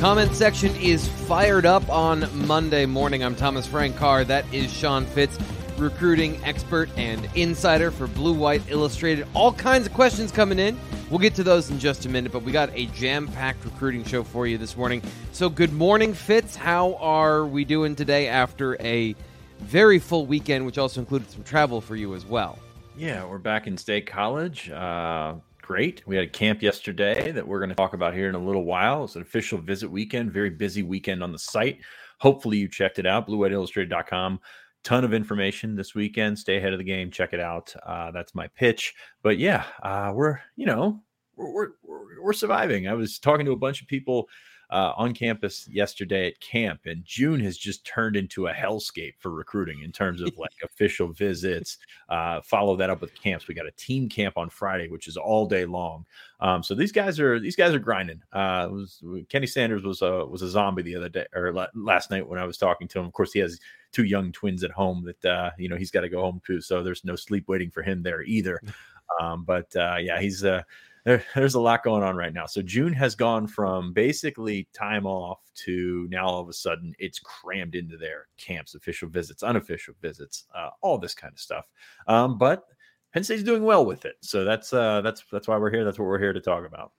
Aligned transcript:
Comment 0.00 0.34
section 0.34 0.74
is 0.76 1.06
fired 1.28 1.66
up 1.66 1.86
on 1.90 2.26
Monday 2.46 2.86
morning. 2.86 3.22
I'm 3.22 3.36
Thomas 3.36 3.66
Frank 3.66 3.98
Carr. 3.98 4.24
That 4.24 4.46
is 4.50 4.72
Sean 4.72 5.04
Fitz, 5.04 5.38
recruiting 5.76 6.42
expert 6.42 6.88
and 6.96 7.28
insider 7.34 7.90
for 7.90 8.06
Blue 8.06 8.32
White 8.32 8.62
Illustrated. 8.70 9.26
All 9.34 9.52
kinds 9.52 9.86
of 9.86 9.92
questions 9.92 10.32
coming 10.32 10.58
in. 10.58 10.80
We'll 11.10 11.18
get 11.18 11.34
to 11.34 11.42
those 11.42 11.68
in 11.68 11.78
just 11.78 12.06
a 12.06 12.08
minute, 12.08 12.32
but 12.32 12.42
we 12.42 12.50
got 12.50 12.70
a 12.72 12.86
jam 12.86 13.28
packed 13.28 13.62
recruiting 13.62 14.02
show 14.02 14.24
for 14.24 14.46
you 14.46 14.56
this 14.56 14.74
morning. 14.74 15.02
So, 15.32 15.50
good 15.50 15.74
morning, 15.74 16.14
Fitz. 16.14 16.56
How 16.56 16.94
are 16.94 17.44
we 17.44 17.66
doing 17.66 17.94
today 17.94 18.26
after 18.26 18.80
a 18.80 19.14
very 19.58 19.98
full 19.98 20.24
weekend, 20.24 20.64
which 20.64 20.78
also 20.78 21.00
included 21.00 21.30
some 21.30 21.44
travel 21.44 21.82
for 21.82 21.94
you 21.94 22.14
as 22.14 22.24
well? 22.24 22.58
Yeah, 22.96 23.26
we're 23.26 23.36
back 23.36 23.66
in 23.66 23.76
State 23.76 24.06
College. 24.06 24.70
Uh, 24.70 25.34
great. 25.70 26.02
We 26.04 26.16
had 26.16 26.24
a 26.24 26.28
camp 26.28 26.62
yesterday 26.62 27.30
that 27.30 27.46
we're 27.46 27.60
going 27.60 27.68
to 27.68 27.76
talk 27.76 27.92
about 27.92 28.12
here 28.12 28.28
in 28.28 28.34
a 28.34 28.44
little 28.44 28.64
while. 28.64 29.04
It's 29.04 29.14
an 29.14 29.22
official 29.22 29.56
visit 29.56 29.88
weekend, 29.88 30.32
very 30.32 30.50
busy 30.50 30.82
weekend 30.82 31.22
on 31.22 31.30
the 31.30 31.38
site. 31.38 31.78
Hopefully, 32.18 32.58
you 32.58 32.66
checked 32.66 32.98
it 32.98 33.06
out, 33.06 33.28
bluewhiteillustrated.com. 33.28 34.40
Ton 34.82 35.04
of 35.04 35.14
information 35.14 35.76
this 35.76 35.94
weekend. 35.94 36.36
Stay 36.36 36.56
ahead 36.56 36.72
of 36.72 36.80
the 36.80 36.84
game. 36.84 37.08
Check 37.12 37.32
it 37.34 37.38
out. 37.38 37.72
Uh, 37.86 38.10
that's 38.10 38.34
my 38.34 38.48
pitch. 38.48 38.94
But 39.22 39.38
yeah, 39.38 39.64
uh, 39.84 40.10
we're, 40.12 40.40
you 40.56 40.66
know, 40.66 41.00
we're, 41.36 41.68
we're, 41.84 42.20
we're 42.20 42.32
surviving. 42.32 42.88
I 42.88 42.94
was 42.94 43.20
talking 43.20 43.46
to 43.46 43.52
a 43.52 43.56
bunch 43.56 43.80
of 43.80 43.86
people 43.86 44.28
uh, 44.70 44.92
on 44.96 45.12
campus 45.12 45.68
yesterday 45.68 46.28
at 46.28 46.40
camp, 46.40 46.80
and 46.86 47.04
June 47.04 47.40
has 47.40 47.58
just 47.58 47.84
turned 47.84 48.16
into 48.16 48.46
a 48.46 48.52
hellscape 48.52 49.14
for 49.18 49.30
recruiting 49.30 49.82
in 49.82 49.90
terms 49.90 50.20
of 50.20 50.32
like 50.38 50.52
official 50.62 51.08
visits. 51.08 51.78
Uh, 52.08 52.40
follow 52.42 52.76
that 52.76 52.88
up 52.88 53.00
with 53.00 53.14
camps. 53.20 53.48
We 53.48 53.54
got 53.54 53.66
a 53.66 53.72
team 53.72 54.08
camp 54.08 54.38
on 54.38 54.48
Friday, 54.48 54.88
which 54.88 55.08
is 55.08 55.16
all 55.16 55.46
day 55.46 55.64
long. 55.64 56.06
Um, 56.40 56.62
so 56.62 56.74
these 56.74 56.92
guys 56.92 57.18
are 57.18 57.40
these 57.40 57.56
guys 57.56 57.74
are 57.74 57.80
grinding. 57.80 58.22
Uh, 58.32 58.68
was, 58.70 59.02
Kenny 59.28 59.48
Sanders 59.48 59.82
was 59.82 60.02
a 60.02 60.24
was 60.24 60.42
a 60.42 60.48
zombie 60.48 60.82
the 60.82 60.96
other 60.96 61.08
day 61.08 61.26
or 61.34 61.52
last 61.74 62.10
night 62.10 62.28
when 62.28 62.38
I 62.38 62.44
was 62.44 62.56
talking 62.56 62.86
to 62.88 63.00
him. 63.00 63.06
Of 63.06 63.12
course, 63.12 63.32
he 63.32 63.40
has 63.40 63.58
two 63.92 64.04
young 64.04 64.30
twins 64.30 64.62
at 64.62 64.70
home 64.70 65.04
that 65.04 65.24
uh, 65.28 65.50
you 65.58 65.68
know 65.68 65.76
he's 65.76 65.90
got 65.90 66.02
to 66.02 66.08
go 66.08 66.20
home 66.20 66.40
to, 66.46 66.60
so 66.60 66.84
there's 66.84 67.04
no 67.04 67.16
sleep 67.16 67.48
waiting 67.48 67.70
for 67.70 67.82
him 67.82 68.02
there 68.02 68.22
either. 68.22 68.60
Um, 69.20 69.42
but 69.44 69.74
uh, 69.74 69.96
yeah, 70.00 70.20
he's 70.20 70.44
uh, 70.44 70.62
there, 71.04 71.24
there's 71.34 71.54
a 71.54 71.60
lot 71.60 71.82
going 71.82 72.02
on 72.02 72.16
right 72.16 72.32
now. 72.32 72.46
So 72.46 72.62
June 72.62 72.92
has 72.92 73.14
gone 73.14 73.46
from 73.46 73.92
basically 73.92 74.68
time 74.72 75.06
off 75.06 75.40
to 75.56 76.06
now 76.10 76.26
all 76.26 76.40
of 76.40 76.48
a 76.48 76.52
sudden 76.52 76.94
it's 76.98 77.18
crammed 77.18 77.74
into 77.74 77.96
their 77.96 78.26
camps, 78.36 78.74
official 78.74 79.08
visits, 79.08 79.42
unofficial 79.42 79.94
visits, 80.00 80.44
uh, 80.54 80.70
all 80.80 80.98
this 80.98 81.14
kind 81.14 81.32
of 81.32 81.38
stuff. 81.38 81.66
Um, 82.06 82.38
but 82.38 82.64
Penn 83.12 83.24
State's 83.24 83.42
doing 83.42 83.64
well 83.64 83.84
with 83.84 84.04
it, 84.04 84.16
so 84.20 84.44
that's 84.44 84.72
uh, 84.72 85.00
that's 85.00 85.24
that's 85.32 85.48
why 85.48 85.56
we're 85.56 85.70
here. 85.70 85.84
That's 85.84 85.98
what 85.98 86.06
we're 86.06 86.20
here 86.20 86.32
to 86.32 86.40
talk 86.40 86.64
about. 86.64 86.92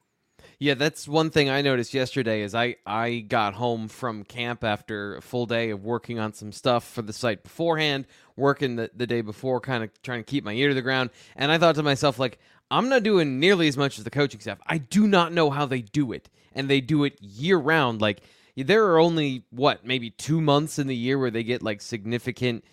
Yeah, 0.59 0.73
that's 0.73 1.08
one 1.08 1.30
thing 1.30 1.49
I 1.49 1.61
noticed 1.61 1.93
yesterday. 1.93 2.41
Is 2.41 2.53
I 2.53 2.75
I 2.86 3.19
got 3.19 3.53
home 3.53 3.88
from 3.88 4.23
camp 4.25 4.63
after 4.63 5.15
a 5.15 5.21
full 5.21 5.45
day 5.45 5.69
of 5.69 5.86
working 5.86 6.19
on 6.19 6.33
some 6.33 6.52
stuff 6.52 6.86
for 6.86 7.02
the 7.02 7.13
site 7.13 7.43
beforehand, 7.43 8.08
working 8.36 8.75
the, 8.75 8.91
the 8.93 9.08
day 9.08 9.21
before, 9.21 9.61
kind 9.61 9.83
of 9.83 10.02
trying 10.02 10.19
to 10.19 10.30
keep 10.30 10.43
my 10.43 10.53
ear 10.53 10.69
to 10.69 10.75
the 10.75 10.81
ground, 10.81 11.11
and 11.38 11.49
I 11.49 11.58
thought 11.58 11.75
to 11.75 11.83
myself 11.83 12.19
like 12.19 12.39
I'm 12.72 12.89
not 12.89 13.03
doing 13.03 13.39
nearly 13.39 13.67
as 13.67 13.77
much 13.77 13.97
as 13.97 14.05
the 14.05 14.09
coaching 14.09 14.39
staff. 14.39 14.59
I 14.66 14.77
do 14.77 15.05
not 15.05 15.33
know 15.33 15.50
how 15.50 15.66
they 15.66 15.81
do 15.81 16.14
it, 16.14 16.30
and 16.53 16.69
they 16.69 16.81
do 16.81 17.03
it 17.03 17.22
year 17.22 17.58
round. 17.58 18.02
Like 18.02 18.22
there 18.55 18.86
are 18.86 19.00
only 19.00 19.44
what 19.50 19.86
maybe 19.86 20.09
two 20.09 20.42
months 20.42 20.80
in 20.80 20.87
the 20.87 20.95
year 20.95 21.20
where 21.20 21.32
they 21.32 21.43
get 21.43 21.61
like 21.61 21.82
significant 21.82 22.64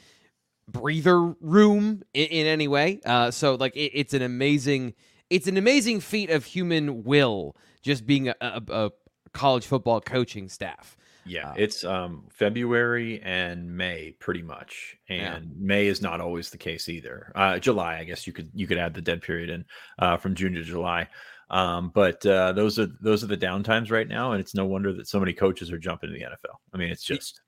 breather 0.69 1.21
room 1.41 2.03
in, 2.15 2.27
in 2.27 2.47
any 2.47 2.69
way. 2.69 3.01
Uh, 3.05 3.31
so 3.31 3.57
like 3.57 3.75
it, 3.75 3.93
it's 3.95 4.15
an 4.15 4.23
amazing, 4.23 4.95
it's 5.31 5.47
an 5.47 5.57
amazing 5.57 6.01
feat 6.01 6.31
of 6.31 6.45
human 6.45 7.05
will 7.05 7.57
just 7.83 8.07
being 8.07 8.29
a, 8.29 8.35
a, 8.41 8.63
a 8.69 8.91
college 9.33 9.67
football 9.67 10.01
coaching 10.01 10.49
staff. 10.49 10.97
Yeah, 11.29 11.51
uh, 11.51 11.55
it's 11.57 11.85
um, 11.85 12.25
February 12.31 13.21
and 13.23 13.77
May 13.77 14.13
pretty 14.19 14.43
much, 14.43 14.97
and 15.09 15.45
yeah. 15.45 15.53
May 15.57 15.87
is 15.87 16.03
not 16.03 16.21
always 16.21 16.51
the 16.51 16.59
case 16.59 16.89
either. 16.89 17.33
Uh, 17.35 17.59
July, 17.59 17.99
I 17.99 18.05
guess 18.05 18.27
you 18.27 18.33
could 18.33 18.51
you 18.55 18.67
could 18.67 18.79
add 18.79 18.95
the 18.95 19.03
dead 19.03 19.23
period 19.23 19.51
in 19.51 19.65
uh, 19.99 20.17
from 20.17 20.35
June 20.35 20.55
to 20.55 20.63
July. 20.63 21.09
Um, 21.51 21.91
but 21.95 22.25
uh, 22.27 22.53
those 22.53 22.79
are 22.79 22.89
those 23.01 23.25
are 23.25 23.29
the 23.29 23.37
downtimes 23.37 23.91
right 23.91 24.09
now, 24.09 24.33
and 24.33 24.41
it's 24.41 24.55
no 24.55 24.67
wonder 24.67 24.93
that 24.93 25.09
so 25.09 25.19
many 25.19 25.33
coaches 25.33 25.73
are 25.73 25.79
jumping 25.79 26.11
to 26.11 26.15
the 26.15 26.25
NFL. 26.25 26.57
I 26.75 26.77
mean, 26.77 26.91
it's 26.91 27.05
just 27.05 27.41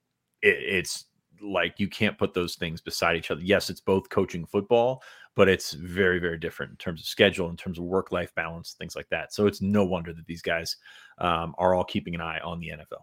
it, 0.43 0.57
it's 0.59 1.07
like 1.43 1.79
you 1.79 1.89
can't 1.89 2.19
put 2.19 2.35
those 2.35 2.55
things 2.55 2.81
beside 2.81 3.17
each 3.17 3.31
other. 3.31 3.43
Yes, 3.43 3.71
it's 3.71 3.81
both 3.81 4.09
coaching 4.09 4.47
football, 4.47 5.03
but 5.37 5.49
it's 5.49 5.73
very 5.73 6.19
very 6.19 6.39
different 6.39 6.71
in 6.71 6.77
terms 6.77 7.01
of 7.01 7.07
schedule, 7.07 7.51
in 7.51 7.57
terms 7.57 7.79
of 7.79 7.85
work 7.85 8.11
life 8.11 8.35
balance, 8.35 8.75
things 8.79 8.97
like 8.97 9.09
that. 9.11 9.35
So 9.35 9.47
it's 9.47 9.61
no 9.61 9.85
wonder 9.85 10.15
that 10.15 10.27
these 10.27 10.43
guys 10.43 10.77
um, 11.19 11.55
are 11.59 11.75
all 11.75 11.85
keeping 11.85 12.15
an 12.15 12.23
eye 12.23 12.41
on 12.41 12.59
the 12.59 12.69
NFL. 12.69 13.03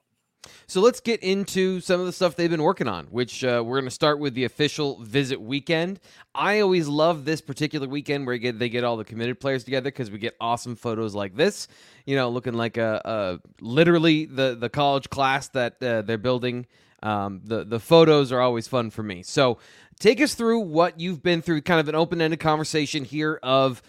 So 0.68 0.82
let's 0.82 1.00
get 1.00 1.22
into 1.24 1.80
some 1.80 2.00
of 2.00 2.06
the 2.06 2.12
stuff 2.12 2.36
they've 2.36 2.50
been 2.50 2.64
working 2.64 2.88
on, 2.88 3.06
which 3.08 3.44
uh, 3.44 3.64
we're 3.66 3.78
going 3.78 3.86
to 3.86 3.92
start 3.92 4.20
with 4.20 4.34
the 4.34 4.44
official 4.44 5.02
visit 5.04 5.42
weekend. 5.42 6.00
I 6.34 6.60
always 6.60 6.88
love 6.88 7.26
this 7.26 7.42
particular 7.42 7.88
weekend 7.88 8.26
where 8.26 8.38
get, 8.38 8.60
they 8.60 8.70
get 8.70 8.84
all 8.84 8.98
the 8.98 9.06
committed 9.06 9.40
players 9.40 9.64
together 9.64 9.90
because 9.90 10.12
we 10.12 10.18
get 10.18 10.36
awesome 10.40 10.76
photos 10.76 11.16
like 11.16 11.36
this, 11.36 11.68
you 12.06 12.16
know, 12.16 12.30
looking 12.30 12.54
like 12.54 12.78
a, 12.78 13.02
a 13.06 13.40
literally 13.62 14.26
the, 14.26 14.56
the 14.60 14.70
college 14.70 15.10
class 15.10 15.48
that 15.50 15.82
uh, 15.84 16.02
they're 16.02 16.18
building. 16.18 16.66
Um, 17.04 17.42
the, 17.44 17.64
the 17.64 17.80
photos 17.80 18.32
are 18.32 18.42
always 18.42 18.68
fun 18.68 18.90
for 18.90 19.04
me. 19.04 19.24
So 19.24 19.60
take 20.00 20.20
us 20.20 20.34
through 20.34 20.62
what 20.62 21.00
you've 21.00 21.22
been 21.22 21.42
through, 21.42 21.62
kind 21.62 21.80
of 21.80 21.88
an 21.88 21.96
open 21.96 22.22
ended 22.22 22.40
conversation 22.40 23.04
here 23.04 23.40
of 23.44 23.82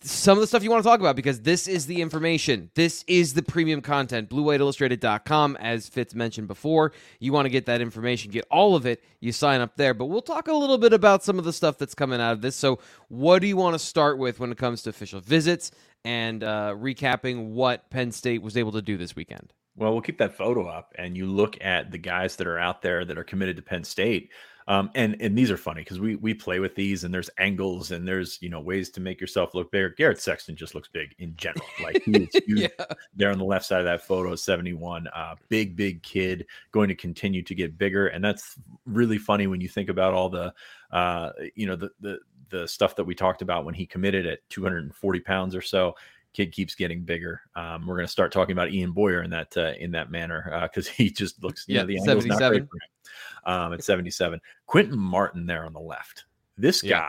some 0.00 0.38
of 0.38 0.40
the 0.40 0.46
stuff 0.46 0.62
you 0.62 0.70
want 0.70 0.82
to 0.82 0.88
talk 0.88 1.00
about 1.00 1.16
because 1.16 1.40
this 1.40 1.66
is 1.66 1.86
the 1.86 2.00
information. 2.00 2.70
This 2.74 3.04
is 3.08 3.34
the 3.34 3.42
premium 3.42 3.80
content. 3.80 4.30
BlueWhiteIllustrated.com, 4.30 5.56
as 5.56 5.88
Fitz 5.88 6.14
mentioned 6.14 6.46
before. 6.46 6.92
You 7.18 7.32
want 7.32 7.46
to 7.46 7.50
get 7.50 7.66
that 7.66 7.80
information, 7.80 8.30
get 8.30 8.46
all 8.50 8.76
of 8.76 8.86
it, 8.86 9.02
you 9.20 9.32
sign 9.32 9.60
up 9.60 9.76
there. 9.76 9.94
But 9.94 10.06
we'll 10.06 10.22
talk 10.22 10.46
a 10.46 10.52
little 10.52 10.78
bit 10.78 10.92
about 10.92 11.24
some 11.24 11.38
of 11.38 11.44
the 11.44 11.52
stuff 11.52 11.78
that's 11.78 11.94
coming 11.94 12.20
out 12.20 12.32
of 12.32 12.40
this. 12.40 12.54
So, 12.54 12.78
what 13.08 13.40
do 13.40 13.48
you 13.48 13.56
want 13.56 13.74
to 13.74 13.78
start 13.78 14.18
with 14.18 14.38
when 14.38 14.52
it 14.52 14.58
comes 14.58 14.82
to 14.82 14.90
official 14.90 15.20
visits 15.20 15.72
and 16.04 16.44
uh, 16.44 16.74
recapping 16.78 17.48
what 17.48 17.90
Penn 17.90 18.12
State 18.12 18.42
was 18.42 18.56
able 18.56 18.72
to 18.72 18.82
do 18.82 18.96
this 18.96 19.16
weekend? 19.16 19.52
Well, 19.74 19.92
we'll 19.92 20.02
keep 20.02 20.18
that 20.18 20.36
photo 20.36 20.66
up 20.66 20.92
and 20.96 21.16
you 21.16 21.26
look 21.26 21.56
at 21.60 21.90
the 21.90 21.98
guys 21.98 22.36
that 22.36 22.46
are 22.46 22.58
out 22.58 22.82
there 22.82 23.04
that 23.04 23.18
are 23.18 23.24
committed 23.24 23.56
to 23.56 23.62
Penn 23.62 23.84
State. 23.84 24.30
Um, 24.68 24.90
and 24.94 25.16
and 25.20 25.36
these 25.36 25.50
are 25.50 25.56
funny 25.56 25.80
because 25.80 25.98
we 25.98 26.16
we 26.16 26.34
play 26.34 26.60
with 26.60 26.74
these 26.74 27.02
and 27.02 27.12
there's 27.12 27.30
angles 27.38 27.90
and 27.90 28.06
there's 28.06 28.38
you 28.42 28.50
know 28.50 28.60
ways 28.60 28.90
to 28.90 29.00
make 29.00 29.18
yourself 29.18 29.54
look 29.54 29.72
bigger. 29.72 29.94
Garrett 29.96 30.20
Sexton 30.20 30.56
just 30.56 30.74
looks 30.74 30.88
big 30.88 31.14
in 31.18 31.34
general. 31.36 31.66
Like 31.82 32.02
he's 32.04 32.28
yeah. 32.46 32.68
there 33.16 33.30
on 33.30 33.38
the 33.38 33.44
left 33.44 33.64
side 33.64 33.80
of 33.80 33.86
that 33.86 34.02
photo, 34.02 34.36
71. 34.36 35.08
Uh, 35.08 35.36
big 35.48 35.74
big 35.74 36.02
kid 36.02 36.44
going 36.70 36.88
to 36.88 36.94
continue 36.94 37.42
to 37.42 37.54
get 37.54 37.78
bigger, 37.78 38.08
and 38.08 38.22
that's 38.22 38.56
really 38.84 39.16
funny 39.16 39.46
when 39.46 39.62
you 39.62 39.68
think 39.68 39.88
about 39.88 40.12
all 40.12 40.28
the 40.28 40.52
uh, 40.92 41.30
you 41.54 41.66
know 41.66 41.76
the 41.76 41.90
the 42.00 42.18
the 42.50 42.68
stuff 42.68 42.94
that 42.96 43.04
we 43.04 43.14
talked 43.14 43.40
about 43.40 43.64
when 43.64 43.74
he 43.74 43.86
committed 43.86 44.26
at 44.26 44.40
240 44.50 45.20
pounds 45.20 45.54
or 45.54 45.62
so 45.62 45.94
kid 46.38 46.52
keeps 46.52 46.76
getting 46.76 47.02
bigger. 47.02 47.40
Um, 47.56 47.84
we're 47.84 47.96
going 47.96 48.06
to 48.06 48.12
start 48.12 48.32
talking 48.32 48.52
about 48.52 48.70
Egan 48.70 48.92
Boyer 48.92 49.22
in 49.22 49.30
that 49.30 49.56
uh, 49.56 49.72
in 49.80 49.90
that 49.90 50.10
manner 50.10 50.68
because 50.70 50.86
uh, 50.88 50.92
he 50.96 51.10
just 51.10 51.42
looks 51.42 51.64
yeah 51.66 51.80
know, 51.80 51.86
the 51.86 51.98
angle's 51.98 52.26
not 52.26 52.38
great 52.38 52.62
for 52.62 52.76
him 52.76 53.52
um, 53.52 53.72
at 53.72 53.82
77. 53.82 54.40
Quentin 54.66 54.96
Martin 54.96 55.46
there 55.46 55.64
on 55.64 55.72
the 55.72 55.80
left. 55.80 56.26
This 56.56 56.80
guy, 56.80 56.88
yeah. 56.88 57.08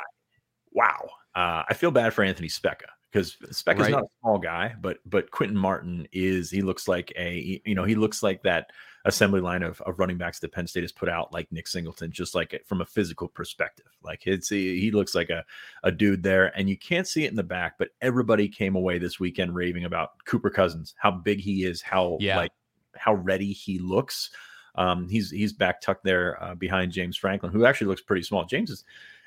wow. 0.74 1.10
Uh, 1.36 1.64
I 1.70 1.74
feel 1.76 1.92
bad 1.92 2.14
for 2.14 2.24
Anthony 2.24 2.48
Speca 2.48 2.88
because 3.12 3.38
Speca's 3.52 3.82
right. 3.82 3.92
not 3.92 4.04
a 4.04 4.08
small 4.22 4.40
guy, 4.40 4.76
but 4.82 4.98
but 5.06 5.30
Quentin 5.30 5.58
Martin 5.58 6.08
is. 6.12 6.50
He 6.50 6.64
looks 6.64 6.88
like 6.88 7.14
a 7.16 7.62
you 7.64 7.76
know 7.76 7.84
he 7.84 7.96
looks 7.96 8.24
like 8.24 8.42
that 8.44 8.72
assembly 9.06 9.42
line 9.42 9.64
of, 9.64 9.82
of 9.82 10.00
running 10.00 10.18
backs 10.18 10.40
that 10.40 10.52
Penn 10.52 10.68
State 10.68 10.84
has 10.84 10.92
put 10.92 11.10
out, 11.10 11.32
like 11.34 11.52
Nick 11.52 11.68
Singleton, 11.68 12.12
just 12.12 12.36
like 12.36 12.62
from 12.66 12.82
a 12.82 12.86
physical 12.86 13.28
perspective. 13.28 13.88
Like 14.04 14.26
it's 14.26 14.50
he, 14.50 14.92
looks 14.92 15.16
like 15.16 15.30
a 15.30 15.44
a 15.84 15.92
dude 15.92 16.24
there, 16.24 16.48
and 16.58 16.70
you 16.70 16.78
can't 16.78 17.08
see 17.08 17.26
it 17.26 17.30
in 17.30 17.36
the 17.36 17.44
back, 17.44 17.78
but 17.78 17.90
everybody 18.02 18.48
came 18.48 18.76
away 18.76 18.98
this 18.98 19.20
weekend 19.20 19.56
raving 19.56 19.86
about 19.86 20.12
Cooper 20.26 20.50
Cousins, 20.50 20.96
how 20.98 21.12
big 21.12 21.40
he 21.40 21.64
is, 21.64 21.82
how 21.82 22.18
yeah. 22.20 22.38
like 22.38 22.52
how 22.96 23.14
ready 23.16 23.52
he 23.52 23.80
looks. 23.80 24.32
Um, 24.76 25.10
he's 25.10 25.32
he's 25.32 25.54
back 25.54 25.82
tucked 25.82 26.04
there 26.04 26.42
uh, 26.44 26.56
behind 26.56 26.92
James 26.92 27.18
Franklin, 27.18 27.52
who 27.52 27.66
actually 27.66 27.88
looks 27.88 28.02
pretty 28.02 28.24
small. 28.24 28.46
James 28.46 28.70
is 28.70 28.84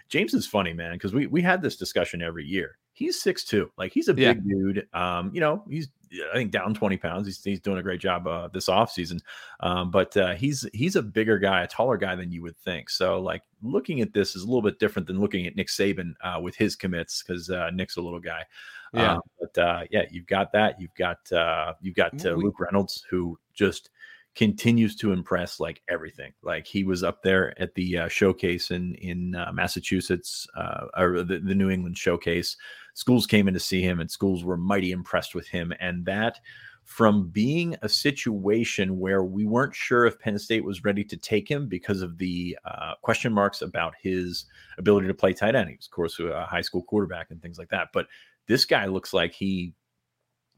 James 0.08 0.34
is 0.34 0.46
funny, 0.46 0.72
man, 0.72 0.92
because 0.92 1.14
we 1.14 1.26
we 1.26 1.42
had 1.42 1.62
this 1.62 1.76
discussion 1.76 2.22
every 2.22 2.44
year. 2.44 2.78
He's 2.92 3.20
six 3.20 3.44
two, 3.44 3.70
like 3.78 3.92
he's 3.92 4.08
a 4.08 4.14
big 4.14 4.42
yeah. 4.44 4.54
dude. 4.54 4.88
Um, 4.92 5.30
you 5.32 5.40
know, 5.40 5.64
he's 5.68 5.88
I 6.32 6.36
think 6.36 6.50
down 6.50 6.74
20 6.74 6.96
pounds. 6.96 7.26
He's, 7.26 7.42
he's 7.42 7.60
doing 7.60 7.78
a 7.78 7.82
great 7.82 8.00
job 8.00 8.26
uh, 8.26 8.48
this 8.48 8.68
offseason. 8.68 9.20
Um, 9.60 9.90
but 9.90 10.16
uh, 10.16 10.34
he's 10.34 10.66
he's 10.72 10.96
a 10.96 11.02
bigger 11.02 11.38
guy, 11.38 11.62
a 11.62 11.66
taller 11.66 11.96
guy 11.96 12.14
than 12.14 12.32
you 12.32 12.42
would 12.42 12.56
think. 12.58 12.90
So 12.90 13.20
like 13.20 13.42
looking 13.62 14.00
at 14.00 14.12
this 14.12 14.36
is 14.36 14.42
a 14.42 14.46
little 14.46 14.62
bit 14.62 14.78
different 14.78 15.08
than 15.08 15.20
looking 15.20 15.46
at 15.46 15.56
Nick 15.56 15.68
Saban 15.68 16.14
uh, 16.22 16.40
with 16.40 16.56
his 16.56 16.76
commits 16.76 17.22
because 17.22 17.50
uh, 17.50 17.70
Nick's 17.70 17.96
a 17.96 18.02
little 18.02 18.20
guy. 18.20 18.44
Yeah. 18.92 19.14
Um, 19.14 19.20
but 19.40 19.58
uh, 19.58 19.80
yeah, 19.90 20.02
you've 20.10 20.26
got 20.26 20.52
that. 20.52 20.80
You've 20.80 20.94
got 20.96 21.30
uh, 21.32 21.74
you've 21.80 21.96
got 21.96 22.22
Luke 22.22 22.60
Reynolds 22.60 23.04
who 23.08 23.38
just 23.54 23.90
continues 24.34 24.96
to 24.96 25.12
impress 25.12 25.60
like 25.60 25.82
everything. 25.88 26.32
Like 26.42 26.66
he 26.66 26.84
was 26.84 27.02
up 27.02 27.22
there 27.22 27.60
at 27.60 27.74
the 27.74 27.98
uh, 27.98 28.08
showcase 28.08 28.70
in 28.70 28.94
in 28.96 29.34
uh, 29.34 29.50
Massachusetts 29.52 30.46
uh, 30.56 30.86
or 30.96 31.22
the, 31.22 31.38
the 31.38 31.54
New 31.54 31.70
England 31.70 31.98
showcase. 31.98 32.56
Schools 32.94 33.26
came 33.26 33.48
in 33.48 33.54
to 33.54 33.60
see 33.60 33.82
him, 33.82 34.00
and 34.00 34.10
schools 34.10 34.44
were 34.44 34.56
mighty 34.56 34.92
impressed 34.92 35.34
with 35.34 35.48
him. 35.48 35.72
And 35.80 36.04
that 36.06 36.40
from 36.84 37.28
being 37.28 37.76
a 37.82 37.88
situation 37.88 38.98
where 38.98 39.22
we 39.22 39.44
weren't 39.44 39.74
sure 39.74 40.04
if 40.04 40.18
Penn 40.18 40.38
State 40.38 40.64
was 40.64 40.84
ready 40.84 41.04
to 41.04 41.16
take 41.16 41.48
him 41.48 41.68
because 41.68 42.02
of 42.02 42.18
the 42.18 42.58
uh, 42.64 42.94
question 43.02 43.32
marks 43.32 43.62
about 43.62 43.94
his 44.02 44.46
ability 44.78 45.06
to 45.06 45.14
play 45.14 45.32
tight 45.32 45.54
end. 45.54 45.70
He's, 45.70 45.86
of 45.86 45.92
course, 45.92 46.18
a 46.18 46.44
high 46.44 46.60
school 46.60 46.82
quarterback 46.82 47.30
and 47.30 47.40
things 47.40 47.58
like 47.58 47.70
that. 47.70 47.88
But 47.92 48.08
this 48.46 48.64
guy 48.64 48.86
looks 48.86 49.12
like 49.14 49.32
he 49.32 49.74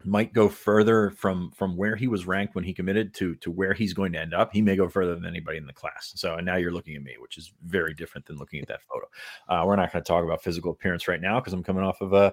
might 0.05 0.33
go 0.33 0.49
further 0.49 1.11
from 1.11 1.51
from 1.53 1.77
where 1.77 1.97
he 1.97 2.09
was 2.09 2.27
ranked 2.27 2.55
when 2.55 2.65
he 2.65 2.75
committed 2.75 3.15
to 3.15 3.35
to 3.37 3.51
where 3.51 3.73
he's 3.73 3.93
going 3.93 4.13
to 4.13 4.21
end 4.21 4.35
up. 4.35 4.53
He 4.53 4.63
may 4.63 4.77
go 4.77 4.89
further 4.89 5.15
than 5.15 5.27
anybody 5.27 5.59
in 5.59 5.67
the 5.67 5.73
class. 5.73 6.13
So 6.17 6.35
and 6.35 6.47
now 6.47 6.57
you're 6.57 6.73
looking 6.73 6.97
at 6.97 7.03
me, 7.03 7.17
which 7.19 7.39
is 7.39 7.53
very 7.65 7.95
different 7.95 8.27
than 8.27 8.37
looking 8.37 8.61
at 8.61 8.69
that 8.69 8.83
photo. 8.83 9.07
Uh, 9.49 9.67
we're 9.67 9.77
not 9.77 9.93
going 9.93 10.03
to 10.03 10.09
talk 10.09 10.25
about 10.25 10.43
physical 10.43 10.73
appearance 10.73 11.09
right 11.09 11.21
now 11.21 11.41
because 11.41 11.53
I'm 11.53 11.63
coming 11.63 11.85
off 11.85 12.01
of 12.01 12.13
a 12.13 12.33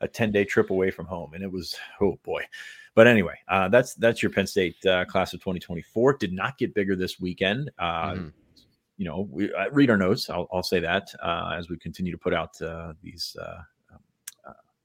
a 0.00 0.08
10 0.08 0.32
day 0.32 0.44
trip 0.44 0.70
away 0.70 0.90
from 0.90 1.06
home, 1.06 1.32
and 1.34 1.42
it 1.42 1.50
was 1.50 1.76
oh 2.00 2.18
boy. 2.24 2.44
But 2.94 3.06
anyway, 3.06 3.34
uh, 3.48 3.68
that's 3.68 3.94
that's 3.94 4.22
your 4.22 4.30
Penn 4.30 4.46
State 4.46 4.84
uh, 4.84 5.04
class 5.06 5.32
of 5.32 5.40
2024. 5.40 6.18
Did 6.18 6.32
not 6.32 6.58
get 6.58 6.74
bigger 6.74 6.94
this 6.94 7.18
weekend. 7.18 7.70
Uh, 7.78 8.12
mm-hmm. 8.12 8.28
You 8.98 9.06
know, 9.06 9.28
we 9.30 9.52
uh, 9.52 9.70
read 9.70 9.90
our 9.90 9.96
notes. 9.96 10.28
I'll, 10.28 10.46
I'll 10.52 10.62
say 10.62 10.78
that 10.80 11.12
uh, 11.22 11.54
as 11.56 11.68
we 11.70 11.78
continue 11.78 12.12
to 12.12 12.18
put 12.18 12.34
out 12.34 12.60
uh, 12.60 12.92
these 13.02 13.34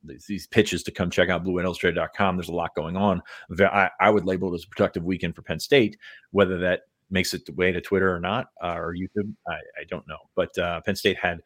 these, 0.08 0.48
pitches 0.48 0.84
to 0.84 0.92
come 0.92 1.10
check 1.10 1.30
out 1.30 1.44
blueillustrated.com. 1.44 2.38
There's 2.38 2.50
a 2.50 2.54
lot 2.54 2.76
going 2.76 2.98
on. 2.98 3.22
I, 3.60 3.90
I, 4.00 4.10
would 4.10 4.26
label 4.26 4.52
it 4.52 4.56
as 4.56 4.64
a 4.64 4.68
productive 4.68 5.04
weekend 5.04 5.36
for 5.36 5.42
Penn 5.42 5.60
State. 5.60 5.98
Whether 6.32 6.58
that 6.60 6.82
makes 7.10 7.34
it 7.34 7.46
the 7.46 7.54
way 7.54 7.72
to 7.72 7.82
Twitter 7.82 8.14
or 8.14 8.20
not, 8.20 8.48
uh, 8.64 8.76
or 8.76 8.96
YouTube, 8.96 9.34
I, 9.48 9.54
I, 9.54 9.84
don't 9.90 10.08
know. 10.08 10.18
But 10.36 10.58
uh, 10.58 10.82
Penn 10.82 10.96
State 10.96 11.18
had 11.18 11.42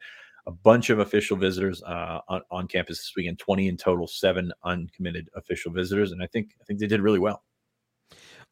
a 0.46 0.50
bunch 0.50 0.90
of 0.90 0.98
official 0.98 1.36
visitors 1.36 1.82
uh, 1.84 2.20
on, 2.28 2.42
on, 2.50 2.66
campus 2.66 2.98
this 2.98 3.12
weekend, 3.16 3.38
20 3.38 3.68
in 3.68 3.76
total, 3.76 4.06
seven 4.06 4.52
uncommitted 4.64 5.28
official 5.36 5.70
visitors, 5.72 6.12
and 6.12 6.22
I 6.22 6.26
think 6.26 6.50
I 6.60 6.64
think 6.64 6.80
they 6.80 6.86
did 6.86 7.00
really 7.00 7.20
well. 7.20 7.42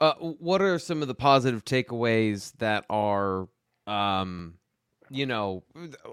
Uh, 0.00 0.14
what 0.14 0.62
are 0.62 0.78
some 0.78 1.02
of 1.02 1.08
the 1.08 1.14
positive 1.14 1.62
takeaways 1.64 2.52
that 2.58 2.86
are, 2.88 3.48
um, 3.86 4.54
you 5.10 5.26
know, 5.26 5.62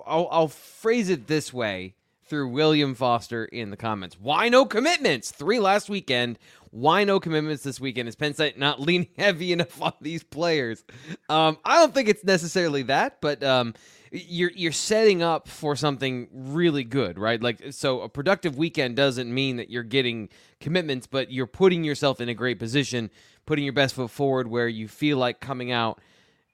I'll, 0.06 0.28
I'll 0.30 0.48
phrase 0.50 1.10
it 1.10 1.28
this 1.28 1.54
way 1.54 1.96
through 2.28 2.50
William 2.50 2.96
Foster 2.96 3.46
in 3.46 3.70
the 3.70 3.78
comments. 3.78 4.18
Why 4.20 4.50
no 4.50 4.66
commitments? 4.66 5.32
Three 5.32 5.60
last 5.60 5.90
weekend. 5.90 6.38
Why 6.72 7.04
no 7.04 7.20
commitments 7.20 7.64
this 7.64 7.80
weekend? 7.80 8.10
Is 8.10 8.16
Penn 8.16 8.34
State 8.34 8.58
not 8.58 8.80
leaning 8.80 9.10
heavy 9.18 9.52
enough 9.52 9.82
on 9.82 9.94
these 10.02 10.24
players? 10.24 10.84
Um, 11.30 11.58
I 11.66 11.78
don't 11.80 11.94
think 11.94 12.10
it's 12.10 12.24
necessarily 12.24 12.84
that, 12.84 13.22
but 13.22 13.44
um, 13.44 13.74
you're 14.12 14.52
you're 14.56 14.72
setting 14.72 15.22
up 15.22 15.48
for 15.48 15.76
something 15.76 16.28
really 16.32 16.84
good, 16.84 17.18
right? 17.18 17.42
Like 17.42 17.72
so, 17.72 18.02
a 18.02 18.10
productive 18.10 18.58
weekend 18.58 18.96
doesn't 18.96 19.34
mean 19.34 19.58
that 19.58 19.70
you're 19.70 19.84
getting 19.84 20.30
commitments, 20.60 21.08
but 21.08 21.32
you're 21.32 21.48
putting 21.48 21.84
yourself 21.84 22.22
in 22.22 22.30
a 22.30 22.34
great 22.34 22.60
position, 22.60 23.10
putting 23.46 23.64
your 23.64 23.74
best 23.74 23.96
foot 23.96 24.12
forward, 24.12 24.48
where 24.48 24.68
you 24.68 24.88
feel 24.88 25.18
like 25.18 25.40
coming 25.40 25.72
out 25.72 26.00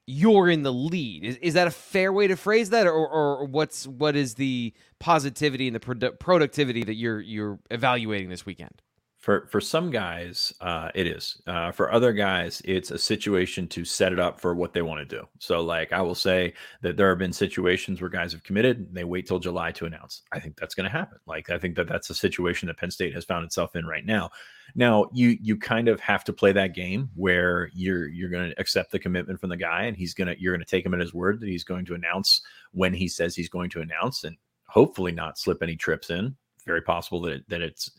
you're 0.05 0.49
in 0.49 0.63
the 0.63 0.73
lead. 0.73 1.23
Is, 1.23 1.37
is 1.37 1.53
that 1.53 1.67
a 1.67 1.71
fair 1.71 2.11
way 2.11 2.27
to 2.27 2.35
phrase 2.35 2.69
that, 2.71 2.87
or, 2.87 3.07
or 3.07 3.45
what's 3.45 3.87
what 3.87 4.15
is 4.15 4.35
the 4.35 4.73
positivity 4.99 5.67
and 5.67 5.75
the 5.75 5.79
produ- 5.79 6.19
productivity 6.19 6.83
that 6.83 6.95
you're 6.95 7.21
you're 7.21 7.59
evaluating 7.71 8.29
this 8.29 8.45
weekend? 8.45 8.81
For 9.23 9.47
for 9.47 9.61
some 9.61 9.89
guys, 9.89 10.53
uh, 10.59 10.91
it 10.93 11.07
is. 11.07 11.41
Uh, 11.47 11.71
for 11.71 11.93
other 11.93 12.11
guys, 12.11 12.61
it's 12.65 12.91
a 12.91 12.97
situation 12.97 13.69
to 13.69 13.85
set 13.85 14.11
it 14.11 14.19
up 14.19 14.37
for 14.37 14.53
what 14.53 14.73
they 14.73 14.81
want 14.81 14.99
to 14.99 15.15
do. 15.17 15.25
So, 15.39 15.61
like 15.61 15.93
I 15.93 16.01
will 16.01 16.13
say 16.13 16.53
that 16.81 16.97
there 16.97 17.07
have 17.07 17.19
been 17.19 17.31
situations 17.31 18.01
where 18.01 18.09
guys 18.09 18.33
have 18.33 18.43
committed, 18.43 18.79
and 18.79 18.93
they 18.93 19.05
wait 19.05 19.25
till 19.25 19.39
July 19.39 19.71
to 19.71 19.85
announce. 19.85 20.23
I 20.33 20.41
think 20.41 20.57
that's 20.57 20.75
going 20.75 20.83
to 20.83 20.91
happen. 20.91 21.19
Like 21.25 21.49
I 21.49 21.57
think 21.57 21.77
that 21.77 21.87
that's 21.87 22.09
a 22.09 22.13
situation 22.13 22.67
that 22.67 22.75
Penn 22.75 22.91
State 22.91 23.13
has 23.13 23.23
found 23.23 23.45
itself 23.45 23.77
in 23.77 23.85
right 23.85 24.05
now. 24.05 24.29
Now, 24.75 25.09
you 25.13 25.37
you 25.41 25.55
kind 25.55 25.87
of 25.87 26.01
have 26.01 26.25
to 26.25 26.33
play 26.33 26.51
that 26.51 26.75
game 26.75 27.09
where 27.15 27.69
you're 27.73 28.09
you're 28.09 28.29
going 28.29 28.49
to 28.49 28.59
accept 28.59 28.91
the 28.91 28.99
commitment 28.99 29.39
from 29.39 29.51
the 29.51 29.55
guy, 29.55 29.83
and 29.83 29.95
he's 29.95 30.13
gonna 30.13 30.35
you're 30.37 30.53
going 30.53 30.65
to 30.65 30.69
take 30.69 30.85
him 30.85 30.93
at 30.93 30.99
his 30.99 31.13
word 31.13 31.39
that 31.39 31.47
he's 31.47 31.63
going 31.63 31.85
to 31.85 31.95
announce 31.95 32.41
when 32.73 32.93
he 32.93 33.07
says 33.07 33.37
he's 33.37 33.47
going 33.47 33.69
to 33.69 33.79
announce, 33.79 34.25
and 34.25 34.35
hopefully 34.67 35.13
not 35.13 35.39
slip 35.39 35.63
any 35.63 35.77
trips 35.77 36.09
in 36.09 36.35
very 36.63 36.81
possible 36.81 37.21
that 37.21 37.33
it, 37.33 37.49
that 37.49 37.61
it's. 37.61 37.91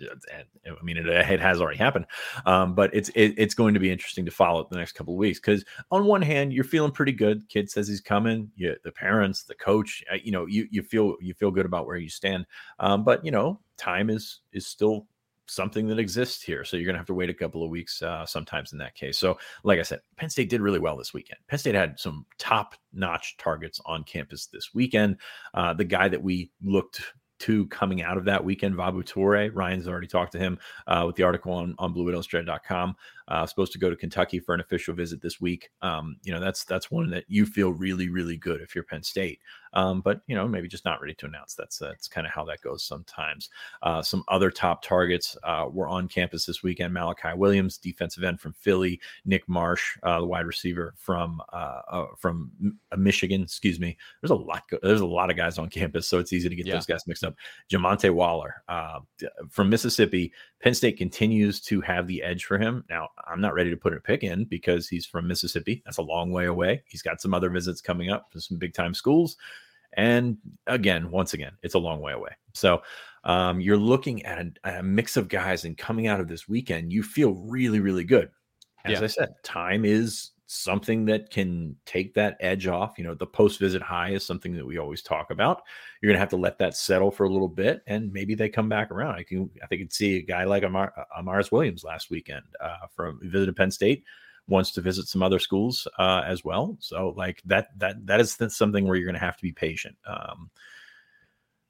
I 0.67 0.83
mean, 0.83 0.97
it, 0.97 1.07
it 1.07 1.41
has 1.41 1.61
already 1.61 1.79
happened, 1.79 2.07
um, 2.47 2.75
but 2.75 2.95
it's 2.95 3.09
it, 3.11 3.35
it's 3.37 3.55
going 3.55 3.75
to 3.75 3.81
be 3.81 3.91
interesting 3.91 4.25
to 4.25 4.31
follow 4.31 4.67
the 4.71 4.77
next 4.77 4.93
couple 4.93 5.15
of 5.15 5.19
weeks 5.19 5.39
because 5.39 5.65
on 5.91 6.05
one 6.07 6.23
hand 6.23 6.53
you're 6.53 6.65
feeling 6.65 6.93
pretty 6.93 7.13
good. 7.13 7.49
Kid 7.49 7.71
says 7.71 7.89
he's 7.89 8.01
coming. 8.01 8.51
The 8.59 8.93
parents, 8.93 9.45
the 9.45 9.55
coach, 9.55 10.03
uh, 10.13 10.17
you 10.23 10.33
know, 10.33 10.47
you 10.47 10.67
you 10.71 10.83
feel 10.83 11.17
you 11.21 11.35
feel 11.35 11.51
good 11.51 11.67
about 11.67 11.87
where 11.87 11.97
you 11.97 12.09
stand. 12.09 12.47
Um, 12.79 13.05
but 13.05 13.25
you 13.25 13.31
know, 13.31 13.61
time 13.77 14.11
is 14.11 14.41
is 14.53 14.67
still 14.67 15.07
something 15.47 15.87
that 15.89 15.99
exists 15.99 16.43
here. 16.43 16.65
So 16.65 16.77
you're 16.77 16.87
going 16.87 16.95
to 16.95 16.99
have 17.01 17.07
to 17.07 17.15
wait 17.15 17.31
a 17.31 17.35
couple 17.35 17.63
of 17.63 17.71
weeks 17.71 18.03
uh, 18.03 18.25
sometimes 18.27 18.73
in 18.73 18.79
that 18.79 18.95
case. 18.95 19.19
So, 19.19 19.39
like 19.63 19.79
I 19.79 19.83
said, 19.83 20.01
Penn 20.17 20.31
State 20.31 20.49
did 20.49 20.61
really 20.61 20.79
well 20.79 20.97
this 20.97 21.13
weekend. 21.13 21.39
Penn 21.49 21.59
State 21.59 21.75
had 21.75 21.99
some 21.99 22.27
top 22.39 22.75
notch 22.93 23.37
targets 23.37 23.81
on 23.87 24.05
campus 24.05 24.47
this 24.47 24.75
weekend. 24.75 25.19
Uh, 25.53 25.75
the 25.75 25.85
guy 25.85 26.09
that 26.09 26.23
we 26.23 26.51
looked 26.63 27.03
two 27.45 27.67
coming 27.67 28.03
out 28.03 28.17
of 28.17 28.25
that 28.25 28.43
weekend. 28.43 28.75
Vabu 28.75 29.05
Toure, 29.05 29.51
Ryan's 29.53 29.87
already 29.87 30.07
talked 30.07 30.33
to 30.33 30.39
him 30.39 30.59
uh, 30.87 31.05
with 31.07 31.17
the 31.17 31.23
article 31.23 31.53
on, 31.53 31.75
on 31.79 31.95
blueillustrated.com. 31.95 32.97
Uh, 33.29 33.47
supposed 33.47 33.73
to 33.73 33.79
go 33.79 33.91
to 33.91 33.97
Kentucky 33.97 34.39
for 34.39 34.55
an 34.55 34.61
official 34.61 34.95
visit 34.95 35.21
this 35.21 35.41
week. 35.41 35.71
Um, 35.83 36.17
you 36.23 36.33
know, 36.33 36.41
that's 36.41 36.65
that's 36.65 36.91
one 36.91 37.11
that 37.11 37.25
you 37.29 37.45
feel 37.45 37.73
really, 37.73 38.09
really 38.09 38.39
good 38.39 38.61
if 38.63 38.75
you're 38.75 38.85
Penn 38.85 39.03
State. 39.03 39.41
Um, 39.75 40.01
but 40.01 40.21
you 40.27 40.35
know, 40.35 40.49
maybe 40.49 40.69
just 40.69 40.85
not 40.85 41.01
ready 41.01 41.15
to 41.15 41.27
announce. 41.27 41.55
That's 41.55 41.79
that's 41.79 42.09
kind 42.09 42.27
of 42.27 42.33
how 42.33 42.45
that 42.45 42.63
goes 42.63 42.83
sometimes. 42.83 43.51
Uh, 43.83 44.03
some 44.03 44.25
other 44.29 44.51
top 44.51 44.83
targets 44.83 45.37
uh, 45.43 45.67
were 45.71 45.89
on 45.89 46.09
campus 46.09 46.47
this 46.47 46.63
weekend. 46.63 46.95
Malachi 46.95 47.37
Williams, 47.37 47.79
defensive 47.79 48.25
end 48.25 48.41
from 48.41 48.53
Philly. 48.53 49.01
Nick 49.25 49.49
Marsh, 49.49 49.99
uh, 50.03 50.21
the 50.21 50.27
wide 50.27 50.47
receiver 50.47 50.95
from 50.97 51.43
uh, 51.53 51.81
uh, 51.89 52.07
from 52.17 52.51
Michigan. 52.97 53.43
Excuse 53.43 53.81
me. 53.81 53.97
There's 54.21 54.31
a 54.31 54.37
lot. 54.37 54.63
There's 54.83 55.01
a 55.01 55.07
lot 55.07 55.31
of 55.31 55.37
guys 55.37 55.59
on 55.59 55.69
campus, 55.69 56.07
so 56.07 56.19
it's 56.19 56.33
easy 56.33 56.49
to 56.49 56.55
get 56.55 56.67
yeah. 56.67 56.75
those 56.75 56.87
guys 56.87 57.07
mixed 57.07 57.25
up. 57.25 57.35
Jamonta 57.71 58.13
Waller 58.13 58.63
from 59.51 59.69
Mississippi. 59.69 60.33
Penn 60.65 60.75
State 60.75 60.97
continues 60.97 61.61
to 61.61 61.83
have 61.83 62.07
the 62.07 62.23
edge 62.23 62.47
for 62.47 62.57
him. 62.57 62.85
Now, 62.89 63.11
I'm 63.29 63.43
not 63.43 63.53
ready 63.53 63.69
to 63.69 63.77
put 63.77 63.93
a 63.93 64.01
pick 64.01 64.23
in 64.23 64.45
because 64.45 64.89
he's 64.89 65.05
from 65.05 65.29
Mississippi. 65.29 65.83
That's 65.85 65.99
a 65.99 66.03
long 66.03 66.33
way 66.33 66.47
away. 66.47 66.83
He's 66.87 67.03
got 67.03 67.21
some 67.21 67.35
other 67.35 67.51
visits 67.51 67.83
coming 67.83 68.09
up 68.09 68.31
to 68.31 68.41
some 68.41 68.57
big 68.57 68.73
time 68.73 68.95
schools. 68.95 69.37
And 69.97 70.39
again, 70.67 71.11
once 71.11 71.35
again, 71.35 71.53
it's 71.63 71.75
a 71.75 71.79
long 71.79 72.01
way 72.01 72.13
away. 72.13 72.31
So 72.53 72.83
um, 73.25 73.61
you're 73.61 73.77
looking 73.77 74.25
at 74.25 74.47
a, 74.65 74.79
a, 74.79 74.83
mix 74.83 75.17
of 75.17 75.29
guys, 75.29 75.65
and 75.65 75.77
coming 75.77 76.07
out 76.07 76.21
of 76.21 76.29
this 76.29 76.49
weekend, 76.49 76.93
you 76.93 77.03
feel 77.03 77.33
really, 77.33 77.81
really 77.81 78.05
good. 78.05 78.31
As 78.85 78.99
yeah. 78.99 79.05
I 79.05 79.07
said, 79.07 79.35
time 79.43 79.85
is 79.85 80.33
something 80.47 81.07
that 81.07 81.31
can 81.31 81.75
take 81.87 82.13
that 82.15 82.37
edge 82.41 82.67
off. 82.67 82.99
You 82.99 83.05
know, 83.05 83.15
the 83.15 83.27
post 83.27 83.59
visit 83.59 83.81
high 83.81 84.11
is 84.11 84.27
something 84.27 84.55
that 84.55 84.67
we 84.67 84.79
always 84.79 85.03
talk 85.03 85.31
about. 85.31 85.63
You're 86.01 86.11
going 86.11 86.17
to 86.17 86.21
have 86.21 86.29
to 86.31 86.37
let 86.37 86.59
that 86.59 86.77
settle 86.77 87.11
for 87.11 87.25
a 87.25 87.31
little 87.31 87.49
bit, 87.49 87.83
and 87.87 88.13
maybe 88.13 88.35
they 88.35 88.51
come 88.51 88.69
back 88.69 88.91
around. 88.91 89.15
I 89.15 89.23
can, 89.23 89.51
I 89.63 89.67
think, 89.67 89.91
see 89.91 90.19
a 90.19 90.23
guy 90.23 90.45
like 90.45 90.63
Amar, 90.63 90.93
uh, 90.97 91.23
Amaris 91.23 91.51
Williams 91.51 91.83
last 91.83 92.11
weekend 92.11 92.45
uh, 92.61 92.87
from 92.95 93.21
visited 93.23 93.57
Penn 93.57 93.71
State, 93.71 94.05
wants 94.49 94.73
to 94.73 94.81
visit 94.81 95.09
some 95.09 95.23
other 95.23 95.39
schools 95.39 95.89
uh, 95.99 96.23
as 96.27 96.45
well. 96.45 96.77
So, 96.81 97.15
like 97.17 97.43
that, 97.47 97.69
that, 97.79 98.07
that 98.07 98.21
is 98.21 98.37
something 98.49 98.87
where 98.87 98.97
you're 98.97 99.07
going 99.07 99.15
to 99.15 99.21
have 99.21 99.37
to 99.37 99.43
be 99.43 99.53
patient. 99.53 99.97
Um, 100.07 100.51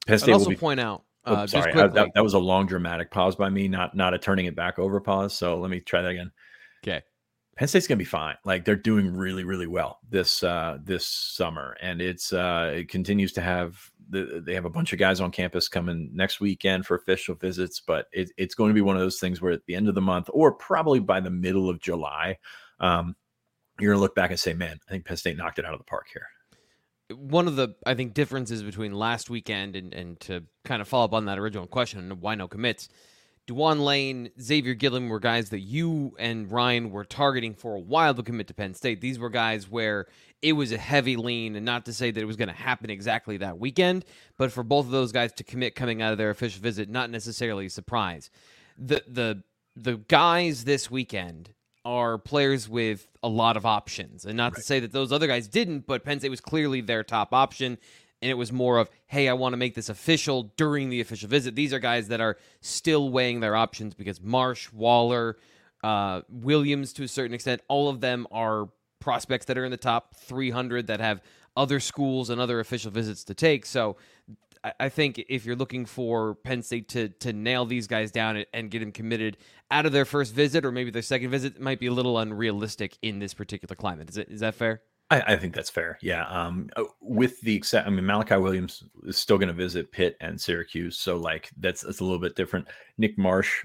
Penn 0.06 0.18
State 0.18 0.32
I'd 0.32 0.34
also 0.34 0.50
be, 0.50 0.56
point 0.56 0.80
out. 0.80 1.04
Oh, 1.26 1.34
uh, 1.34 1.46
sorry, 1.46 1.72
I, 1.72 1.86
that, 1.86 2.12
that 2.14 2.22
was 2.22 2.34
a 2.34 2.38
long 2.38 2.66
dramatic 2.66 3.10
pause 3.10 3.36
by 3.36 3.48
me, 3.48 3.68
not 3.68 3.96
not 3.96 4.12
a 4.12 4.18
turning 4.18 4.46
it 4.46 4.54
back 4.54 4.78
over 4.78 5.00
pause. 5.00 5.32
So 5.32 5.58
let 5.58 5.70
me 5.70 5.80
try 5.80 6.02
that 6.02 6.10
again. 6.10 6.30
Okay. 6.84 7.02
Penn 7.56 7.68
State's 7.68 7.86
gonna 7.86 7.98
be 7.98 8.04
fine. 8.04 8.34
Like 8.44 8.64
they're 8.64 8.76
doing 8.76 9.14
really, 9.14 9.44
really 9.44 9.66
well 9.66 10.00
this 10.10 10.42
uh, 10.42 10.78
this 10.82 11.06
summer, 11.06 11.76
and 11.80 12.02
it's 12.02 12.32
uh, 12.32 12.72
it 12.74 12.88
continues 12.88 13.32
to 13.34 13.40
have 13.40 13.78
the, 14.10 14.42
they 14.44 14.54
have 14.54 14.64
a 14.64 14.70
bunch 14.70 14.92
of 14.92 14.98
guys 14.98 15.20
on 15.20 15.30
campus 15.30 15.68
coming 15.68 16.10
next 16.12 16.40
weekend 16.40 16.84
for 16.84 16.96
official 16.96 17.36
visits. 17.36 17.80
But 17.80 18.06
it, 18.12 18.30
it's 18.36 18.56
going 18.56 18.70
to 18.70 18.74
be 18.74 18.80
one 18.80 18.96
of 18.96 19.02
those 19.02 19.20
things 19.20 19.40
where 19.40 19.52
at 19.52 19.64
the 19.66 19.76
end 19.76 19.88
of 19.88 19.94
the 19.94 20.00
month, 20.00 20.28
or 20.32 20.52
probably 20.52 20.98
by 20.98 21.20
the 21.20 21.30
middle 21.30 21.70
of 21.70 21.80
July, 21.80 22.38
um, 22.80 23.16
you're 23.78 23.92
gonna 23.92 24.02
look 24.02 24.14
back 24.14 24.30
and 24.30 24.38
say, 24.38 24.54
"Man, 24.54 24.78
I 24.88 24.90
think 24.90 25.04
Penn 25.04 25.16
State 25.16 25.36
knocked 25.36 25.58
it 25.58 25.64
out 25.64 25.72
of 25.72 25.78
the 25.78 25.84
park 25.84 26.06
here." 26.12 26.28
One 27.16 27.46
of 27.46 27.56
the 27.56 27.74
I 27.86 27.94
think 27.94 28.14
differences 28.14 28.62
between 28.62 28.92
last 28.92 29.30
weekend 29.30 29.76
and 29.76 29.92
and 29.92 30.18
to 30.20 30.44
kind 30.64 30.80
of 30.80 30.88
follow 30.88 31.04
up 31.04 31.14
on 31.14 31.26
that 31.26 31.38
original 31.38 31.66
question, 31.66 32.20
why 32.20 32.34
no 32.34 32.48
commits 32.48 32.88
Dejuan 33.46 33.84
Lane, 33.84 34.30
Xavier 34.40 34.72
Gilliam 34.74 35.10
were 35.10 35.20
guys 35.20 35.50
that 35.50 35.60
you 35.60 36.16
and 36.18 36.50
Ryan 36.50 36.90
were 36.90 37.04
targeting 37.04 37.54
for 37.54 37.74
a 37.74 37.80
while 37.80 38.14
to 38.14 38.22
commit 38.22 38.46
to 38.48 38.54
Penn 38.54 38.72
State. 38.72 39.02
These 39.02 39.18
were 39.18 39.28
guys 39.28 39.68
where 39.68 40.06
it 40.40 40.54
was 40.54 40.72
a 40.72 40.78
heavy 40.78 41.16
lean, 41.16 41.54
and 41.54 41.64
not 41.64 41.84
to 41.86 41.92
say 41.92 42.10
that 42.10 42.20
it 42.20 42.26
was 42.26 42.36
going 42.36 42.48
to 42.48 42.54
happen 42.54 42.88
exactly 42.88 43.36
that 43.38 43.58
weekend, 43.58 44.06
but 44.38 44.50
for 44.50 44.62
both 44.62 44.86
of 44.86 44.92
those 44.92 45.12
guys 45.12 45.32
to 45.34 45.44
commit 45.44 45.74
coming 45.74 46.00
out 46.00 46.12
of 46.12 46.18
their 46.18 46.30
official 46.30 46.62
visit, 46.62 46.88
not 46.88 47.10
necessarily 47.10 47.66
a 47.66 47.70
surprise. 47.70 48.30
The 48.78 49.02
the 49.06 49.42
the 49.76 49.98
guys 50.08 50.64
this 50.64 50.90
weekend 50.90 51.52
are 51.84 52.18
players 52.18 52.68
with 52.68 53.06
a 53.22 53.28
lot 53.28 53.56
of 53.56 53.66
options, 53.66 54.24
and 54.24 54.36
not 54.36 54.52
right. 54.52 54.56
to 54.56 54.62
say 54.62 54.80
that 54.80 54.92
those 54.92 55.12
other 55.12 55.26
guys 55.26 55.48
didn't, 55.48 55.86
but 55.86 56.04
Penn 56.04 56.18
State 56.18 56.30
was 56.30 56.40
clearly 56.40 56.80
their 56.80 57.02
top 57.02 57.32
option 57.32 57.78
and 58.24 58.30
it 58.30 58.38
was 58.38 58.50
more 58.50 58.78
of, 58.78 58.88
hey, 59.06 59.28
I 59.28 59.34
want 59.34 59.52
to 59.52 59.58
make 59.58 59.74
this 59.74 59.90
official 59.90 60.44
during 60.56 60.88
the 60.88 61.02
official 61.02 61.28
visit. 61.28 61.54
These 61.54 61.74
are 61.74 61.78
guys 61.78 62.08
that 62.08 62.22
are 62.22 62.38
still 62.62 63.10
weighing 63.10 63.40
their 63.40 63.54
options 63.54 63.92
because 63.92 64.18
Marsh, 64.18 64.72
Waller, 64.72 65.36
uh, 65.82 66.22
Williams 66.30 66.94
to 66.94 67.02
a 67.02 67.08
certain 67.08 67.34
extent. 67.34 67.60
All 67.68 67.90
of 67.90 68.00
them 68.00 68.26
are 68.30 68.70
prospects 68.98 69.44
that 69.44 69.58
are 69.58 69.64
in 69.66 69.70
the 69.70 69.76
top 69.76 70.14
300 70.16 70.86
that 70.86 71.00
have 71.00 71.20
other 71.54 71.80
schools 71.80 72.30
and 72.30 72.40
other 72.40 72.60
official 72.60 72.90
visits 72.90 73.24
to 73.24 73.34
take. 73.34 73.66
So 73.66 73.96
I 74.80 74.88
think 74.88 75.24
if 75.28 75.44
you're 75.44 75.56
looking 75.56 75.84
for 75.84 76.36
Penn 76.36 76.62
State 76.62 76.88
to 76.90 77.08
to 77.08 77.32
nail 77.32 77.66
these 77.66 77.86
guys 77.86 78.10
down 78.10 78.44
and 78.52 78.70
get 78.70 78.80
them 78.80 78.92
committed 78.92 79.36
out 79.70 79.86
of 79.86 79.92
their 79.92 80.04
first 80.04 80.32
visit 80.32 80.64
or 80.64 80.72
maybe 80.72 80.90
their 80.90 81.02
second 81.02 81.30
visit, 81.30 81.56
it 81.56 81.60
might 81.60 81.78
be 81.78 81.86
a 81.86 81.92
little 81.92 82.18
unrealistic 82.18 82.96
in 83.02 83.18
this 83.18 83.34
particular 83.34 83.74
climate. 83.74 84.08
Is 84.08 84.16
it 84.16 84.28
is 84.30 84.40
that 84.40 84.54
fair? 84.54 84.82
I, 85.10 85.20
I 85.34 85.36
think 85.36 85.54
that's 85.54 85.70
fair. 85.70 85.98
Yeah. 86.00 86.26
Um, 86.28 86.70
uh, 86.76 86.84
with 87.00 87.40
the 87.42 87.54
except, 87.54 87.86
I 87.86 87.90
mean, 87.90 88.06
Malachi 88.06 88.36
Williams 88.36 88.84
is 89.04 89.18
still 89.18 89.36
going 89.36 89.48
to 89.48 89.54
visit 89.54 89.92
Pitt 89.92 90.16
and 90.20 90.40
Syracuse, 90.40 90.98
so 90.98 91.16
like 91.16 91.50
that's 91.58 91.82
that's 91.82 92.00
a 92.00 92.04
little 92.04 92.18
bit 92.18 92.34
different. 92.34 92.66
Nick 92.96 93.18
Marsh 93.18 93.64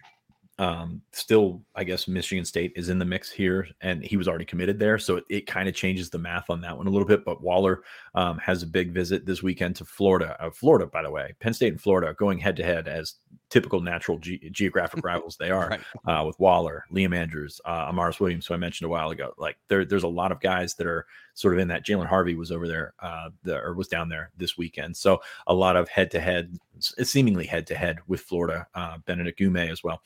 um, 0.60 1.02
still, 1.14 1.62
I 1.74 1.86
guess 1.86 2.08
Michigan 2.10 2.44
State 2.44 2.74
is 2.76 2.90
in 2.90 3.00
the 3.00 3.06
mix 3.06 3.32
here, 3.32 3.70
and 3.80 4.04
he 4.04 4.18
was 4.18 4.28
already 4.28 4.44
committed 4.44 4.78
there, 4.78 5.00
so 5.00 5.16
it, 5.16 5.24
it 5.30 5.48
kind 5.48 5.70
of 5.70 5.74
changes 5.74 6.10
the 6.10 6.20
math 6.20 6.50
on 6.50 6.60
that 6.62 6.78
one 6.78 6.86
a 6.86 6.90
little 6.90 7.08
bit. 7.08 7.24
But 7.24 7.42
Waller 7.42 7.84
um, 8.16 8.38
has 8.40 8.64
a 8.64 8.68
big 8.68 8.92
visit 8.92 9.26
this 9.26 9.44
weekend 9.44 9.76
to 9.78 9.86
Florida. 9.86 10.36
Uh, 10.40 10.50
Florida, 10.50 10.86
by 10.86 11.02
the 11.02 11.12
way, 11.12 11.34
Penn 11.40 11.54
State 11.54 11.74
and 11.74 11.82
Florida 11.82 12.14
going 12.18 12.40
head 12.40 12.56
to 12.58 12.64
head 12.64 12.88
as 12.88 13.16
typical 13.50 13.82
natural 13.82 14.18
ge- 14.20 14.40
geographic 14.52 15.04
rivals 15.04 15.38
they 15.38 15.52
are 15.52 15.70
right. 15.70 15.82
uh, 16.06 16.24
with 16.26 16.40
Waller, 16.40 16.86
Liam 16.92 17.16
Andrews, 17.16 17.60
uh, 17.66 17.92
Amaris 17.92 18.20
Williams, 18.20 18.46
who 18.48 18.54
I 18.54 18.58
mentioned 18.58 18.88
a 18.88 18.90
while 18.90 19.10
ago. 19.10 19.34
Like 19.38 19.58
there, 19.68 19.86
there's 19.86 20.04
a 20.04 20.08
lot 20.08 20.32
of 20.32 20.40
guys 20.42 20.76
that 20.76 20.88
are 20.88 21.06
sort 21.34 21.54
of 21.54 21.60
in 21.60 21.68
that. 21.70 21.86
Jaylen 21.86 22.08
Harvey 22.08 22.36
was 22.36 22.52
over 22.52 22.68
there, 22.68 22.94
uh, 23.00 23.30
the, 23.44 23.60
or 23.60 23.74
was 23.74 23.88
down 23.88 24.10
there 24.10 24.32
this 24.38 24.58
weekend. 24.58 24.96
So 24.96 25.22
a 25.48 25.54
lot 25.54 25.76
of 25.76 25.88
head 25.90 26.12
to 26.12 26.20
head, 26.20 26.58
seemingly 26.80 27.46
head 27.46 27.68
to 27.68 27.76
head 27.76 28.00
with 28.08 28.22
Florida, 28.22 28.68
uh, 28.76 28.98
Benedict 29.06 29.40
Gume 29.40 29.70
as 29.72 29.84
well. 29.84 30.02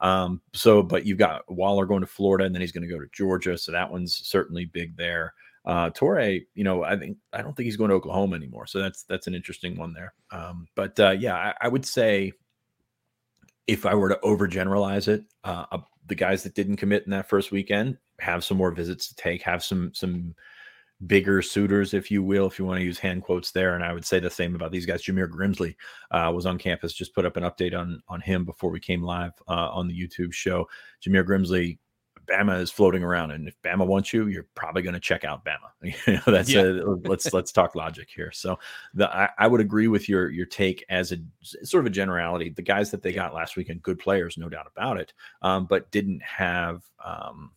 Um, 0.00 0.42
so, 0.52 0.82
but 0.82 1.06
you've 1.06 1.18
got 1.18 1.50
Waller 1.50 1.86
going 1.86 2.00
to 2.00 2.06
Florida, 2.06 2.44
and 2.44 2.54
then 2.54 2.60
he's 2.60 2.72
going 2.72 2.86
to 2.86 2.92
go 2.92 3.00
to 3.00 3.08
Georgia. 3.12 3.56
So 3.56 3.72
that 3.72 3.90
one's 3.90 4.14
certainly 4.14 4.66
big 4.66 4.96
there. 4.96 5.34
Uh, 5.64 5.90
Toure, 5.90 6.44
you 6.54 6.64
know, 6.64 6.84
I 6.84 6.96
think 6.96 7.16
I 7.32 7.40
don't 7.40 7.56
think 7.56 7.64
he's 7.64 7.76
going 7.76 7.88
to 7.88 7.96
Oklahoma 7.96 8.36
anymore. 8.36 8.66
So 8.66 8.80
that's 8.80 9.04
that's 9.04 9.26
an 9.26 9.34
interesting 9.34 9.76
one 9.76 9.94
there. 9.94 10.12
Um, 10.30 10.66
but 10.74 10.98
uh, 11.00 11.12
yeah, 11.12 11.36
I, 11.36 11.54
I, 11.62 11.68
would 11.68 11.86
say 11.86 12.32
if 13.66 13.86
I 13.86 13.94
were 13.94 14.10
to 14.10 14.18
overgeneralize 14.22 15.08
it, 15.08 15.24
uh, 15.42 15.64
uh, 15.72 15.78
the 16.06 16.14
guys 16.14 16.42
that 16.42 16.54
didn't 16.54 16.76
commit 16.76 17.04
in 17.04 17.12
that 17.12 17.28
first 17.30 17.50
weekend 17.50 17.96
have 18.20 18.44
some 18.44 18.58
more 18.58 18.72
visits 18.72 19.08
to 19.08 19.14
take, 19.14 19.42
have 19.42 19.64
some 19.64 19.92
some 19.94 20.34
bigger 21.06 21.42
suitors, 21.42 21.94
if 21.94 22.10
you 22.10 22.22
will, 22.22 22.46
if 22.46 22.58
you 22.58 22.64
want 22.64 22.78
to 22.78 22.84
use 22.84 22.98
hand 22.98 23.22
quotes 23.22 23.50
there. 23.50 23.74
And 23.74 23.84
I 23.84 23.92
would 23.92 24.04
say 24.04 24.20
the 24.20 24.30
same 24.30 24.54
about 24.54 24.70
these 24.70 24.86
guys. 24.86 25.02
Jameer 25.02 25.28
Grimsley 25.28 25.76
uh, 26.10 26.30
was 26.34 26.46
on 26.46 26.58
campus, 26.58 26.92
just 26.92 27.14
put 27.14 27.24
up 27.24 27.36
an 27.36 27.42
update 27.42 27.78
on 27.78 28.02
on 28.08 28.20
him 28.20 28.44
before 28.44 28.70
we 28.70 28.80
came 28.80 29.02
live 29.02 29.32
uh, 29.48 29.70
on 29.70 29.88
the 29.88 29.98
YouTube 29.98 30.32
show. 30.32 30.68
Jameer 31.04 31.24
Grimsley, 31.24 31.78
Bama 32.26 32.60
is 32.60 32.70
floating 32.70 33.02
around, 33.02 33.30
and 33.30 33.48
if 33.48 33.60
Bama 33.62 33.86
wants 33.86 34.12
you, 34.12 34.26
you're 34.26 34.46
probably 34.54 34.82
going 34.82 34.94
to 34.94 35.00
check 35.00 35.24
out 35.24 35.44
Bama. 35.44 35.70
you 36.06 36.14
know, 36.14 36.22
that's 36.26 36.50
yeah. 36.50 36.62
a, 36.62 36.84
let's 37.08 37.32
let's 37.32 37.52
talk 37.52 37.74
logic 37.74 38.08
here. 38.14 38.30
So 38.32 38.58
the 38.94 39.14
I, 39.14 39.28
I, 39.38 39.46
would 39.46 39.60
agree 39.60 39.88
with 39.88 40.08
your 40.08 40.30
your 40.30 40.46
take 40.46 40.84
as 40.88 41.12
a 41.12 41.18
sort 41.64 41.82
of 41.82 41.86
a 41.86 41.90
generality. 41.90 42.50
The 42.50 42.62
guys 42.62 42.90
that 42.90 43.02
they 43.02 43.12
got 43.12 43.34
last 43.34 43.56
weekend, 43.56 43.82
good 43.82 43.98
players, 43.98 44.36
no 44.38 44.48
doubt 44.48 44.66
about 44.74 44.98
it, 44.98 45.12
um, 45.42 45.66
but 45.66 45.90
didn't 45.90 46.22
have. 46.22 46.82
Um, 47.04 47.52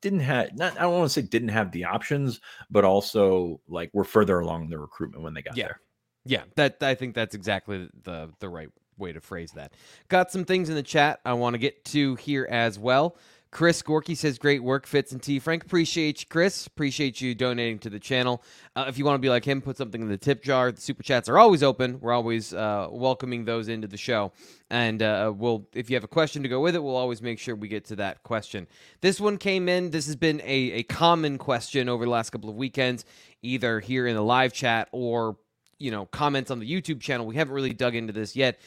didn't 0.00 0.20
have 0.20 0.54
not 0.54 0.76
I 0.76 0.82
don't 0.82 0.92
want 0.92 1.10
to 1.10 1.20
say 1.20 1.22
didn't 1.26 1.48
have 1.48 1.72
the 1.72 1.84
options, 1.84 2.40
but 2.70 2.84
also 2.84 3.58
like 3.66 3.88
we're 3.94 4.04
further 4.04 4.38
along 4.38 4.68
the 4.68 4.78
recruitment 4.78 5.24
when 5.24 5.32
they 5.32 5.40
got 5.40 5.56
yeah. 5.56 5.64
there. 5.64 5.80
Yeah, 6.26 6.42
that 6.56 6.82
I 6.82 6.94
think 6.94 7.14
that's 7.14 7.34
exactly 7.34 7.88
the 8.02 8.30
the 8.38 8.50
right 8.50 8.68
way 8.98 9.12
to 9.12 9.20
phrase 9.20 9.52
that. 9.52 9.72
Got 10.08 10.30
some 10.30 10.44
things 10.44 10.68
in 10.68 10.74
the 10.74 10.82
chat 10.82 11.20
I 11.24 11.32
want 11.34 11.54
to 11.54 11.58
get 11.58 11.84
to 11.86 12.14
here 12.16 12.46
as 12.50 12.78
well. 12.78 13.16
Chris 13.54 13.82
Gorky 13.82 14.16
says, 14.16 14.36
"Great 14.36 14.64
work, 14.64 14.84
Fitz 14.84 15.12
and 15.12 15.22
T. 15.22 15.38
Frank. 15.38 15.62
Appreciate 15.62 16.20
you, 16.20 16.26
Chris. 16.28 16.66
Appreciate 16.66 17.20
you 17.20 17.36
donating 17.36 17.78
to 17.78 17.88
the 17.88 18.00
channel. 18.00 18.42
Uh, 18.74 18.86
if 18.88 18.98
you 18.98 19.04
want 19.04 19.14
to 19.14 19.20
be 19.20 19.28
like 19.28 19.44
him, 19.44 19.62
put 19.62 19.76
something 19.76 20.02
in 20.02 20.08
the 20.08 20.18
tip 20.18 20.42
jar. 20.42 20.72
The 20.72 20.80
super 20.80 21.04
chats 21.04 21.28
are 21.28 21.38
always 21.38 21.62
open. 21.62 22.00
We're 22.00 22.12
always 22.12 22.52
uh, 22.52 22.88
welcoming 22.90 23.44
those 23.44 23.68
into 23.68 23.86
the 23.86 23.96
show. 23.96 24.32
And 24.70 25.00
uh, 25.04 25.32
we'll, 25.36 25.68
if 25.72 25.88
you 25.88 25.94
have 25.94 26.02
a 26.02 26.08
question 26.08 26.42
to 26.42 26.48
go 26.48 26.60
with 26.60 26.74
it, 26.74 26.82
we'll 26.82 26.96
always 26.96 27.22
make 27.22 27.38
sure 27.38 27.54
we 27.54 27.68
get 27.68 27.84
to 27.86 27.96
that 27.96 28.24
question. 28.24 28.66
This 29.02 29.20
one 29.20 29.38
came 29.38 29.68
in. 29.68 29.92
This 29.92 30.06
has 30.06 30.16
been 30.16 30.40
a, 30.40 30.72
a 30.72 30.82
common 30.82 31.38
question 31.38 31.88
over 31.88 32.04
the 32.04 32.10
last 32.10 32.30
couple 32.30 32.50
of 32.50 32.56
weekends, 32.56 33.04
either 33.40 33.78
here 33.78 34.08
in 34.08 34.16
the 34.16 34.24
live 34.24 34.52
chat 34.52 34.88
or 34.90 35.36
you 35.78 35.92
know 35.92 36.06
comments 36.06 36.50
on 36.50 36.58
the 36.58 36.68
YouTube 36.68 37.00
channel. 37.00 37.24
We 37.24 37.36
haven't 37.36 37.54
really 37.54 37.72
dug 37.72 37.94
into 37.94 38.12
this 38.12 38.34
yet." 38.34 38.58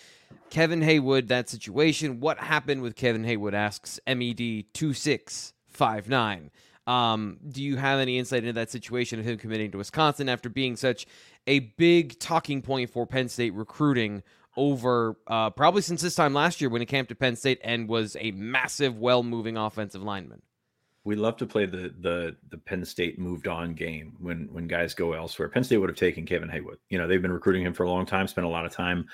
Kevin 0.49 0.81
Haywood, 0.81 1.27
that 1.27 1.49
situation. 1.49 2.19
What 2.19 2.39
happened 2.39 2.81
with 2.81 2.95
Kevin 2.95 3.23
Haywood? 3.23 3.53
Asks 3.53 3.99
MED 4.07 4.65
two 4.73 4.93
six 4.93 5.53
five 5.67 6.09
nine. 6.09 6.51
Um, 6.87 7.37
do 7.49 7.61
you 7.61 7.75
have 7.75 7.99
any 7.99 8.17
insight 8.17 8.43
into 8.43 8.53
that 8.53 8.71
situation 8.71 9.19
of 9.19 9.25
him 9.25 9.37
committing 9.37 9.71
to 9.71 9.77
Wisconsin 9.77 10.29
after 10.29 10.47
being 10.47 10.77
such 10.77 11.05
a 11.45 11.59
big 11.59 12.17
talking 12.17 12.61
point 12.61 12.89
for 12.89 13.05
Penn 13.05 13.27
State 13.27 13.53
recruiting 13.53 14.23
over 14.55 15.17
uh, 15.27 15.49
probably 15.49 15.81
since 15.81 16.01
this 16.01 16.15
time 16.15 16.33
last 16.33 16.61
year 16.61 16.69
when 16.69 16.81
he 16.81 16.85
came 16.85 17.05
to 17.05 17.15
Penn 17.15 17.35
State 17.35 17.59
and 17.63 17.89
was 17.89 18.15
a 18.19 18.31
massive, 18.31 18.97
well 18.97 19.21
moving 19.21 19.57
offensive 19.57 20.01
lineman? 20.01 20.41
We 21.03 21.15
love 21.15 21.37
to 21.37 21.45
play 21.45 21.65
the 21.65 21.93
the 21.99 22.35
the 22.49 22.57
Penn 22.57 22.83
State 22.83 23.19
moved 23.19 23.47
on 23.47 23.73
game 23.73 24.15
when 24.19 24.49
when 24.51 24.67
guys 24.67 24.93
go 24.93 25.13
elsewhere. 25.13 25.49
Penn 25.49 25.63
State 25.63 25.77
would 25.77 25.89
have 25.89 25.97
taken 25.97 26.25
Kevin 26.25 26.49
Haywood. 26.49 26.79
You 26.89 26.97
know, 26.97 27.07
they've 27.07 27.21
been 27.21 27.31
recruiting 27.31 27.63
him 27.63 27.73
for 27.73 27.83
a 27.83 27.89
long 27.89 28.05
time, 28.05 28.27
spent 28.27 28.47
a 28.47 28.49
lot 28.49 28.65
of 28.65 28.73
time 28.73 29.07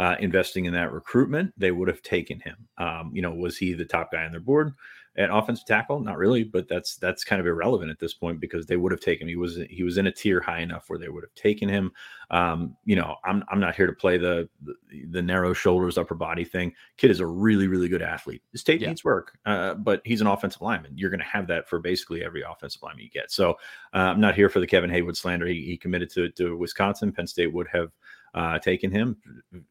uh, 0.00 0.16
investing 0.18 0.64
in 0.64 0.72
that 0.72 0.92
recruitment, 0.92 1.52
they 1.58 1.72
would 1.72 1.86
have 1.86 2.00
taken 2.00 2.40
him. 2.40 2.56
Um, 2.78 3.10
you 3.12 3.20
know, 3.20 3.34
was 3.34 3.58
he 3.58 3.74
the 3.74 3.84
top 3.84 4.10
guy 4.10 4.24
on 4.24 4.30
their 4.30 4.40
board 4.40 4.72
at 5.18 5.28
offensive 5.30 5.66
tackle? 5.66 6.00
Not 6.00 6.16
really, 6.16 6.42
but 6.42 6.68
that's 6.68 6.96
that's 6.96 7.22
kind 7.22 7.38
of 7.38 7.46
irrelevant 7.46 7.90
at 7.90 7.98
this 7.98 8.14
point 8.14 8.40
because 8.40 8.64
they 8.64 8.78
would 8.78 8.92
have 8.92 9.02
taken. 9.02 9.28
He 9.28 9.36
was 9.36 9.58
he 9.68 9.82
was 9.82 9.98
in 9.98 10.06
a 10.06 10.10
tier 10.10 10.40
high 10.40 10.60
enough 10.60 10.84
where 10.88 10.98
they 10.98 11.10
would 11.10 11.22
have 11.22 11.34
taken 11.34 11.68
him. 11.68 11.92
Um, 12.30 12.78
you 12.86 12.96
know, 12.96 13.16
I'm 13.26 13.44
I'm 13.50 13.60
not 13.60 13.74
here 13.74 13.86
to 13.86 13.92
play 13.92 14.16
the, 14.16 14.48
the, 14.62 14.74
the 15.10 15.20
narrow 15.20 15.52
shoulders, 15.52 15.98
upper 15.98 16.14
body 16.14 16.46
thing. 16.46 16.72
Kid 16.96 17.10
is 17.10 17.20
a 17.20 17.26
really 17.26 17.68
really 17.68 17.88
good 17.88 18.00
athlete. 18.00 18.42
His 18.52 18.64
tape 18.64 18.80
yeah. 18.80 18.88
needs 18.88 19.04
work, 19.04 19.36
uh, 19.44 19.74
but 19.74 20.00
he's 20.06 20.22
an 20.22 20.28
offensive 20.28 20.62
lineman. 20.62 20.96
You're 20.96 21.10
going 21.10 21.20
to 21.20 21.26
have 21.26 21.46
that 21.48 21.68
for 21.68 21.78
basically 21.78 22.24
every 22.24 22.40
offensive 22.40 22.82
lineman 22.82 23.04
you 23.04 23.10
get. 23.10 23.30
So 23.30 23.50
uh, 23.92 23.98
I'm 23.98 24.20
not 24.20 24.34
here 24.34 24.48
for 24.48 24.60
the 24.60 24.66
Kevin 24.66 24.88
Haywood 24.88 25.18
slander. 25.18 25.46
He, 25.46 25.66
he 25.66 25.76
committed 25.76 26.08
to 26.12 26.30
to 26.30 26.56
Wisconsin. 26.56 27.12
Penn 27.12 27.26
State 27.26 27.52
would 27.52 27.68
have 27.70 27.90
uh, 28.34 28.58
taken 28.58 28.90
him 28.90 29.16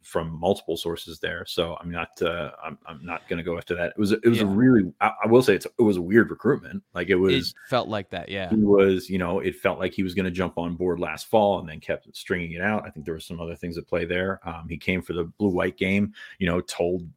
from 0.01 0.37
multiple 0.37 0.75
sources 0.75 1.19
there. 1.19 1.45
So 1.45 1.77
I'm 1.79 1.89
not 1.89 2.21
uh, 2.21 2.51
I'm, 2.63 2.77
I'm 2.85 3.05
not 3.05 3.27
going 3.29 3.37
to 3.37 3.43
go 3.43 3.57
after 3.57 3.75
that. 3.75 3.91
It 3.91 3.97
was 3.97 4.11
it 4.11 4.25
was 4.25 4.39
yeah. 4.39 4.43
a 4.43 4.47
really 4.47 4.91
I, 4.99 5.11
I, 5.23 5.27
will 5.27 5.41
say 5.41 5.55
it's 5.55 5.65
it 5.65 5.81
was 5.81 5.97
a 5.97 6.01
weird 6.01 6.29
recruitment. 6.29 6.83
Like 6.93 7.09
it 7.09 7.15
was 7.15 7.49
it 7.49 7.55
felt 7.69 7.87
like 7.87 8.09
that. 8.09 8.29
Yeah, 8.29 8.49
he 8.49 8.57
was 8.57 9.09
you 9.09 9.17
know 9.17 9.39
it 9.39 9.55
felt 9.55 9.79
like 9.79 9.93
he 9.93 10.03
was 10.03 10.13
going 10.13 10.25
to 10.25 10.31
jump 10.31 10.57
on 10.57 10.75
board 10.75 10.99
last 10.99 11.27
fall 11.27 11.59
and 11.59 11.69
then 11.69 11.79
kept 11.79 12.13
stringing 12.15 12.53
it 12.53 12.61
out. 12.61 12.83
I 12.85 12.89
think 12.89 13.05
there 13.05 13.13
were 13.13 13.19
some 13.19 13.39
other 13.39 13.55
things 13.55 13.77
at 13.77 13.87
play 13.87 14.05
there. 14.05 14.39
Um, 14.43 14.67
he 14.67 14.77
came 14.77 15.01
for 15.01 15.13
the 15.13 15.23
blue 15.23 15.49
white 15.49 15.77
game. 15.77 16.13
You 16.39 16.47
know, 16.47 16.61
told 16.61 17.07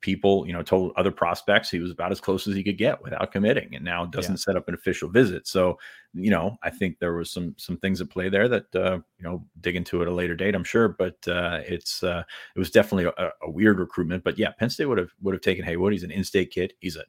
people, 0.00 0.46
you 0.46 0.52
know, 0.52 0.62
told 0.62 0.92
other 0.96 1.10
prospects 1.10 1.70
he 1.70 1.78
was 1.78 1.90
about 1.90 2.12
as 2.12 2.20
close 2.20 2.46
as 2.46 2.54
he 2.54 2.62
could 2.62 2.78
get 2.78 3.02
without 3.02 3.32
committing, 3.32 3.74
and 3.74 3.84
now 3.84 4.06
doesn't 4.06 4.32
yeah. 4.32 4.38
set 4.38 4.56
up 4.56 4.68
an 4.68 4.74
official 4.74 5.08
visit. 5.08 5.46
So, 5.46 5.78
you 6.14 6.30
know, 6.30 6.56
I 6.62 6.70
think 6.70 6.98
there 6.98 7.14
was 7.14 7.30
some 7.30 7.54
some 7.58 7.76
things 7.76 8.00
at 8.00 8.10
play 8.10 8.28
there 8.28 8.48
that 8.48 8.74
uh, 8.74 8.98
you 9.18 9.24
know 9.24 9.44
dig 9.60 9.76
into 9.76 10.02
at 10.02 10.08
a 10.08 10.12
later 10.12 10.34
date, 10.34 10.54
I'm 10.54 10.64
sure. 10.64 10.88
But 10.88 11.16
uh, 11.28 11.60
it's 11.66 12.02
uh, 12.02 12.22
it 12.54 12.58
was 12.58 12.70
definitely 12.70 13.12
a, 13.16 13.30
a, 13.42 13.50
weird 13.50 13.78
recruitment. 13.78 14.24
But 14.24 14.38
yeah, 14.38 14.52
Penn 14.52 14.70
State 14.70 14.86
would 14.86 14.98
have 14.98 15.10
would 15.22 15.34
have 15.34 15.42
taken 15.42 15.64
Haywood. 15.64 15.92
He's 15.92 16.02
an 16.02 16.10
in-state 16.10 16.50
kid. 16.50 16.74
He's 16.80 16.96
a, 16.96 17.04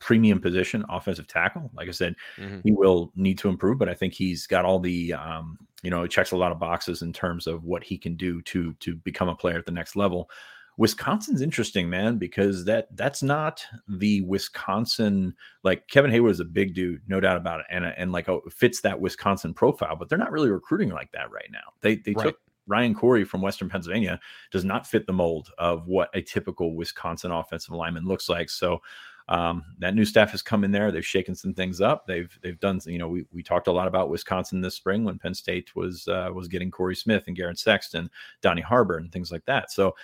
premium 0.00 0.40
position, 0.40 0.84
offensive 0.88 1.26
tackle. 1.26 1.72
Like 1.74 1.88
I 1.88 1.90
said, 1.90 2.14
mm-hmm. 2.36 2.60
he 2.62 2.70
will 2.70 3.12
need 3.16 3.36
to 3.38 3.48
improve, 3.48 3.78
but 3.78 3.88
I 3.88 3.94
think 3.94 4.14
he's 4.14 4.46
got 4.46 4.64
all 4.64 4.78
the 4.78 5.12
um, 5.12 5.58
you 5.82 5.90
know, 5.90 6.02
it 6.02 6.10
checks 6.10 6.32
a 6.32 6.36
lot 6.36 6.52
of 6.52 6.58
boxes 6.58 7.02
in 7.02 7.12
terms 7.12 7.46
of 7.46 7.64
what 7.64 7.84
he 7.84 7.98
can 7.98 8.16
do 8.16 8.42
to 8.42 8.74
to 8.74 8.96
become 8.96 9.28
a 9.28 9.34
player 9.34 9.58
at 9.58 9.66
the 9.66 9.72
next 9.72 9.96
level. 9.96 10.30
Wisconsin's 10.78 11.42
interesting, 11.42 11.90
man, 11.90 12.18
because 12.18 12.64
that 12.64 12.96
that's 12.96 13.20
not 13.20 13.66
the 13.88 14.22
Wisconsin 14.22 15.34
like 15.64 15.88
Kevin 15.88 16.12
Haywood 16.12 16.30
is 16.30 16.40
a 16.40 16.44
big 16.44 16.72
dude, 16.72 17.02
no 17.08 17.18
doubt 17.18 17.36
about 17.36 17.60
it, 17.60 17.66
and 17.68 17.84
and 17.84 18.12
like 18.12 18.28
oh, 18.28 18.42
fits 18.48 18.80
that 18.82 19.00
Wisconsin 19.00 19.52
profile, 19.52 19.96
but 19.96 20.08
they're 20.08 20.16
not 20.16 20.30
really 20.30 20.50
recruiting 20.50 20.90
like 20.90 21.10
that 21.12 21.32
right 21.32 21.48
now. 21.50 21.72
They 21.80 21.96
they 21.96 22.12
right. 22.12 22.26
took 22.26 22.38
Ryan 22.68 22.94
Corey 22.94 23.24
from 23.24 23.42
Western 23.42 23.68
Pennsylvania 23.68 24.20
does 24.52 24.64
not 24.64 24.86
fit 24.86 25.06
the 25.06 25.12
mold 25.12 25.50
of 25.58 25.88
what 25.88 26.10
a 26.14 26.22
typical 26.22 26.76
Wisconsin 26.76 27.32
offensive 27.32 27.74
lineman 27.74 28.06
looks 28.06 28.28
like. 28.28 28.48
So 28.48 28.80
um, 29.28 29.64
that 29.78 29.94
new 29.94 30.04
staff 30.04 30.30
has 30.30 30.40
come 30.40 30.64
in 30.64 30.70
there. 30.70 30.90
They've 30.90 31.04
shaken 31.04 31.34
some 31.34 31.52
things 31.52 31.80
up. 31.80 32.06
They've 32.06 32.38
they've 32.42 32.58
done. 32.60 32.80
You 32.86 32.98
know, 32.98 33.08
we, 33.08 33.26
we 33.32 33.42
talked 33.42 33.66
a 33.66 33.72
lot 33.72 33.88
about 33.88 34.08
Wisconsin 34.08 34.60
this 34.60 34.74
spring 34.74 35.04
when 35.04 35.18
Penn 35.18 35.34
State 35.34 35.76
was 35.76 36.08
uh, 36.08 36.30
was 36.32 36.48
getting 36.48 36.70
Corey 36.70 36.96
Smith 36.96 37.24
and 37.26 37.36
Garrett 37.36 37.58
Sexton, 37.58 38.10
Donnie 38.40 38.62
Harbour, 38.62 38.96
and 38.96 39.12
things 39.12 39.30
like 39.30 39.44
that. 39.44 39.70
So 39.70 39.94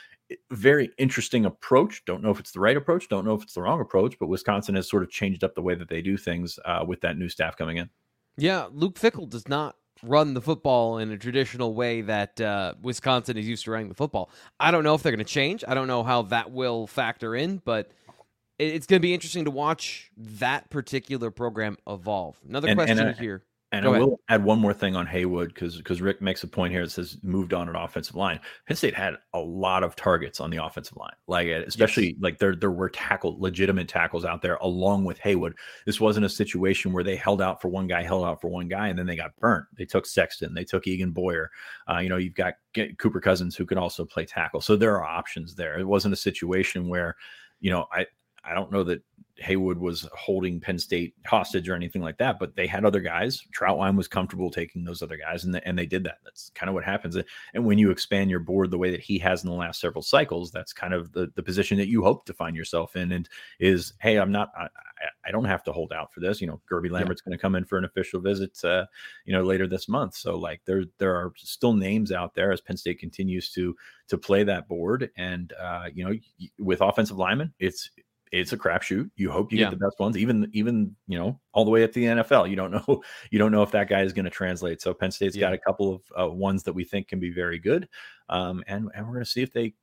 very 0.50 0.90
interesting 0.98 1.44
approach. 1.44 2.04
Don't 2.04 2.22
know 2.22 2.30
if 2.30 2.40
it's 2.40 2.52
the 2.52 2.60
right 2.60 2.76
approach. 2.76 3.08
Don't 3.08 3.24
know 3.24 3.34
if 3.34 3.42
it's 3.42 3.54
the 3.54 3.62
wrong 3.62 3.80
approach, 3.80 4.18
but 4.18 4.28
Wisconsin 4.28 4.74
has 4.74 4.88
sort 4.88 5.02
of 5.02 5.10
changed 5.10 5.44
up 5.44 5.54
the 5.54 5.62
way 5.62 5.74
that 5.74 5.88
they 5.88 6.02
do 6.02 6.16
things 6.16 6.58
uh, 6.64 6.84
with 6.86 7.00
that 7.02 7.18
new 7.18 7.28
staff 7.28 7.56
coming 7.56 7.76
in. 7.76 7.90
Yeah, 8.36 8.66
Luke 8.72 8.98
Fickell 8.98 9.28
does 9.28 9.48
not 9.48 9.76
run 10.02 10.34
the 10.34 10.40
football 10.40 10.98
in 10.98 11.10
a 11.10 11.18
traditional 11.18 11.74
way 11.74 12.00
that 12.02 12.40
uh, 12.40 12.74
Wisconsin 12.82 13.36
is 13.36 13.46
used 13.46 13.64
to 13.64 13.70
running 13.70 13.88
the 13.88 13.94
football. 13.94 14.30
I 14.58 14.70
don't 14.70 14.84
know 14.84 14.94
if 14.94 15.02
they're 15.02 15.12
going 15.12 15.24
to 15.24 15.32
change. 15.32 15.64
I 15.66 15.74
don't 15.74 15.86
know 15.86 16.02
how 16.02 16.22
that 16.22 16.50
will 16.50 16.86
factor 16.86 17.34
in, 17.34 17.62
but 17.64 17.90
it's 18.58 18.86
going 18.86 19.00
to 19.00 19.02
be 19.02 19.14
interesting 19.14 19.44
to 19.44 19.50
watch 19.50 20.10
that 20.16 20.70
particular 20.70 21.30
program 21.30 21.76
evolve. 21.86 22.38
Another 22.48 22.68
and, 22.68 22.76
question 22.76 22.98
and, 22.98 23.10
uh, 23.10 23.18
here. 23.18 23.44
And 23.74 23.84
Go 23.84 23.92
I 23.92 23.96
ahead. 23.96 24.08
will 24.08 24.20
add 24.28 24.44
one 24.44 24.60
more 24.60 24.72
thing 24.72 24.94
on 24.94 25.04
Haywood 25.06 25.52
because 25.52 25.76
because 25.78 26.00
Rick 26.00 26.22
makes 26.22 26.44
a 26.44 26.46
point 26.46 26.72
here 26.72 26.84
that 26.84 26.90
says 26.90 27.18
moved 27.24 27.52
on 27.52 27.68
an 27.68 27.74
offensive 27.74 28.14
line. 28.14 28.38
Penn 28.68 28.76
State 28.76 28.94
had 28.94 29.16
a 29.32 29.40
lot 29.40 29.82
of 29.82 29.96
targets 29.96 30.38
on 30.38 30.50
the 30.50 30.64
offensive 30.64 30.96
line, 30.96 31.14
like 31.26 31.48
uh, 31.48 31.62
especially 31.66 32.10
yes. 32.10 32.16
like 32.20 32.38
there 32.38 32.54
there 32.54 32.70
were 32.70 32.88
tackle 32.88 33.36
legitimate 33.40 33.88
tackles 33.88 34.24
out 34.24 34.42
there 34.42 34.56
along 34.60 35.04
with 35.04 35.18
Haywood. 35.18 35.56
This 35.86 36.00
wasn't 36.00 36.24
a 36.24 36.28
situation 36.28 36.92
where 36.92 37.02
they 37.02 37.16
held 37.16 37.42
out 37.42 37.60
for 37.60 37.66
one 37.66 37.88
guy, 37.88 38.04
held 38.04 38.24
out 38.24 38.40
for 38.40 38.48
one 38.48 38.68
guy, 38.68 38.88
and 38.88 38.98
then 38.98 39.06
they 39.06 39.16
got 39.16 39.34
burnt. 39.40 39.66
They 39.76 39.86
took 39.86 40.06
Sexton, 40.06 40.54
they 40.54 40.64
took 40.64 40.86
Egan 40.86 41.10
Boyer. 41.10 41.50
Uh, 41.90 41.98
you 41.98 42.08
know, 42.08 42.16
you've 42.16 42.34
got 42.34 42.54
Cooper 42.98 43.20
Cousins 43.20 43.56
who 43.56 43.66
can 43.66 43.78
also 43.78 44.04
play 44.04 44.24
tackle, 44.24 44.60
so 44.60 44.76
there 44.76 44.96
are 44.96 45.04
options 45.04 45.56
there. 45.56 45.80
It 45.80 45.84
wasn't 45.84 46.14
a 46.14 46.18
situation 46.18 46.88
where, 46.88 47.16
you 47.58 47.72
know, 47.72 47.86
I 47.90 48.06
I 48.46 48.54
don't 48.54 48.72
know 48.72 48.84
that 48.84 49.02
Haywood 49.36 49.78
was 49.78 50.08
holding 50.16 50.60
Penn 50.60 50.78
State 50.78 51.14
hostage 51.26 51.68
or 51.68 51.74
anything 51.74 52.02
like 52.02 52.18
that, 52.18 52.38
but 52.38 52.54
they 52.54 52.66
had 52.66 52.84
other 52.84 53.00
guys. 53.00 53.42
Trautwein 53.58 53.96
was 53.96 54.06
comfortable 54.06 54.50
taking 54.50 54.84
those 54.84 55.02
other 55.02 55.16
guys, 55.16 55.44
and, 55.44 55.54
the, 55.54 55.66
and 55.66 55.76
they 55.76 55.86
did 55.86 56.04
that. 56.04 56.18
That's 56.22 56.50
kind 56.54 56.68
of 56.68 56.74
what 56.74 56.84
happens. 56.84 57.16
And 57.16 57.64
when 57.64 57.78
you 57.78 57.90
expand 57.90 58.30
your 58.30 58.40
board 58.40 58.70
the 58.70 58.78
way 58.78 58.90
that 58.90 59.00
he 59.00 59.18
has 59.18 59.42
in 59.42 59.50
the 59.50 59.56
last 59.56 59.80
several 59.80 60.02
cycles, 60.02 60.52
that's 60.52 60.72
kind 60.72 60.94
of 60.94 61.12
the, 61.12 61.32
the 61.34 61.42
position 61.42 61.78
that 61.78 61.88
you 61.88 62.02
hope 62.02 62.26
to 62.26 62.32
find 62.32 62.54
yourself 62.54 62.94
in. 62.94 63.10
And 63.10 63.28
is, 63.58 63.94
hey, 64.00 64.18
I'm 64.18 64.30
not, 64.30 64.50
I, 64.56 64.68
I 65.26 65.30
don't 65.32 65.44
have 65.44 65.64
to 65.64 65.72
hold 65.72 65.92
out 65.92 66.12
for 66.12 66.20
this. 66.20 66.40
You 66.40 66.46
know, 66.46 66.60
Gerby 66.70 66.90
Lambert's 66.90 67.22
yeah. 67.24 67.30
going 67.30 67.38
to 67.38 67.42
come 67.42 67.56
in 67.56 67.64
for 67.64 67.76
an 67.76 67.84
official 67.84 68.20
visit, 68.20 68.62
uh, 68.64 68.86
you 69.24 69.32
know, 69.32 69.42
later 69.42 69.66
this 69.66 69.88
month. 69.88 70.14
So 70.14 70.36
like 70.36 70.60
there, 70.64 70.84
there 70.98 71.16
are 71.16 71.32
still 71.36 71.72
names 71.72 72.12
out 72.12 72.34
there 72.34 72.52
as 72.52 72.60
Penn 72.60 72.76
State 72.76 73.00
continues 73.00 73.50
to 73.52 73.74
to 74.06 74.18
play 74.18 74.44
that 74.44 74.68
board. 74.68 75.10
And 75.16 75.52
uh, 75.60 75.86
you 75.92 76.04
know, 76.04 76.14
with 76.58 76.82
offensive 76.82 77.16
linemen, 77.16 77.52
it's 77.58 77.90
it's 78.40 78.52
a 78.52 78.56
crapshoot. 78.56 79.10
You 79.16 79.30
hope 79.30 79.52
you 79.52 79.58
yeah. 79.58 79.70
get 79.70 79.78
the 79.78 79.84
best 79.84 79.98
ones, 79.98 80.16
even 80.16 80.48
even 80.52 80.94
you 81.06 81.18
know 81.18 81.38
all 81.52 81.64
the 81.64 81.70
way 81.70 81.84
up 81.84 81.92
to 81.92 82.00
the 82.00 82.06
NFL. 82.06 82.50
You 82.50 82.56
don't 82.56 82.72
know 82.72 83.02
you 83.30 83.38
don't 83.38 83.52
know 83.52 83.62
if 83.62 83.70
that 83.70 83.88
guy 83.88 84.02
is 84.02 84.12
going 84.12 84.24
to 84.24 84.30
translate. 84.30 84.82
So 84.82 84.92
Penn 84.92 85.10
State's 85.10 85.36
yeah. 85.36 85.46
got 85.46 85.52
a 85.52 85.58
couple 85.58 85.94
of 85.94 86.02
uh, 86.18 86.30
ones 86.30 86.62
that 86.64 86.72
we 86.72 86.84
think 86.84 87.08
can 87.08 87.20
be 87.20 87.30
very 87.30 87.58
good, 87.58 87.88
um, 88.28 88.62
and 88.66 88.90
and 88.94 89.06
we're 89.06 89.14
going 89.14 89.24
to 89.24 89.30
see 89.30 89.42
if 89.42 89.52
they 89.52 89.74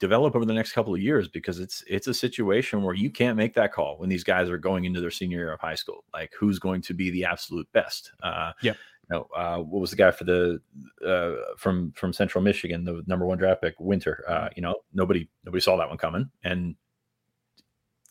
develop 0.00 0.34
over 0.34 0.46
the 0.46 0.54
next 0.54 0.72
couple 0.72 0.94
of 0.94 1.00
years 1.00 1.28
because 1.28 1.60
it's 1.60 1.84
it's 1.86 2.08
a 2.08 2.14
situation 2.14 2.82
where 2.82 2.94
you 2.94 3.10
can't 3.10 3.36
make 3.36 3.54
that 3.54 3.72
call 3.72 3.98
when 3.98 4.08
these 4.08 4.24
guys 4.24 4.48
are 4.48 4.58
going 4.58 4.84
into 4.84 5.00
their 5.00 5.10
senior 5.10 5.38
year 5.38 5.52
of 5.52 5.60
high 5.60 5.74
school. 5.74 6.04
Like 6.12 6.32
who's 6.38 6.58
going 6.58 6.82
to 6.82 6.94
be 6.94 7.10
the 7.10 7.24
absolute 7.24 7.70
best? 7.72 8.12
Uh, 8.22 8.52
yeah. 8.62 8.74
No, 9.10 9.26
uh, 9.36 9.58
what 9.58 9.80
was 9.80 9.90
the 9.90 9.96
guy 9.96 10.12
for 10.12 10.22
the 10.22 10.60
uh, 11.04 11.54
from 11.56 11.92
from 11.96 12.12
Central 12.12 12.42
Michigan, 12.42 12.84
the 12.84 13.02
number 13.08 13.26
one 13.26 13.38
draft 13.38 13.60
pick, 13.60 13.74
Winter? 13.80 14.24
Uh, 14.28 14.48
you 14.54 14.62
know, 14.62 14.76
nobody 14.94 15.28
nobody 15.44 15.60
saw 15.60 15.76
that 15.76 15.88
one 15.88 15.98
coming, 15.98 16.30
and 16.44 16.76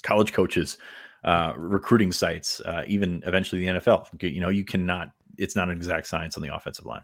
college 0.03 0.33
coaches, 0.33 0.77
uh, 1.23 1.53
recruiting 1.57 2.11
sites, 2.11 2.61
uh, 2.61 2.83
even 2.87 3.23
eventually 3.25 3.65
the 3.65 3.79
NFL. 3.79 4.07
You 4.21 4.41
know, 4.41 4.49
you 4.49 4.63
cannot. 4.63 5.11
It's 5.37 5.55
not 5.55 5.69
an 5.69 5.75
exact 5.75 6.07
science 6.07 6.35
on 6.35 6.43
the 6.43 6.53
offensive 6.53 6.85
line. 6.85 7.03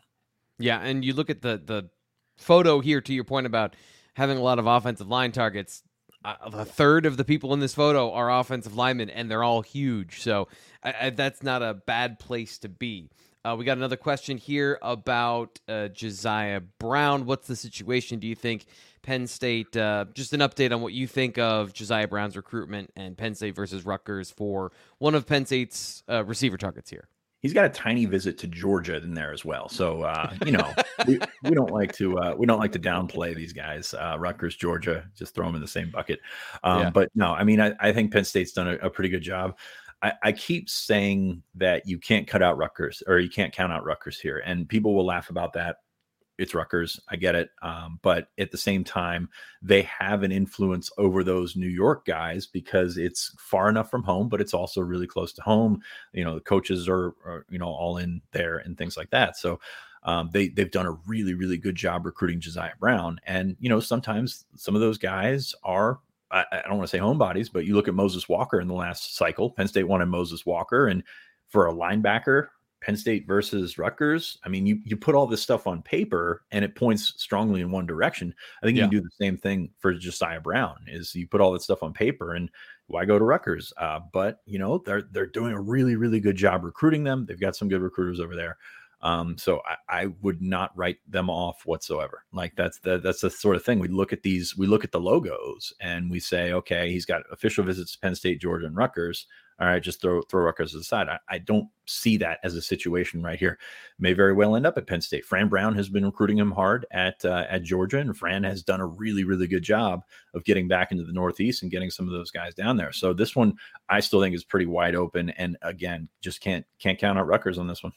Yeah, 0.59 0.79
and 0.79 1.03
you 1.03 1.13
look 1.13 1.29
at 1.29 1.41
the 1.41 1.61
the 1.63 1.89
photo 2.37 2.79
here. 2.79 3.01
To 3.01 3.13
your 3.13 3.23
point 3.23 3.45
about 3.45 3.75
having 4.15 4.37
a 4.37 4.41
lot 4.41 4.59
of 4.59 4.67
offensive 4.67 5.07
line 5.07 5.31
targets, 5.31 5.83
uh, 6.23 6.35
a 6.41 6.65
third 6.65 7.05
of 7.05 7.17
the 7.17 7.23
people 7.23 7.53
in 7.53 7.59
this 7.59 7.73
photo 7.73 8.11
are 8.11 8.31
offensive 8.31 8.75
linemen, 8.75 9.09
and 9.09 9.29
they're 9.29 9.43
all 9.43 9.61
huge. 9.61 10.21
So 10.21 10.47
I, 10.83 10.93
I, 11.01 11.09
that's 11.11 11.43
not 11.43 11.61
a 11.61 11.73
bad 11.73 12.19
place 12.19 12.57
to 12.59 12.69
be. 12.69 13.09
Uh, 13.45 13.55
we 13.55 13.63
got 13.63 13.77
another 13.77 13.95
question 13.95 14.37
here 14.37 14.79
about 14.81 15.59
uh, 15.67 15.87
Josiah 15.89 16.61
Brown. 16.79 17.27
What's 17.27 17.47
the 17.47 17.55
situation? 17.55 18.17
Do 18.17 18.25
you 18.25 18.33
think 18.33 18.65
Penn 19.05 19.27
State. 19.27 19.77
Uh, 19.77 20.05
just 20.13 20.33
an 20.33 20.39
update 20.39 20.73
on 20.73 20.81
what 20.81 20.91
you 20.91 21.05
think 21.05 21.37
of 21.37 21.73
Josiah 21.73 22.07
Brown's 22.07 22.35
recruitment 22.35 22.91
and 22.95 23.15
Penn 23.15 23.35
State 23.35 23.55
versus 23.55 23.85
Rutgers 23.85 24.31
for 24.31 24.71
one 24.97 25.13
of 25.13 25.27
Penn 25.27 25.45
State's 25.45 26.03
uh, 26.09 26.25
receiver 26.25 26.57
targets 26.57 26.89
here. 26.89 27.07
He's 27.41 27.53
got 27.53 27.65
a 27.65 27.69
tiny 27.69 28.05
visit 28.05 28.39
to 28.39 28.47
Georgia 28.47 28.95
in 28.97 29.13
there 29.13 29.31
as 29.31 29.45
well. 29.45 29.69
So 29.69 30.01
uh, 30.01 30.33
you 30.43 30.53
know, 30.53 30.73
we, 31.07 31.19
we, 31.43 31.51
don't 31.51 31.69
like 31.69 31.93
to 31.97 32.17
uh, 32.17 32.35
we 32.35 32.47
don't 32.47 32.57
like 32.57 32.71
to 32.71 32.79
downplay 32.79 33.35
these 33.35 33.53
guys. 33.53 33.93
Uh, 33.93 34.15
Rutgers, 34.17 34.55
Georgia, 34.55 35.07
just 35.15 35.35
throw 35.35 35.45
them 35.45 35.53
in 35.53 35.61
the 35.61 35.67
same 35.67 35.91
bucket. 35.91 36.19
Um, 36.63 36.81
yeah. 36.81 36.89
But 36.89 37.11
no, 37.13 37.27
I 37.27 37.43
mean, 37.43 37.61
I, 37.61 37.73
I 37.79 37.93
think 37.93 38.11
Penn 38.11 38.25
State's 38.25 38.53
done 38.53 38.67
a, 38.67 38.87
a 38.87 38.89
pretty 38.89 39.09
good 39.09 39.21
job. 39.21 39.55
I, 40.01 40.13
I, 40.23 40.31
keep 40.31 40.69
saying 40.69 41.41
that 41.55 41.87
you 41.87 41.99
can't 41.99 42.27
cut 42.27 42.43
out 42.43 42.57
Rutgers 42.57 43.01
or 43.07 43.19
you 43.19 43.29
can't 43.29 43.53
count 43.53 43.71
out 43.71 43.85
Rutgers 43.85 44.19
here, 44.19 44.41
and 44.45 44.67
people 44.67 44.95
will 44.95 45.05
laugh 45.05 45.29
about 45.29 45.53
that 45.53 45.77
it's 46.37 46.53
Rutgers. 46.53 46.99
I 47.09 47.15
get 47.15 47.35
it. 47.35 47.49
Um, 47.61 47.99
but 48.01 48.29
at 48.37 48.51
the 48.51 48.57
same 48.57 48.83
time, 48.83 49.29
they 49.61 49.83
have 49.83 50.23
an 50.23 50.31
influence 50.31 50.91
over 50.97 51.23
those 51.23 51.55
New 51.55 51.67
York 51.67 52.05
guys 52.05 52.45
because 52.45 52.97
it's 52.97 53.33
far 53.39 53.69
enough 53.69 53.89
from 53.89 54.03
home, 54.03 54.29
but 54.29 54.41
it's 54.41 54.53
also 54.53 54.81
really 54.81 55.07
close 55.07 55.33
to 55.33 55.41
home. 55.41 55.81
You 56.13 56.23
know, 56.23 56.35
the 56.35 56.41
coaches 56.41 56.89
are, 56.89 57.15
are 57.25 57.45
you 57.49 57.59
know, 57.59 57.67
all 57.67 57.97
in 57.97 58.21
there 58.31 58.57
and 58.57 58.77
things 58.77 58.97
like 58.97 59.09
that. 59.11 59.37
So 59.37 59.59
um, 60.03 60.29
they 60.31 60.49
they've 60.49 60.71
done 60.71 60.85
a 60.85 60.97
really 61.07 61.33
really 61.33 61.57
good 61.57 61.75
job 61.75 62.05
recruiting 62.05 62.39
Josiah 62.39 62.73
Brown. 62.79 63.19
And 63.25 63.55
you 63.59 63.69
know, 63.69 63.79
sometimes 63.79 64.45
some 64.55 64.75
of 64.75 64.81
those 64.81 64.97
guys 64.97 65.55
are 65.63 65.99
I, 66.31 66.45
I 66.51 66.61
don't 66.67 66.77
want 66.77 66.89
to 66.89 66.97
say 66.97 67.01
homebodies, 67.01 67.51
but 67.51 67.65
you 67.65 67.75
look 67.75 67.87
at 67.87 67.93
Moses 67.93 68.29
Walker 68.29 68.59
in 68.59 68.67
the 68.67 68.73
last 68.73 69.15
cycle. 69.15 69.49
Penn 69.49 69.67
State 69.67 69.87
wanted 69.87 70.07
Moses 70.07 70.45
Walker, 70.45 70.87
and 70.87 71.03
for 71.47 71.67
a 71.67 71.73
linebacker, 71.73 72.47
Penn 72.85 72.95
State 72.95 73.25
versus 73.25 73.79
Rutgers. 73.79 74.37
I 74.43 74.49
mean, 74.49 74.67
you 74.67 74.79
you 74.83 74.95
put 74.95 75.15
all 75.15 75.25
this 75.25 75.41
stuff 75.41 75.65
on 75.65 75.81
paper 75.81 76.43
and 76.51 76.63
it 76.63 76.75
points 76.75 77.15
strongly 77.17 77.61
in 77.61 77.71
one 77.71 77.87
direction. 77.87 78.33
I 78.61 78.65
think 78.65 78.77
yeah. 78.77 78.83
you 78.83 78.89
can 78.89 78.99
do 78.99 79.03
the 79.03 79.25
same 79.25 79.37
thing 79.37 79.71
for 79.79 79.91
Josiah 79.95 80.39
Brown. 80.39 80.75
Is 80.87 81.15
you 81.15 81.27
put 81.27 81.41
all 81.41 81.51
that 81.53 81.63
stuff 81.63 81.81
on 81.81 81.93
paper 81.93 82.35
and 82.35 82.47
why 82.85 83.05
go 83.05 83.17
to 83.17 83.25
Rutgers? 83.25 83.73
Uh, 83.77 84.01
but 84.13 84.41
you 84.45 84.59
know 84.59 84.77
they're 84.77 85.01
they're 85.11 85.25
doing 85.25 85.53
a 85.53 85.59
really 85.59 85.95
really 85.95 86.19
good 86.19 86.35
job 86.35 86.63
recruiting 86.63 87.03
them. 87.03 87.25
They've 87.25 87.39
got 87.39 87.55
some 87.55 87.69
good 87.69 87.81
recruiters 87.81 88.19
over 88.19 88.35
there. 88.35 88.57
Um, 89.01 89.35
so 89.37 89.61
I, 89.67 90.03
I, 90.03 90.05
would 90.21 90.41
not 90.41 90.71
write 90.75 90.97
them 91.07 91.29
off 91.29 91.65
whatsoever. 91.65 92.23
Like 92.31 92.55
that's 92.55 92.79
the 92.79 92.97
that's 92.97 93.21
the 93.21 93.29
sort 93.29 93.55
of 93.55 93.63
thing. 93.63 93.77
We 93.77 93.87
look 93.87 94.13
at 94.13 94.23
these, 94.23 94.57
we 94.57 94.65
look 94.67 94.83
at 94.83 94.91
the 94.91 94.99
logos 94.99 95.73
and 95.79 96.09
we 96.09 96.19
say, 96.19 96.53
okay, 96.53 96.91
he's 96.91 97.05
got 97.05 97.21
official 97.31 97.63
visits 97.63 97.91
to 97.91 97.99
Penn 97.99 98.15
State, 98.15 98.41
Georgia, 98.41 98.65
and 98.65 98.75
Rutgers 98.75 99.27
all 99.59 99.67
right, 99.67 99.81
just 99.81 100.01
throw 100.01 100.21
throw 100.23 100.43
Rutgers 100.43 100.75
aside. 100.75 101.07
I, 101.07 101.19
I, 101.29 101.37
don't 101.37 101.69
see 101.85 102.17
that 102.17 102.39
as 102.43 102.55
a 102.55 102.61
situation 102.61 103.23
right 103.23 103.39
here. 103.39 103.57
May 103.97 104.11
very 104.11 104.33
well 104.33 104.55
end 104.55 104.65
up 104.65 104.77
at 104.77 104.85
Penn 104.85 104.99
State. 104.99 105.23
Fran 105.23 105.47
Brown 105.47 105.75
has 105.75 105.87
been 105.87 106.05
recruiting 106.05 106.37
him 106.37 106.51
hard 106.51 106.85
at 106.91 107.23
uh, 107.23 107.45
at 107.49 107.63
Georgia, 107.63 107.99
and 107.99 108.17
Fran 108.17 108.43
has 108.43 108.63
done 108.63 108.81
a 108.81 108.85
really 108.85 109.23
really 109.23 109.47
good 109.47 109.63
job 109.63 110.03
of 110.33 110.43
getting 110.43 110.67
back 110.67 110.91
into 110.91 111.05
the 111.05 111.13
Northeast 111.13 111.61
and 111.61 111.71
getting 111.71 111.89
some 111.89 112.05
of 112.05 112.13
those 112.13 112.31
guys 112.31 112.53
down 112.53 112.75
there. 112.75 112.91
So 112.91 113.13
this 113.13 113.33
one, 113.33 113.53
I 113.87 114.01
still 114.01 114.21
think 114.21 114.35
is 114.35 114.43
pretty 114.43 114.65
wide 114.65 114.95
open. 114.95 115.29
And 115.29 115.57
again, 115.61 116.09
just 116.21 116.41
can't 116.41 116.65
can't 116.79 116.99
count 116.99 117.17
out 117.17 117.27
Rutgers 117.27 117.57
on 117.57 117.67
this 117.67 117.81
one. 117.81 117.93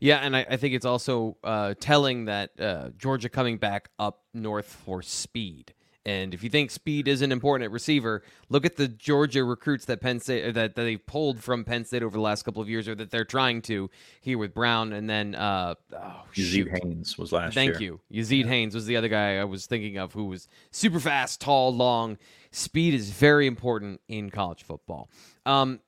Yeah, 0.00 0.18
and 0.18 0.36
I, 0.36 0.46
I 0.48 0.56
think 0.56 0.74
it's 0.74 0.86
also 0.86 1.36
uh, 1.42 1.74
telling 1.80 2.26
that 2.26 2.50
uh, 2.58 2.90
Georgia 2.96 3.28
coming 3.28 3.58
back 3.58 3.90
up 3.98 4.22
north 4.32 4.66
for 4.66 5.02
speed. 5.02 5.74
And 6.08 6.32
if 6.32 6.42
you 6.42 6.48
think 6.48 6.70
speed 6.70 7.06
isn't 7.06 7.30
important 7.30 7.66
at 7.66 7.70
receiver, 7.70 8.22
look 8.48 8.64
at 8.64 8.76
the 8.76 8.88
Georgia 8.88 9.44
recruits 9.44 9.84
that 9.84 10.00
Penn 10.00 10.20
State 10.20 10.54
that, 10.54 10.74
that 10.74 10.82
they 10.82 10.96
pulled 10.96 11.38
from 11.38 11.66
Penn 11.66 11.84
State 11.84 12.02
over 12.02 12.16
the 12.16 12.22
last 12.22 12.44
couple 12.44 12.62
of 12.62 12.68
years, 12.68 12.88
or 12.88 12.94
that 12.94 13.10
they're 13.10 13.26
trying 13.26 13.60
to 13.62 13.90
here 14.22 14.38
with 14.38 14.54
Brown, 14.54 14.94
and 14.94 15.10
then 15.10 15.34
uh, 15.34 15.74
oh, 15.92 16.22
Yazeed 16.34 16.82
Haynes 16.82 17.18
was 17.18 17.30
last 17.30 17.52
Thank 17.52 17.78
year. 17.78 18.00
you, 18.10 18.22
Yazeed 18.22 18.44
yeah. 18.44 18.48
Haynes 18.48 18.74
was 18.74 18.86
the 18.86 18.96
other 18.96 19.08
guy 19.08 19.36
I 19.36 19.44
was 19.44 19.66
thinking 19.66 19.98
of, 19.98 20.14
who 20.14 20.24
was 20.24 20.48
super 20.70 20.98
fast, 20.98 21.42
tall, 21.42 21.74
long. 21.74 22.16
Speed 22.52 22.94
is 22.94 23.10
very 23.10 23.46
important 23.46 24.00
in 24.08 24.30
college 24.30 24.62
football. 24.62 25.10
Um, 25.44 25.80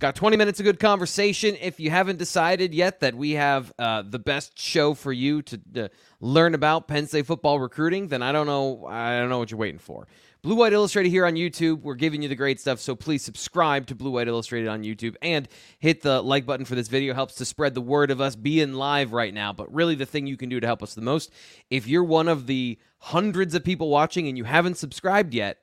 Got 0.00 0.14
20 0.14 0.38
minutes 0.38 0.58
of 0.58 0.64
good 0.64 0.80
conversation. 0.80 1.58
If 1.60 1.78
you 1.78 1.90
haven't 1.90 2.18
decided 2.18 2.72
yet 2.72 3.00
that 3.00 3.14
we 3.14 3.32
have 3.32 3.70
uh, 3.78 4.02
the 4.02 4.18
best 4.18 4.58
show 4.58 4.94
for 4.94 5.12
you 5.12 5.42
to, 5.42 5.60
to 5.74 5.90
learn 6.22 6.54
about 6.54 6.88
Penn 6.88 7.06
State 7.06 7.26
football 7.26 7.60
recruiting, 7.60 8.08
then 8.08 8.22
I 8.22 8.32
don't 8.32 8.46
know. 8.46 8.86
I 8.86 9.18
don't 9.18 9.28
know 9.28 9.38
what 9.38 9.50
you're 9.50 9.60
waiting 9.60 9.78
for. 9.78 10.08
Blue 10.40 10.54
White 10.54 10.72
Illustrated 10.72 11.10
here 11.10 11.26
on 11.26 11.34
YouTube. 11.34 11.82
We're 11.82 11.96
giving 11.96 12.22
you 12.22 12.30
the 12.30 12.34
great 12.34 12.58
stuff, 12.58 12.80
so 12.80 12.96
please 12.96 13.22
subscribe 13.22 13.88
to 13.88 13.94
Blue 13.94 14.12
White 14.12 14.26
Illustrated 14.26 14.68
on 14.68 14.84
YouTube 14.84 15.16
and 15.20 15.46
hit 15.78 16.00
the 16.00 16.22
like 16.22 16.46
button 16.46 16.64
for 16.64 16.74
this 16.74 16.88
video. 16.88 17.12
Helps 17.12 17.34
to 17.34 17.44
spread 17.44 17.74
the 17.74 17.82
word 17.82 18.10
of 18.10 18.22
us 18.22 18.36
being 18.36 18.72
live 18.72 19.12
right 19.12 19.34
now. 19.34 19.52
But 19.52 19.70
really, 19.70 19.96
the 19.96 20.06
thing 20.06 20.26
you 20.26 20.38
can 20.38 20.48
do 20.48 20.60
to 20.60 20.66
help 20.66 20.82
us 20.82 20.94
the 20.94 21.02
most, 21.02 21.30
if 21.68 21.86
you're 21.86 22.04
one 22.04 22.28
of 22.28 22.46
the 22.46 22.78
hundreds 23.00 23.54
of 23.54 23.64
people 23.64 23.90
watching 23.90 24.28
and 24.28 24.38
you 24.38 24.44
haven't 24.44 24.78
subscribed 24.78 25.34
yet, 25.34 25.58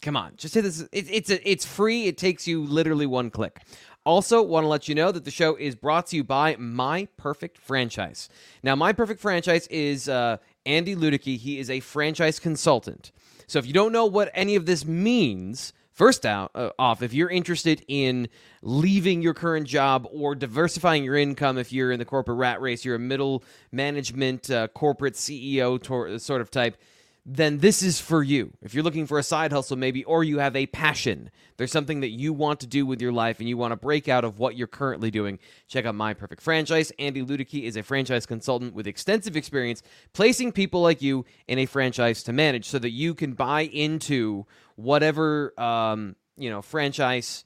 Come 0.00 0.16
on, 0.16 0.32
just 0.36 0.54
hit 0.54 0.62
this. 0.62 0.80
It, 0.92 1.10
it's 1.10 1.30
a, 1.30 1.48
it's 1.48 1.64
free. 1.64 2.06
It 2.06 2.16
takes 2.16 2.46
you 2.46 2.64
literally 2.64 3.06
one 3.06 3.30
click. 3.30 3.60
Also, 4.06 4.40
want 4.40 4.64
to 4.64 4.68
let 4.68 4.88
you 4.88 4.94
know 4.94 5.12
that 5.12 5.24
the 5.26 5.30
show 5.30 5.56
is 5.56 5.74
brought 5.74 6.06
to 6.06 6.16
you 6.16 6.24
by 6.24 6.56
My 6.56 7.06
Perfect 7.18 7.58
Franchise. 7.58 8.30
Now, 8.62 8.74
My 8.74 8.94
Perfect 8.94 9.20
Franchise 9.20 9.66
is 9.66 10.08
uh, 10.08 10.38
Andy 10.64 10.96
Ludicky. 10.96 11.36
He 11.36 11.58
is 11.58 11.68
a 11.68 11.80
franchise 11.80 12.38
consultant. 12.38 13.12
So, 13.46 13.58
if 13.58 13.66
you 13.66 13.74
don't 13.74 13.92
know 13.92 14.06
what 14.06 14.30
any 14.32 14.56
of 14.56 14.64
this 14.64 14.86
means, 14.86 15.74
first 15.92 16.24
out 16.24 16.50
uh, 16.54 16.70
off, 16.78 17.02
if 17.02 17.12
you're 17.12 17.28
interested 17.28 17.84
in 17.88 18.28
leaving 18.62 19.20
your 19.20 19.34
current 19.34 19.66
job 19.66 20.08
or 20.10 20.34
diversifying 20.34 21.04
your 21.04 21.16
income, 21.16 21.58
if 21.58 21.70
you're 21.70 21.92
in 21.92 21.98
the 21.98 22.06
corporate 22.06 22.38
rat 22.38 22.62
race, 22.62 22.86
you're 22.86 22.96
a 22.96 22.98
middle 22.98 23.44
management 23.70 24.50
uh, 24.50 24.68
corporate 24.68 25.14
CEO 25.14 25.80
tor- 25.80 26.18
sort 26.18 26.40
of 26.40 26.50
type 26.50 26.78
then 27.26 27.58
this 27.58 27.82
is 27.82 28.00
for 28.00 28.22
you. 28.22 28.52
If 28.62 28.74
you're 28.74 28.82
looking 28.82 29.06
for 29.06 29.18
a 29.18 29.22
side 29.22 29.52
hustle, 29.52 29.76
maybe, 29.76 30.04
or 30.04 30.24
you 30.24 30.38
have 30.38 30.56
a 30.56 30.66
passion, 30.66 31.30
there's 31.56 31.72
something 31.72 32.00
that 32.00 32.08
you 32.08 32.32
want 32.32 32.60
to 32.60 32.66
do 32.66 32.86
with 32.86 33.00
your 33.00 33.12
life 33.12 33.40
and 33.40 33.48
you 33.48 33.56
want 33.56 33.72
to 33.72 33.76
break 33.76 34.08
out 34.08 34.24
of 34.24 34.38
what 34.38 34.56
you're 34.56 34.66
currently 34.66 35.10
doing, 35.10 35.38
check 35.68 35.84
out 35.84 35.94
My 35.94 36.14
Perfect 36.14 36.42
Franchise. 36.42 36.92
Andy 36.98 37.22
Ludicky 37.22 37.64
is 37.64 37.76
a 37.76 37.82
franchise 37.82 38.26
consultant 38.26 38.74
with 38.74 38.86
extensive 38.86 39.36
experience 39.36 39.82
placing 40.12 40.52
people 40.52 40.80
like 40.80 41.02
you 41.02 41.24
in 41.46 41.58
a 41.58 41.66
franchise 41.66 42.22
to 42.24 42.32
manage 42.32 42.66
so 42.66 42.78
that 42.78 42.90
you 42.90 43.14
can 43.14 43.34
buy 43.34 43.62
into 43.62 44.46
whatever, 44.76 45.52
um, 45.60 46.16
you 46.36 46.48
know, 46.48 46.62
franchise 46.62 47.44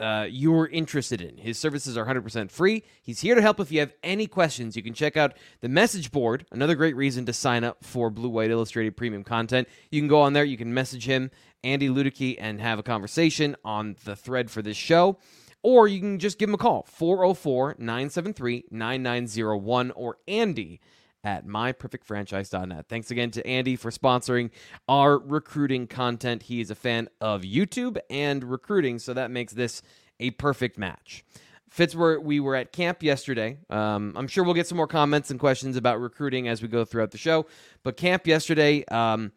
uh, 0.00 0.26
you're 0.28 0.66
interested 0.68 1.20
in. 1.20 1.36
His 1.36 1.58
services 1.58 1.96
are 1.96 2.06
100% 2.06 2.50
free. 2.50 2.84
He's 3.02 3.20
here 3.20 3.34
to 3.34 3.42
help 3.42 3.58
if 3.60 3.72
you 3.72 3.80
have 3.80 3.92
any 4.02 4.26
questions. 4.26 4.76
You 4.76 4.82
can 4.82 4.94
check 4.94 5.16
out 5.16 5.34
the 5.60 5.68
message 5.68 6.12
board, 6.12 6.46
another 6.52 6.74
great 6.74 6.96
reason 6.96 7.26
to 7.26 7.32
sign 7.32 7.64
up 7.64 7.84
for 7.84 8.10
Blue 8.10 8.28
White 8.28 8.50
Illustrated 8.50 8.96
premium 8.96 9.24
content. 9.24 9.68
You 9.90 10.00
can 10.00 10.08
go 10.08 10.20
on 10.20 10.32
there, 10.32 10.44
you 10.44 10.56
can 10.56 10.72
message 10.72 11.06
him, 11.06 11.30
Andy 11.64 11.88
Ludicky, 11.88 12.36
and 12.38 12.60
have 12.60 12.78
a 12.78 12.84
conversation 12.84 13.56
on 13.64 13.96
the 14.04 14.14
thread 14.14 14.50
for 14.50 14.62
this 14.62 14.76
show. 14.76 15.18
Or 15.62 15.88
you 15.88 15.98
can 15.98 16.20
just 16.20 16.38
give 16.38 16.48
him 16.48 16.54
a 16.54 16.58
call, 16.58 16.86
404 16.88 17.76
973 17.78 18.66
9901, 18.70 19.90
or 19.90 20.18
Andy 20.28 20.80
at 21.24 21.46
myperfectfranchise.net. 21.46 22.86
Thanks 22.88 23.10
again 23.10 23.30
to 23.32 23.46
Andy 23.46 23.76
for 23.76 23.90
sponsoring 23.90 24.50
our 24.88 25.18
recruiting 25.18 25.86
content. 25.86 26.44
He 26.44 26.60
is 26.60 26.70
a 26.70 26.74
fan 26.74 27.08
of 27.20 27.42
YouTube 27.42 27.98
and 28.08 28.44
recruiting, 28.44 28.98
so 28.98 29.14
that 29.14 29.30
makes 29.30 29.52
this 29.52 29.82
a 30.20 30.30
perfect 30.32 30.78
match. 30.78 31.24
Fitz, 31.70 31.94
we 31.94 32.40
were 32.40 32.56
at 32.56 32.72
camp 32.72 33.02
yesterday. 33.02 33.58
Um, 33.68 34.14
I'm 34.16 34.26
sure 34.26 34.42
we'll 34.42 34.54
get 34.54 34.66
some 34.66 34.76
more 34.76 34.86
comments 34.86 35.30
and 35.30 35.38
questions 35.38 35.76
about 35.76 36.00
recruiting 36.00 36.48
as 36.48 36.62
we 36.62 36.68
go 36.68 36.84
throughout 36.84 37.10
the 37.10 37.18
show. 37.18 37.46
But 37.82 37.96
camp 37.96 38.26
yesterday, 38.26 38.84
um, 38.86 39.32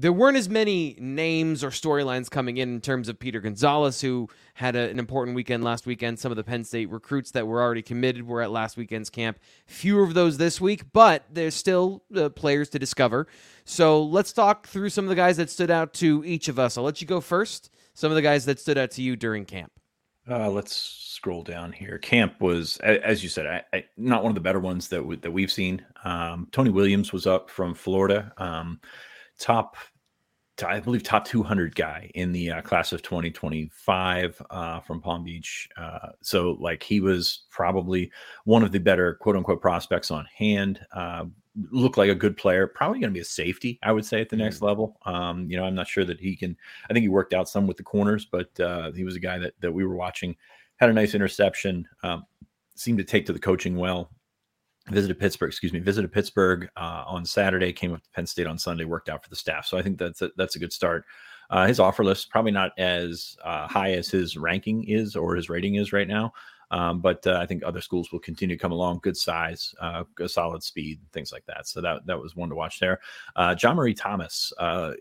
there 0.00 0.12
weren't 0.12 0.36
as 0.36 0.48
many 0.48 0.96
names 0.98 1.64
or 1.64 1.70
storylines 1.70 2.30
coming 2.30 2.58
in 2.58 2.74
in 2.74 2.80
terms 2.80 3.08
of 3.08 3.18
Peter 3.18 3.40
Gonzalez, 3.40 4.00
who 4.00 4.28
had 4.54 4.76
a, 4.76 4.88
an 4.90 4.98
important 4.98 5.34
weekend 5.34 5.64
last 5.64 5.86
weekend. 5.86 6.18
Some 6.18 6.30
of 6.30 6.36
the 6.36 6.44
Penn 6.44 6.62
State 6.62 6.88
recruits 6.90 7.32
that 7.32 7.46
were 7.46 7.60
already 7.60 7.82
committed 7.82 8.26
were 8.26 8.40
at 8.40 8.50
last 8.50 8.76
weekend's 8.76 9.10
camp. 9.10 9.38
Fewer 9.66 10.04
of 10.04 10.14
those 10.14 10.38
this 10.38 10.60
week, 10.60 10.92
but 10.92 11.24
there's 11.32 11.54
still 11.54 12.04
uh, 12.14 12.28
players 12.28 12.68
to 12.70 12.78
discover. 12.78 13.26
So 13.64 14.02
let's 14.02 14.32
talk 14.32 14.68
through 14.68 14.90
some 14.90 15.04
of 15.04 15.08
the 15.08 15.16
guys 15.16 15.36
that 15.38 15.50
stood 15.50 15.70
out 15.70 15.94
to 15.94 16.24
each 16.24 16.48
of 16.48 16.58
us. 16.58 16.78
I'll 16.78 16.84
let 16.84 17.00
you 17.00 17.06
go 17.06 17.20
first. 17.20 17.70
Some 17.94 18.12
of 18.12 18.16
the 18.16 18.22
guys 18.22 18.44
that 18.44 18.60
stood 18.60 18.78
out 18.78 18.92
to 18.92 19.02
you 19.02 19.16
during 19.16 19.44
camp. 19.44 19.72
Uh, 20.30 20.48
let's 20.48 20.74
scroll 20.74 21.42
down 21.42 21.72
here. 21.72 21.98
Camp 21.98 22.40
was, 22.40 22.76
as 22.78 23.22
you 23.22 23.28
said, 23.28 23.46
I, 23.46 23.62
I, 23.76 23.84
not 23.96 24.22
one 24.22 24.30
of 24.30 24.34
the 24.34 24.40
better 24.40 24.60
ones 24.60 24.86
that 24.88 25.04
we, 25.04 25.16
that 25.16 25.30
we've 25.30 25.50
seen. 25.50 25.84
Um, 26.04 26.46
Tony 26.52 26.70
Williams 26.70 27.12
was 27.12 27.26
up 27.26 27.50
from 27.50 27.74
Florida. 27.74 28.32
Um, 28.36 28.78
top 29.38 29.76
I 30.64 30.80
believe 30.80 31.02
top 31.02 31.24
200 31.24 31.74
guy 31.74 32.10
in 32.14 32.32
the 32.32 32.50
uh, 32.50 32.62
class 32.62 32.92
of 32.92 33.02
2025 33.02 34.42
uh, 34.50 34.80
from 34.80 35.00
Palm 35.00 35.24
Beach. 35.24 35.68
Uh, 35.76 36.10
so 36.20 36.56
like 36.60 36.82
he 36.82 37.00
was 37.00 37.44
probably 37.50 38.10
one 38.44 38.62
of 38.62 38.72
the 38.72 38.78
better 38.78 39.14
quote 39.14 39.36
unquote 39.36 39.60
prospects 39.60 40.10
on 40.10 40.26
hand. 40.36 40.80
Uh, 40.92 41.26
looked 41.70 41.98
like 41.98 42.10
a 42.10 42.14
good 42.14 42.36
player. 42.36 42.66
Probably 42.66 43.00
going 43.00 43.10
to 43.10 43.14
be 43.14 43.20
a 43.20 43.24
safety, 43.24 43.78
I 43.82 43.92
would 43.92 44.04
say, 44.04 44.20
at 44.20 44.28
the 44.28 44.36
next 44.36 44.56
mm-hmm. 44.56 44.66
level. 44.66 44.96
Um, 45.04 45.50
you 45.50 45.56
know, 45.56 45.64
I'm 45.64 45.74
not 45.74 45.88
sure 45.88 46.04
that 46.04 46.20
he 46.20 46.36
can. 46.36 46.56
I 46.88 46.92
think 46.92 47.02
he 47.02 47.08
worked 47.08 47.34
out 47.34 47.48
some 47.48 47.66
with 47.66 47.76
the 47.76 47.82
corners, 47.82 48.24
but 48.24 48.58
uh, 48.60 48.92
he 48.92 49.04
was 49.04 49.16
a 49.16 49.20
guy 49.20 49.38
that 49.38 49.54
that 49.60 49.72
we 49.72 49.84
were 49.84 49.96
watching. 49.96 50.36
Had 50.76 50.90
a 50.90 50.92
nice 50.92 51.14
interception. 51.14 51.86
Um, 52.02 52.24
seemed 52.76 52.98
to 52.98 53.04
take 53.04 53.26
to 53.26 53.32
the 53.32 53.40
coaching 53.40 53.76
well 53.76 54.10
visited 54.90 55.18
Pittsburgh, 55.18 55.48
excuse 55.48 55.72
me, 55.72 55.78
visited 55.78 56.12
Pittsburgh 56.12 56.68
uh, 56.76 57.04
on 57.06 57.24
Saturday, 57.24 57.72
came 57.72 57.92
up 57.92 58.02
to 58.02 58.10
Penn 58.10 58.26
State 58.26 58.46
on 58.46 58.58
Sunday, 58.58 58.84
worked 58.84 59.08
out 59.08 59.22
for 59.22 59.30
the 59.30 59.36
staff. 59.36 59.66
So 59.66 59.78
I 59.78 59.82
think 59.82 59.98
that's 59.98 60.22
a, 60.22 60.30
that's 60.36 60.56
a 60.56 60.58
good 60.58 60.72
start. 60.72 61.04
Uh, 61.50 61.66
his 61.66 61.80
offer 61.80 62.04
list 62.04 62.30
probably 62.30 62.52
not 62.52 62.72
as 62.78 63.36
uh, 63.44 63.66
high 63.66 63.92
as 63.92 64.08
his 64.08 64.36
ranking 64.36 64.84
is 64.84 65.16
or 65.16 65.34
his 65.34 65.48
rating 65.48 65.76
is 65.76 65.94
right 65.94 66.06
now, 66.06 66.30
um, 66.70 67.00
but 67.00 67.26
uh, 67.26 67.38
I 67.40 67.46
think 67.46 67.62
other 67.62 67.80
schools 67.80 68.12
will 68.12 68.18
continue 68.18 68.54
to 68.54 68.60
come 68.60 68.72
along. 68.72 69.00
Good 69.02 69.16
size, 69.16 69.74
uh, 69.80 70.04
good 70.14 70.30
solid 70.30 70.62
speed, 70.62 71.00
things 71.12 71.32
like 71.32 71.46
that. 71.46 71.66
So 71.66 71.80
that 71.80 72.04
that 72.04 72.20
was 72.20 72.36
one 72.36 72.50
to 72.50 72.54
watch 72.54 72.78
there. 72.80 73.00
Uh, 73.34 73.54
John 73.54 73.76
Marie 73.76 73.94
Thomas, 73.94 74.52
I, 74.58 74.94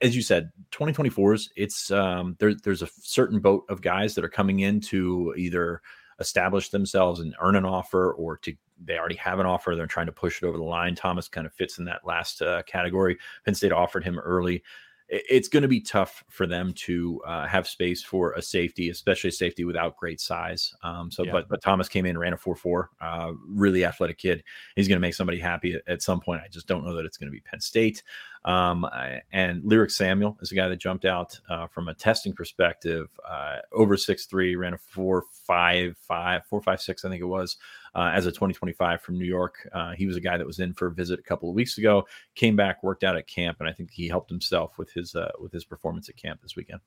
as 0.00 0.14
you 0.14 0.22
said, 0.22 0.52
2024s. 0.70 1.48
It's 1.56 1.90
um, 1.90 2.36
there, 2.38 2.54
there's 2.54 2.82
a 2.82 2.88
certain 3.00 3.40
boat 3.40 3.64
of 3.68 3.82
guys 3.82 4.14
that 4.14 4.24
are 4.24 4.28
coming 4.28 4.60
in 4.60 4.80
to 4.82 5.34
either 5.36 5.82
establish 6.20 6.70
themselves 6.70 7.20
and 7.20 7.34
earn 7.40 7.56
an 7.56 7.64
offer 7.64 8.12
or 8.12 8.36
to 8.38 8.54
they 8.84 8.98
already 8.98 9.16
have 9.16 9.38
an 9.38 9.46
offer. 9.46 9.74
They're 9.74 9.86
trying 9.86 10.06
to 10.06 10.12
push 10.12 10.42
it 10.42 10.46
over 10.46 10.58
the 10.58 10.64
line. 10.64 10.94
Thomas 10.94 11.28
kind 11.28 11.46
of 11.46 11.52
fits 11.52 11.78
in 11.78 11.84
that 11.86 12.06
last 12.06 12.42
uh, 12.42 12.62
category. 12.62 13.18
Penn 13.44 13.54
State 13.54 13.72
offered 13.72 14.04
him 14.04 14.18
early. 14.18 14.62
It's 15.08 15.48
going 15.48 15.62
to 15.62 15.68
be 15.68 15.80
tough 15.80 16.24
for 16.30 16.46
them 16.46 16.72
to 16.72 17.20
uh, 17.26 17.46
have 17.46 17.68
space 17.68 18.02
for 18.02 18.32
a 18.32 18.40
safety, 18.40 18.88
especially 18.88 19.28
a 19.28 19.32
safety 19.32 19.64
without 19.64 19.98
great 19.98 20.22
size. 20.22 20.74
Um, 20.82 21.10
so, 21.10 21.22
yeah. 21.22 21.32
but 21.32 21.50
but 21.50 21.60
Thomas 21.60 21.86
came 21.86 22.06
in, 22.06 22.16
ran 22.16 22.32
a 22.32 22.36
four 22.36 22.56
four, 22.56 22.88
uh, 23.00 23.32
really 23.46 23.84
athletic 23.84 24.16
kid. 24.16 24.42
He's 24.74 24.88
going 24.88 24.96
to 24.96 25.02
make 25.02 25.14
somebody 25.14 25.38
happy 25.38 25.74
at, 25.74 25.82
at, 25.86 26.02
some 26.02 26.20
point. 26.20 26.40
I 26.42 26.48
just 26.48 26.66
don't 26.66 26.82
know 26.82 26.94
that 26.96 27.04
it's 27.04 27.18
going 27.18 27.26
to 27.26 27.32
be 27.32 27.40
Penn 27.40 27.60
State. 27.60 28.02
Um, 28.44 28.88
and 29.32 29.64
Lyric 29.64 29.90
Samuel 29.90 30.36
is 30.40 30.50
a 30.50 30.56
guy 30.56 30.68
that 30.68 30.76
jumped 30.76 31.04
out 31.04 31.38
uh, 31.48 31.68
from 31.68 31.88
a 31.88 31.94
testing 31.94 32.32
perspective, 32.32 33.08
uh, 33.28 33.58
over 33.70 33.96
six 33.96 34.26
three, 34.26 34.56
ran 34.56 34.74
a 34.74 34.78
four 34.78 35.24
five 35.46 35.96
five, 35.98 36.44
four 36.46 36.60
five 36.60 36.80
six, 36.80 37.04
I 37.04 37.08
think 37.08 37.22
it 37.22 37.26
was, 37.26 37.56
uh, 37.94 38.10
as 38.12 38.26
a 38.26 38.30
2025 38.30 39.00
from 39.00 39.16
New 39.16 39.24
York. 39.24 39.68
Uh, 39.72 39.92
he 39.92 40.06
was 40.06 40.16
a 40.16 40.20
guy 40.20 40.36
that 40.36 40.46
was 40.46 40.58
in 40.58 40.74
for 40.74 40.88
a 40.88 40.92
visit 40.92 41.20
a 41.20 41.22
couple 41.22 41.48
of 41.48 41.54
weeks 41.54 41.78
ago, 41.78 42.04
came 42.34 42.56
back, 42.56 42.82
worked 42.82 43.04
out 43.04 43.16
at 43.16 43.28
camp, 43.28 43.58
and 43.60 43.68
I 43.68 43.72
think 43.72 43.90
he 43.92 44.08
helped 44.08 44.30
himself 44.30 44.76
with 44.76 44.92
his 44.92 45.14
uh, 45.14 45.30
with 45.38 45.52
his 45.52 45.64
performance 45.64 46.08
at 46.08 46.16
camp 46.16 46.42
this 46.42 46.56
weekend. 46.56 46.80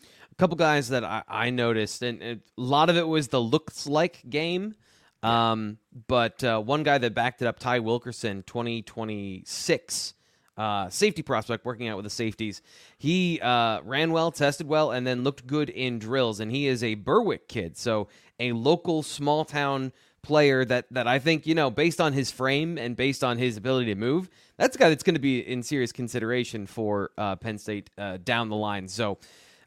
A 0.00 0.34
couple 0.36 0.56
guys 0.56 0.88
that 0.88 1.04
I, 1.04 1.22
I 1.28 1.50
noticed, 1.50 2.02
and 2.02 2.22
a 2.22 2.40
lot 2.56 2.88
of 2.88 2.96
it 2.96 3.06
was 3.06 3.28
the 3.28 3.40
looks 3.40 3.86
like 3.86 4.22
game. 4.30 4.74
Um, 5.22 5.78
but 6.08 6.42
uh, 6.42 6.60
one 6.60 6.82
guy 6.82 6.98
that 6.98 7.14
backed 7.14 7.42
it 7.42 7.46
up, 7.46 7.58
Ty 7.58 7.80
Wilkerson, 7.80 8.42
2026 8.44 10.14
uh, 10.56 10.88
safety 10.90 11.22
prospect 11.22 11.64
working 11.64 11.88
out 11.88 11.96
with 11.96 12.04
the 12.04 12.10
safeties. 12.10 12.62
He 12.98 13.40
uh, 13.40 13.80
ran 13.82 14.12
well, 14.12 14.30
tested 14.30 14.68
well, 14.68 14.90
and 14.90 15.06
then 15.06 15.24
looked 15.24 15.46
good 15.46 15.70
in 15.70 15.98
drills. 15.98 16.40
And 16.40 16.50
he 16.50 16.66
is 16.66 16.84
a 16.84 16.94
Berwick 16.94 17.48
kid, 17.48 17.76
so 17.76 18.08
a 18.38 18.52
local 18.52 19.02
small 19.02 19.44
town 19.44 19.92
player 20.22 20.64
that 20.64 20.86
that 20.90 21.06
I 21.06 21.18
think 21.18 21.46
you 21.46 21.54
know, 21.54 21.70
based 21.70 22.00
on 22.00 22.12
his 22.12 22.30
frame 22.30 22.78
and 22.78 22.96
based 22.96 23.24
on 23.24 23.38
his 23.38 23.56
ability 23.56 23.86
to 23.86 23.94
move, 23.94 24.28
that's 24.56 24.76
a 24.76 24.78
guy 24.78 24.88
that's 24.88 25.02
going 25.02 25.14
to 25.14 25.20
be 25.20 25.40
in 25.40 25.62
serious 25.62 25.92
consideration 25.92 26.66
for 26.66 27.10
uh, 27.18 27.36
Penn 27.36 27.58
State 27.58 27.90
uh, 27.98 28.18
down 28.22 28.48
the 28.48 28.56
line. 28.56 28.88
So. 28.88 29.18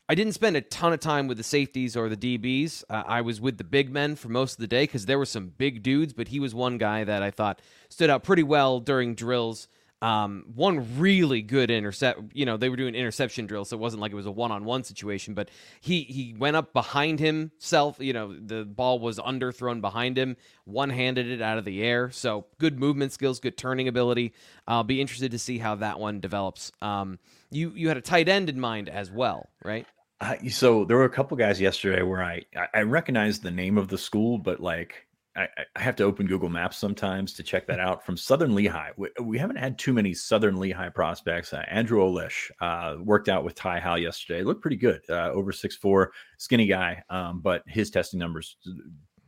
I 0.08 0.14
didn't 0.14 0.34
spend 0.34 0.56
a 0.56 0.62
ton 0.62 0.94
of 0.94 1.00
time 1.00 1.28
with 1.28 1.38
the 1.38 1.44
safeties 1.44 1.98
or 1.98 2.10
the 2.10 2.38
DBs. 2.38 2.84
Uh, 2.88 3.02
I 3.08 3.22
was 3.22 3.42
with 3.42 3.58
the 3.58 3.64
big 3.64 3.90
men 3.90 4.16
for 4.16 4.30
most 4.30 4.52
of 4.52 4.58
the 4.60 4.68
day 4.68 4.84
because 4.84 5.08
there 5.08 5.18
were 5.18 5.26
some 5.26 5.48
big 5.58 5.82
dudes, 5.82 6.14
but 6.14 6.28
he 6.28 6.40
was 6.40 6.54
one 6.54 6.78
guy 6.78 7.04
that 7.04 7.24
I 7.24 7.32
thought 7.32 7.60
stood 7.90 8.12
out 8.12 8.24
pretty 8.24 8.44
well 8.44 8.80
during 8.80 9.16
drills 9.16 9.68
um, 10.06 10.46
one 10.54 11.00
really 11.00 11.42
good 11.42 11.72
intercept. 11.72 12.20
You 12.34 12.46
know, 12.46 12.58
they 12.58 12.70
were 12.70 12.76
doing 12.76 12.94
interception 12.94 13.48
drills, 13.48 13.70
so 13.70 13.76
it 13.76 13.80
wasn't 13.80 14.02
like 14.02 14.12
it 14.12 14.16
was 14.16 14.28
a 14.28 14.32
one-on-one 14.32 14.84
situation. 14.84 15.34
But 15.34 15.50
he 15.82 16.04
he 16.04 16.36
went 16.38 16.56
up 16.56 16.74
behind 16.74 17.20
himself. 17.20 17.98
You 18.00 18.14
know, 18.14 18.36
the 18.40 18.66
ball 18.66 19.00
was 19.00 19.18
underthrown 19.18 19.82
behind 19.82 20.16
him, 20.16 20.38
one-handed 20.66 21.28
it 21.28 21.42
out 21.42 21.58
of 21.58 21.66
the 21.66 21.82
air. 21.82 22.12
So 22.12 22.46
good 22.60 22.78
movement 22.78 23.14
skills, 23.14 23.40
good 23.40 23.58
turning 23.58 23.88
ability. 23.88 24.34
I'll 24.68 24.84
be 24.84 25.02
interested 25.02 25.32
to 25.32 25.40
see 25.40 25.58
how 25.58 25.74
that 25.78 26.00
one 26.00 26.20
develops. 26.20 26.72
Um, 26.84 27.18
you 27.50 27.72
you 27.76 27.88
had 27.88 27.98
a 27.98 28.02
tight 28.02 28.30
end 28.30 28.48
in 28.48 28.60
mind 28.60 28.90
as 28.90 29.10
well, 29.10 29.50
right? 29.64 29.88
Uh, 30.22 30.36
so 30.50 30.86
there 30.86 30.98
were 30.98 31.06
a 31.06 31.10
couple 31.10 31.36
guys 31.36 31.60
yesterday 31.60 32.04
where 32.04 32.24
I 32.24 32.44
I 32.76 32.82
recognized 32.84 33.42
the 33.42 33.50
name 33.50 33.80
of 33.80 33.88
the 33.88 33.98
school, 33.98 34.38
but 34.38 34.60
like 34.60 35.05
I, 35.36 35.48
I, 35.76 35.82
have 35.82 35.96
to 35.98 36.04
open 36.04 36.28
Google 36.28 36.50
Maps 36.50 36.78
sometimes 36.78 37.34
to 37.34 37.44
check 37.44 37.68
that 37.68 37.80
out. 37.80 38.06
From 38.06 38.16
Southern 38.16 38.56
Lehigh, 38.56 38.92
we, 38.96 39.10
we 39.22 39.38
haven't 39.38 39.58
had 39.58 39.78
too 39.78 39.94
many 39.94 40.14
Southern 40.14 40.58
Lehigh 40.58 40.90
prospects. 40.90 41.54
Uh, 41.54 41.64
Andrew 41.68 42.00
Olish 42.00 42.50
uh, 42.62 42.98
worked 43.04 43.28
out 43.28 43.44
with 43.44 43.56
Ty 43.56 43.80
Howle 43.80 43.98
yesterday. 43.98 44.44
Looked 44.44 44.62
pretty 44.62 44.78
good, 44.78 45.02
uh, 45.10 45.32
over 45.32 45.52
six 45.52 45.76
four, 45.76 46.12
skinny 46.38 46.68
guy, 46.68 47.04
um, 47.10 47.42
but 47.42 47.64
his 47.68 47.90
testing 47.90 48.20
numbers 48.20 48.58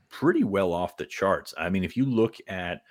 pretty 0.10 0.43
well 0.43 0.74
off 0.74 0.98
the 0.98 1.06
charts. 1.06 1.54
I 1.58 1.70
mean, 1.70 1.84
if 1.84 1.98
you 1.98 2.06
look 2.06 2.36
at, 2.48 2.82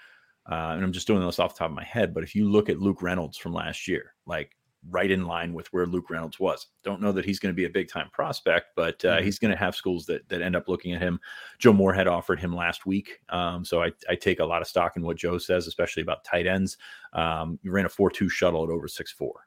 uh, 0.50 0.72
and 0.74 0.85
I'm 0.85 0.92
just 0.92 1.07
doing 1.07 1.24
this 1.24 1.38
off 1.38 1.55
the 1.55 1.61
top 1.61 1.70
of 1.70 1.76
my 1.76 1.85
head, 1.85 2.14
but 2.14 2.22
if 2.22 2.35
you 2.35 2.50
look 2.50 2.68
at 2.68 2.81
Luke 2.81 3.02
Reynolds 3.02 3.38
from 3.38 3.52
last 3.52 3.88
year, 3.88 4.14
like 4.26 4.55
right 4.90 5.11
in 5.11 5.27
line 5.27 5.53
with 5.53 5.66
where 5.72 5.87
Luke 5.87 6.11
Reynolds 6.11 6.38
was. 6.38 6.66
Don't 6.85 7.01
know 7.01 7.12
that 7.12 7.25
he's 7.25 7.38
going 7.38 7.53
to 7.53 7.57
be 7.57 7.64
a 7.64 7.70
big 7.70 7.88
time 7.88 8.09
prospect, 8.12 8.68
but 8.77 9.05
uh, 9.05 9.16
mm-hmm. 9.16 9.25
he's 9.25 9.38
going 9.38 9.51
to 9.51 9.57
have 9.57 9.75
schools 9.75 10.07
that 10.07 10.29
that 10.29 10.42
end 10.42 10.57
up 10.57 10.68
looking 10.68 10.94
at 10.94 11.01
him. 11.01 11.20
Joe 11.59 11.72
Moore 11.72 11.92
had 11.92 12.09
offered 12.09 12.40
him 12.40 12.55
last 12.55 12.87
week, 12.87 13.20
um, 13.29 13.64
so 13.64 13.83
I, 13.83 13.92
I 14.09 14.14
take 14.14 14.40
a 14.40 14.44
lot 14.44 14.62
of 14.62 14.68
stock 14.68 14.96
in 14.96 15.03
what 15.03 15.16
Joe 15.16 15.38
says, 15.38 15.66
especially 15.66 16.03
about 16.03 16.25
tight 16.25 16.46
ends. 16.46 16.79
Um, 17.12 17.59
you 17.62 17.70
ran 17.70 17.87
a 17.87 17.88
four 17.88 18.11
two 18.11 18.29
shuttle 18.29 18.64
at 18.64 18.70
over 18.70 18.88
six 18.88 19.12
four. 19.12 19.46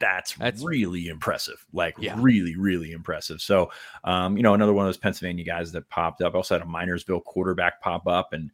That's, 0.00 0.32
That's 0.34 0.62
really 0.62 1.08
impressive. 1.08 1.62
Like 1.74 1.94
yeah. 1.98 2.16
really, 2.18 2.56
really 2.56 2.92
impressive. 2.92 3.42
So, 3.42 3.70
um, 4.04 4.34
you 4.34 4.42
know, 4.42 4.54
another 4.54 4.72
one 4.72 4.86
of 4.86 4.88
those 4.88 4.96
Pennsylvania 4.96 5.44
guys 5.44 5.72
that 5.72 5.90
popped 5.90 6.22
up. 6.22 6.34
I 6.34 6.38
also 6.38 6.54
had 6.54 6.66
a 6.66 6.70
Minersville 6.70 7.22
quarterback 7.22 7.82
pop 7.82 8.06
up, 8.06 8.32
and 8.32 8.50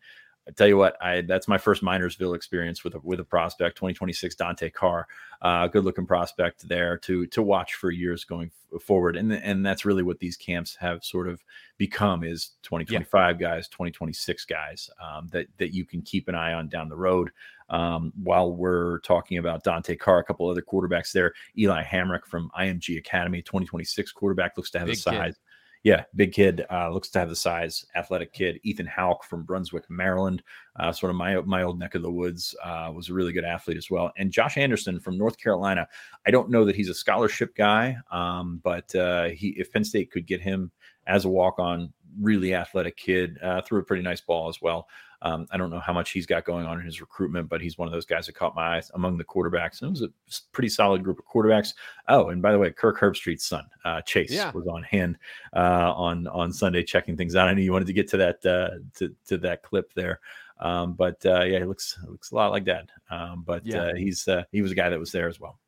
I 0.48 0.52
tell 0.52 0.68
you 0.68 0.76
what, 0.76 0.96
I 1.02 1.22
that's 1.22 1.48
my 1.48 1.58
first 1.58 1.82
Minersville 1.82 2.36
experience 2.36 2.84
with 2.84 2.94
a, 2.94 3.00
with 3.02 3.18
a 3.18 3.24
prospect. 3.24 3.76
2026 3.76 4.36
Dante 4.36 4.70
Carr, 4.70 5.08
uh, 5.42 5.66
good 5.66 5.84
looking 5.84 6.06
prospect 6.06 6.68
there 6.68 6.96
to 6.98 7.26
to 7.26 7.42
watch 7.42 7.74
for 7.74 7.90
years 7.90 8.22
going 8.24 8.52
f- 8.72 8.82
forward, 8.82 9.16
and 9.16 9.32
and 9.32 9.66
that's 9.66 9.84
really 9.84 10.04
what 10.04 10.20
these 10.20 10.36
camps 10.36 10.76
have 10.76 11.02
sort 11.02 11.28
of 11.28 11.42
become 11.78 12.22
is 12.22 12.52
2025 12.62 13.40
yeah. 13.40 13.48
guys, 13.48 13.68
2026 13.68 14.44
guys 14.44 14.88
um, 15.02 15.28
that 15.32 15.46
that 15.58 15.74
you 15.74 15.84
can 15.84 16.00
keep 16.00 16.28
an 16.28 16.36
eye 16.36 16.52
on 16.52 16.68
down 16.68 16.88
the 16.88 16.96
road. 16.96 17.30
Um, 17.68 18.12
while 18.22 18.52
we're 18.52 19.00
talking 19.00 19.38
about 19.38 19.64
Dante 19.64 19.96
Carr, 19.96 20.20
a 20.20 20.24
couple 20.24 20.48
other 20.48 20.62
quarterbacks 20.62 21.10
there, 21.10 21.32
Eli 21.58 21.82
Hamrick 21.82 22.24
from 22.24 22.52
IMG 22.56 22.98
Academy, 22.98 23.42
2026 23.42 24.12
quarterback 24.12 24.56
looks 24.56 24.70
to 24.70 24.78
have 24.78 24.86
Big 24.86 24.94
the 24.94 25.00
size. 25.00 25.34
Kid 25.34 25.40
yeah, 25.86 26.02
big 26.16 26.32
kid. 26.32 26.66
Uh, 26.68 26.90
looks 26.90 27.10
to 27.10 27.20
have 27.20 27.28
the 27.28 27.36
size. 27.36 27.86
Athletic 27.94 28.32
kid. 28.32 28.58
Ethan 28.64 28.86
Houck 28.86 29.22
from 29.22 29.44
Brunswick, 29.44 29.88
Maryland, 29.88 30.42
uh, 30.80 30.90
sort 30.90 31.10
of 31.10 31.16
my 31.16 31.40
my 31.42 31.62
old 31.62 31.78
neck 31.78 31.94
of 31.94 32.02
the 32.02 32.10
woods. 32.10 32.56
Uh, 32.64 32.90
was 32.92 33.08
a 33.08 33.14
really 33.14 33.32
good 33.32 33.44
athlete 33.44 33.76
as 33.76 33.88
well. 33.88 34.10
And 34.18 34.32
Josh 34.32 34.56
Anderson 34.56 34.98
from 34.98 35.16
North 35.16 35.38
Carolina. 35.38 35.86
I 36.26 36.32
don't 36.32 36.50
know 36.50 36.64
that 36.64 36.74
he's 36.74 36.88
a 36.88 36.94
scholarship 36.94 37.54
guy, 37.54 37.98
um, 38.10 38.60
but 38.64 38.92
uh, 38.96 39.26
he 39.26 39.50
if 39.50 39.72
Penn 39.72 39.84
State 39.84 40.10
could 40.10 40.26
get 40.26 40.40
him 40.40 40.72
as 41.06 41.24
a 41.24 41.28
walk 41.28 41.60
on, 41.60 41.92
really 42.20 42.54
athletic 42.54 42.96
kid, 42.96 43.38
uh, 43.42 43.62
threw 43.62 43.80
a 43.80 43.82
pretty 43.82 44.02
nice 44.02 44.20
ball 44.20 44.48
as 44.48 44.60
well. 44.60 44.88
Um, 45.22 45.46
I 45.50 45.56
don't 45.56 45.70
know 45.70 45.80
how 45.80 45.92
much 45.92 46.10
he's 46.10 46.26
got 46.26 46.44
going 46.44 46.66
on 46.66 46.78
in 46.78 46.84
his 46.84 47.00
recruitment, 47.00 47.48
but 47.48 47.60
he's 47.60 47.78
one 47.78 47.88
of 47.88 47.92
those 47.92 48.04
guys 48.04 48.26
that 48.26 48.34
caught 48.34 48.54
my 48.54 48.76
eyes 48.76 48.90
among 48.94 49.16
the 49.16 49.24
quarterbacks. 49.24 49.80
And 49.80 49.88
it 49.88 49.90
was 49.90 50.02
a 50.02 50.52
pretty 50.52 50.68
solid 50.68 51.02
group 51.02 51.18
of 51.18 51.24
quarterbacks. 51.24 51.74
Oh, 52.08 52.28
and 52.28 52.42
by 52.42 52.52
the 52.52 52.58
way, 52.58 52.70
Kirk 52.70 53.00
Herbstreit's 53.00 53.44
son, 53.44 53.64
uh, 53.84 54.02
Chase, 54.02 54.30
yeah. 54.30 54.52
was 54.52 54.66
on 54.66 54.82
hand 54.82 55.16
uh, 55.54 55.92
on 55.96 56.26
on 56.28 56.52
Sunday 56.52 56.82
checking 56.82 57.16
things 57.16 57.34
out. 57.34 57.48
I 57.48 57.54
knew 57.54 57.62
you 57.62 57.72
wanted 57.72 57.86
to 57.86 57.94
get 57.94 58.08
to 58.08 58.16
that 58.18 58.46
uh, 58.46 58.78
to 58.98 59.14
to 59.26 59.38
that 59.38 59.62
clip 59.62 59.92
there. 59.94 60.20
Um, 60.58 60.94
but 60.94 61.24
uh, 61.24 61.44
yeah, 61.44 61.58
he 61.58 61.64
looks 61.64 61.98
looks 62.06 62.30
a 62.30 62.34
lot 62.34 62.50
like 62.50 62.64
that. 62.66 62.88
Um, 63.10 63.42
but 63.46 63.64
yeah. 63.66 63.84
Uh, 63.84 63.94
he's 63.94 64.28
uh, 64.28 64.44
he 64.52 64.62
was 64.62 64.72
a 64.72 64.76
guy 64.76 64.90
that 64.90 64.98
was 64.98 65.12
there 65.12 65.28
as 65.28 65.40
well. 65.40 65.58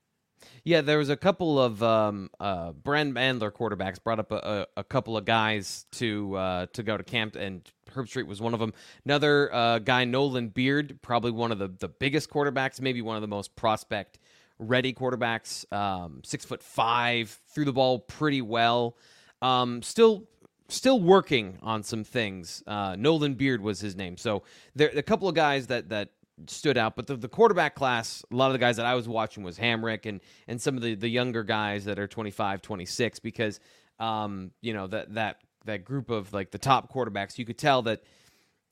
Yeah, 0.65 0.81
there 0.81 0.99
was 0.99 1.09
a 1.09 1.17
couple 1.17 1.61
of 1.61 1.83
um, 1.83 2.31
uh, 2.39 2.73
Brand 2.73 3.15
Mandler 3.15 3.51
quarterbacks 3.51 4.03
brought 4.03 4.19
up 4.19 4.33
a, 4.33 4.67
a, 4.77 4.81
a 4.81 4.85
couple 4.85 5.17
of 5.17 5.25
guys 5.25 5.87
to 5.93 6.35
uh, 6.37 6.67
to 6.73 6.83
go 6.83 6.97
to 6.97 7.05
camp, 7.05 7.37
and 7.37 7.69
Herbstreit 7.91 8.27
was 8.27 8.41
one 8.41 8.55
of 8.55 8.61
them. 8.61 8.73
Another 9.05 9.53
uh, 9.53 9.79
guy, 9.79 10.05
Nolan 10.05 10.49
Beard, 10.49 10.99
probably 11.03 11.31
one 11.31 11.53
of 11.53 11.59
the, 11.59 11.69
the 11.69 11.89
biggest 11.89 12.31
quarterbacks, 12.31 12.81
maybe 12.81 13.03
one 13.03 13.17
of 13.17 13.23
the 13.23 13.29
most 13.29 13.57
prospect 13.57 14.19
ready 14.59 14.93
quarterbacks. 14.93 15.71
Um, 15.73 16.21
six 16.25 16.45
foot 16.45 16.63
five, 16.63 17.41
threw 17.53 17.65
the 17.65 17.73
ball 17.73 18.01
pretty 18.01 18.43
well. 18.43 18.97
Um, 19.41 19.83
still 19.83 20.25
still 20.69 21.01
working 21.01 21.59
on 21.63 21.83
some 21.83 22.05
things. 22.05 22.63
Uh, 22.67 22.95
Nolan 22.99 23.35
Beard 23.35 23.63
was 23.63 23.81
his 23.81 23.97
name. 23.97 24.17
So 24.17 24.43
there 24.75 24.91
a 24.91 25.03
couple 25.03 25.29
of 25.29 25.35
guys 25.35 25.69
that 25.69 25.89
that 25.89 26.11
stood 26.47 26.79
out. 26.79 26.97
But 26.97 27.07
the, 27.07 27.17
the 27.17 27.29
quarterback 27.29 27.75
class, 27.75 28.25
a 28.31 28.37
lot 28.37 28.47
of 28.47 28.53
the 28.53 28.59
guys 28.59 28.77
that 28.77 28.87
I 28.87 28.95
was 28.95 29.09
watching 29.09 29.43
was 29.43 29.59
Hamrick 29.59 30.07
and 30.07 30.21
and 30.47 30.61
some 30.61 30.77
of 30.77 30.83
the, 30.83 30.95
the 30.95 31.09
younger 31.09 31.43
guys 31.43 31.85
that 31.87 31.99
are 31.99 32.07
25, 32.07 32.63
26, 32.63 33.19
because 33.21 33.61
um, 33.99 34.53
you 34.61 34.73
know, 34.73 34.87
that 34.87 35.15
that 35.15 35.41
that 35.65 35.85
group 35.85 36.11
of 36.11 36.33
like 36.33 36.51
the 36.51 36.59
top 36.59 36.93
quarterbacks, 36.93 37.39
you 37.39 37.45
could 37.45 37.59
tell 37.59 37.83
that 37.83 38.03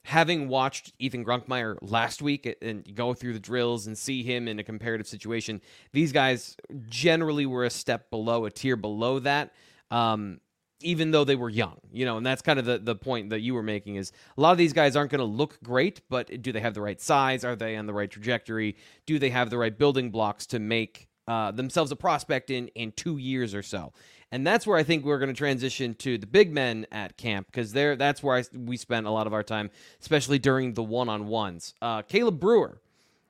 having 0.04 0.48
watched 0.48 0.92
Ethan 1.00 1.24
Grunkemeyer 1.24 1.76
last 1.82 2.22
week 2.22 2.56
and 2.62 2.94
go 2.94 3.12
through 3.12 3.32
the 3.32 3.40
drills 3.40 3.88
and 3.88 3.98
see 3.98 4.22
him 4.22 4.46
in 4.46 4.58
a 4.60 4.62
comparative 4.62 5.06
situation, 5.06 5.60
these 5.92 6.12
guys 6.12 6.56
generally 6.88 7.44
were 7.44 7.64
a 7.64 7.70
step 7.70 8.08
below, 8.10 8.44
a 8.44 8.50
tier 8.50 8.76
below 8.76 9.18
that. 9.18 9.52
Um, 9.90 10.40
even 10.80 11.10
though 11.10 11.24
they 11.24 11.36
were 11.36 11.48
young, 11.48 11.78
you 11.90 12.04
know, 12.04 12.16
and 12.16 12.26
that's 12.26 12.42
kind 12.42 12.58
of 12.58 12.64
the, 12.64 12.78
the 12.78 12.94
point 12.94 13.30
that 13.30 13.40
you 13.40 13.54
were 13.54 13.62
making 13.62 13.96
is 13.96 14.12
a 14.36 14.40
lot 14.40 14.52
of 14.52 14.58
these 14.58 14.72
guys 14.72 14.94
aren't 14.94 15.10
going 15.10 15.20
to 15.20 15.24
look 15.24 15.58
great, 15.62 16.00
but 16.10 16.42
do 16.42 16.52
they 16.52 16.60
have 16.60 16.74
the 16.74 16.80
right 16.80 17.00
size? 17.00 17.44
Are 17.44 17.56
they 17.56 17.76
on 17.76 17.86
the 17.86 17.94
right 17.94 18.10
trajectory? 18.10 18.76
Do 19.06 19.18
they 19.18 19.30
have 19.30 19.50
the 19.50 19.58
right 19.58 19.76
building 19.76 20.10
blocks 20.10 20.46
to 20.46 20.58
make 20.58 21.08
uh, 21.26 21.50
themselves 21.50 21.90
a 21.90 21.96
prospect 21.96 22.50
in 22.50 22.68
in 22.68 22.92
two 22.92 23.16
years 23.16 23.54
or 23.54 23.62
so? 23.62 23.92
And 24.32 24.46
that's 24.46 24.66
where 24.66 24.76
I 24.76 24.82
think 24.82 25.04
we're 25.04 25.18
going 25.18 25.32
to 25.32 25.34
transition 25.34 25.94
to 25.96 26.18
the 26.18 26.26
big 26.26 26.52
men 26.52 26.86
at 26.90 27.16
camp 27.16 27.46
because 27.46 27.72
there 27.72 27.96
that's 27.96 28.22
where 28.22 28.36
I, 28.36 28.44
we 28.54 28.76
spent 28.76 29.06
a 29.06 29.10
lot 29.10 29.26
of 29.26 29.32
our 29.32 29.42
time, 29.42 29.70
especially 30.00 30.38
during 30.38 30.74
the 30.74 30.82
one 30.82 31.08
on 31.08 31.26
ones. 31.28 31.74
Uh, 31.80 32.02
Caleb 32.02 32.40
Brewer, 32.40 32.80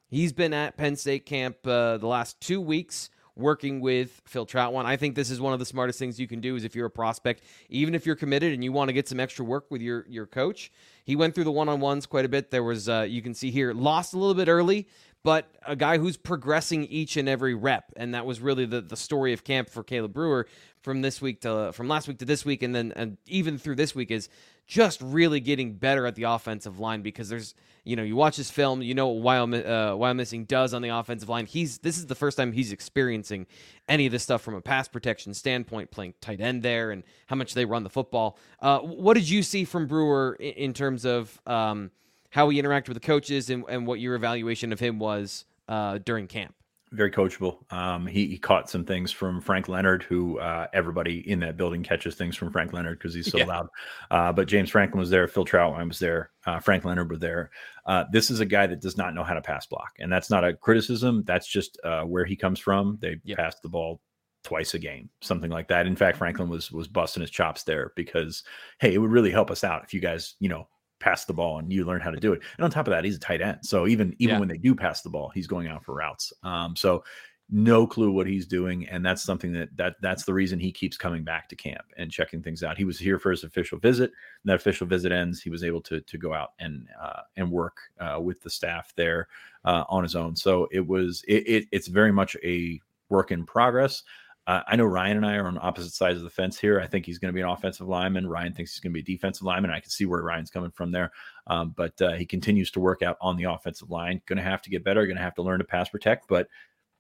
he's 0.09 0.33
been 0.33 0.53
at 0.53 0.77
Penn 0.77 0.97
State 0.97 1.27
camp 1.27 1.59
uh, 1.67 1.99
the 1.99 2.07
last 2.07 2.41
two 2.41 2.61
weeks 2.61 3.11
working 3.37 3.81
with 3.81 4.23
Phil 4.25 4.47
Trautwein. 4.47 4.87
I 4.87 4.97
think 4.97 5.15
this 5.15 5.31
is 5.31 5.41
one 5.41 5.53
of 5.53 5.59
the 5.59 5.67
smartest 5.67 5.99
things 5.99 6.19
you 6.19 6.27
can 6.27 6.41
do 6.41 6.57
is 6.57 6.65
if 6.65 6.75
you're 6.75 6.87
a 6.87 6.91
prospect, 6.91 7.43
even 7.69 7.95
if 7.95 8.07
you're 8.07 8.17
committed 8.17 8.53
and 8.53 8.65
you 8.65 8.73
want 8.73 8.89
to 8.89 8.93
get 8.95 9.07
some 9.07 9.21
extra 9.21 9.45
work 9.45 9.71
with 9.71 9.83
your 9.83 10.07
your 10.09 10.27
coach. 10.27 10.73
He 11.05 11.15
went 11.15 11.37
through 11.37 11.45
the 11.45 11.53
one-on-ones 11.53 12.07
quite 12.07 12.25
a 12.25 12.29
bit. 12.29 12.51
There 12.51 12.65
was 12.65 12.89
uh, 12.89 13.07
you 13.09 13.23
can 13.23 13.35
see 13.35 13.51
here 13.51 13.73
lost 13.73 14.15
a 14.15 14.19
little 14.19 14.35
bit 14.35 14.49
early, 14.49 14.89
but 15.27 15.51
a 15.67 15.75
guy 15.75 15.99
who's 15.99 16.17
progressing 16.17 16.85
each 16.85 17.17
and 17.17 17.29
every 17.29 17.53
rep, 17.53 17.93
and 17.97 18.15
that 18.15 18.25
was 18.25 18.39
really 18.39 18.65
the 18.65 18.81
the 18.81 18.97
story 18.97 19.33
of 19.33 19.43
camp 19.43 19.69
for 19.69 19.83
Caleb 19.83 20.13
Brewer 20.13 20.47
from 20.83 21.03
this 21.03 21.21
week 21.21 21.41
to 21.41 21.73
from 21.73 21.89
last 21.89 22.07
week 22.07 22.19
to 22.19 22.25
this 22.25 22.45
week, 22.45 22.63
and 22.63 22.73
then 22.73 22.93
and 22.95 23.19
even 23.27 23.59
through 23.59 23.75
this 23.75 23.93
week 23.93 24.13
is 24.13 24.29
just 24.69 25.01
really 25.01 25.41
getting 25.41 25.73
better 25.73 26.07
at 26.07 26.15
the 26.15 26.23
offensive 26.23 26.79
line 26.79 27.03
because 27.03 27.29
there's 27.29 27.57
you 27.83 27.97
know 27.97 28.05
you 28.05 28.15
watch 28.15 28.37
this 28.37 28.53
film 28.53 28.83
you 28.83 28.95
know 28.95 29.09
what 29.09 29.35
uh, 29.35 29.97
Wyomissing 29.99 30.47
does 30.47 30.73
on 30.73 30.81
the 30.81 30.91
offensive 30.91 31.29
line. 31.29 31.47
He's 31.47 31.79
this 31.79 31.99
is 31.99 32.07
the 32.07 32.15
first 32.15 32.37
time 32.37 32.53
he's 32.53 32.71
experiencing 32.71 33.49
any 33.89 34.07
of 34.07 34.13
this 34.13 34.23
stuff 34.23 34.43
from 34.43 34.55
a 34.55 34.61
pass 34.61 34.87
protection 34.87 35.35
standpoint 35.35 35.91
playing 35.91 36.15
tight 36.21 36.41
end 36.41 36.63
there 36.63 36.93
and 36.93 37.03
how 37.27 37.35
much 37.35 37.53
they 37.55 37.65
run 37.65 37.83
the 37.83 37.91
football. 37.91 38.39
Uh, 38.61 38.79
what 38.79 39.15
did 39.15 39.29
you 39.29 39.43
see 39.43 39.65
from 39.65 39.89
Brewer 39.89 40.37
in, 40.39 40.53
in 40.53 40.73
terms 40.73 41.05
of 41.05 41.41
um, 41.49 41.91
how 42.31 42.49
he 42.49 42.61
interacted 42.61 42.89
with 42.89 42.97
the 42.97 43.07
coaches 43.07 43.51
and, 43.51 43.65
and 43.69 43.87
what 43.87 44.01
your 44.01 44.15
evaluation 44.15 44.73
of 44.73 44.81
him 44.81 44.99
was 44.99 45.45
uh, 45.69 45.99
during 45.99 46.27
camp 46.27 46.55
very 46.93 47.11
coachable. 47.11 47.71
Um, 47.73 48.07
he, 48.07 48.27
he, 48.27 48.39
caught 48.39 48.71
some 48.71 48.85
things 48.85 49.11
from 49.11 49.41
Frank 49.41 49.69
Leonard, 49.69 50.03
who 50.05 50.39
uh, 50.39 50.67
everybody 50.73 51.29
in 51.29 51.41
that 51.41 51.57
building 51.57 51.83
catches 51.83 52.15
things 52.15 52.37
from 52.37 52.53
Frank 52.53 52.73
Leonard 52.73 52.99
because 52.99 53.15
he's 53.15 53.31
so 53.31 53.39
yeah. 53.39 53.45
loud. 53.45 53.69
Uh, 54.11 54.33
but 54.33 54.47
James 54.47 54.71
Franklin 54.71 55.01
was 55.01 55.11
there, 55.11 55.27
Phil 55.27 55.45
Trautwein 55.45 55.89
was 55.89 55.99
there, 55.99 56.31
uh, 56.47 56.61
Frank 56.61 56.85
Leonard 56.85 57.11
was 57.11 57.19
there. 57.19 57.51
Uh, 57.87 58.05
this 58.13 58.31
is 58.31 58.41
a 58.41 58.47
guy 58.47 58.67
that 58.67 58.81
does 58.81 58.97
not 58.97 59.15
know 59.15 59.25
how 59.25 59.35
to 59.35 59.43
pass 59.43 59.67
block, 59.67 59.93
and 59.99 60.13
that's 60.13 60.31
not 60.31 60.45
a 60.45 60.55
criticism. 60.55 61.25
That's 61.27 61.47
just 61.47 61.79
uh, 61.83 62.03
where 62.03 62.25
he 62.25 62.37
comes 62.37 62.61
from. 62.61 62.99
They 63.01 63.21
yeah. 63.25 63.37
pass 63.37 63.59
the 63.61 63.69
ball 63.69 64.01
twice 64.45 64.75
a 64.75 64.79
game, 64.79 65.11
something 65.23 65.51
like 65.51 65.67
that. 65.69 65.87
In 65.87 65.97
fact, 65.97 66.19
Franklin 66.19 66.49
was 66.49 66.71
was 66.71 66.87
busting 66.87 67.21
his 67.21 67.31
chops 67.31 67.65
there 67.65 67.93
because 67.97 68.45
hey, 68.81 68.95
it 68.95 68.99
would 68.99 69.11
really 69.11 69.31
help 69.31 69.51
us 69.51 69.65
out 69.65 69.83
if 69.83 69.93
you 69.93 70.01
guys, 70.01 70.37
you 70.39 70.49
know, 70.49 70.69
pass 71.01 71.25
the 71.25 71.35
ball 71.35 71.59
and 71.59 71.73
you 71.73 71.85
learn 71.85 72.01
how 72.01 72.11
to 72.11 72.21
do 72.21 72.33
it. 72.33 72.43
And 72.57 72.65
on 72.65 72.71
top 72.71 72.87
of 72.87 72.93
that, 72.93 73.05
he's 73.05 73.17
a 73.17 73.21
tight 73.21 73.41
end. 73.41 73.59
So 73.63 73.87
even 73.87 74.15
even 74.19 74.35
yeah. 74.35 74.39
when 74.41 74.49
they 74.49 74.59
do 74.59 74.75
pass 74.75 75.03
the 75.03 75.11
ball, 75.11 75.31
he's 75.35 75.47
going 75.47 75.69
out 75.69 75.85
for 75.85 75.95
routes. 75.95 76.33
Um, 76.43 76.77
so 76.77 77.05
no 77.49 77.87
clue 77.87 78.11
what 78.11 78.27
he's 78.27 78.47
doing 78.47 78.89
and 78.89 79.07
that's 79.07 79.23
something 79.23 79.53
that 79.53 79.69
that 79.77 79.95
that's 80.03 80.25
the 80.25 80.35
reason 80.35 80.59
he 80.59 80.73
keeps 80.73 80.97
coming 80.97 81.23
back 81.23 81.49
to 81.49 81.55
camp 81.55 81.85
and 81.97 82.11
checking 82.11 82.43
things 82.43 82.65
out 82.65 82.77
he 82.77 82.85
was 82.85 82.99
here 82.99 83.21
for 83.21 83.31
his 83.31 83.45
official 83.45 83.79
visit 83.79 84.11
that 84.45 84.57
official 84.57 84.85
visit 84.87 85.13
ends 85.13 85.41
he 85.41 85.51
was 85.51 85.63
able 85.63 85.81
to 85.81 86.01
to 86.03 86.19
go 86.19 86.35
out 86.35 86.51
and 86.59 86.89
uh, 87.01 87.21
and 87.37 87.49
work 87.49 87.79
uh, 88.01 88.19
with 88.21 88.41
the 88.43 88.51
staff 88.51 88.93
there 88.97 89.29
uh, 89.65 89.85
on 89.89 90.03
his 90.03 90.17
own 90.17 90.35
so 90.35 90.67
it 90.73 90.85
was 90.85 91.23
it, 91.29 91.47
it, 91.47 91.69
it's 91.71 91.87
very 91.87 92.13
much 92.13 92.37
a 92.43 92.81
work 93.11 93.31
in 93.31 93.47
progress 93.47 94.03
uh, 94.47 94.63
I 94.67 94.77
know 94.77 94.85
Ryan 94.85 95.17
and 95.17 95.27
I 95.27 95.35
are 95.37 95.47
on 95.47 95.59
opposite 95.61 95.93
sides 95.93 96.19
of 96.19 96.25
the 96.25 96.31
fence 96.31 96.59
here. 96.59 96.81
I 96.81 96.87
think 96.87 97.05
he's 97.05 97.19
going 97.19 97.33
to 97.33 97.35
be 97.35 97.41
an 97.41 97.49
offensive 97.49 97.89
lineman. 97.89 98.29
Ryan 98.29 98.53
thinks 98.53 98.73
he's 98.73 98.81
going 98.81 98.93
to 98.93 99.03
be 99.03 99.13
a 99.13 99.17
defensive 99.17 99.43
lineman. 99.43 99.73
I 99.73 99.81
can 99.81 99.91
see 99.91 100.07
where 100.07 100.23
Ryan's 100.23 100.51
coming 100.51 100.71
from 100.71 100.93
there. 100.93 101.11
Um, 101.49 101.75
but 101.77 102.01
uh, 102.01 102.13
he 102.13 102.25
continues 102.25 102.71
to 102.73 102.81
work 102.81 103.03
out 103.03 103.17
on 103.21 103.37
the 103.37 103.45
offensive 103.45 103.91
line. 103.91 104.23
Going 104.27 104.37
to 104.37 104.45
have 104.45 104.63
to 104.63 104.71
get 104.71 104.85
better. 104.85 105.05
Going 105.05 105.17
to 105.17 105.23
have 105.23 105.35
to 105.37 105.43
learn 105.43 105.59
to 105.59 105.65
pass 105.65 105.89
protect. 105.89 106.29
But 106.29 106.49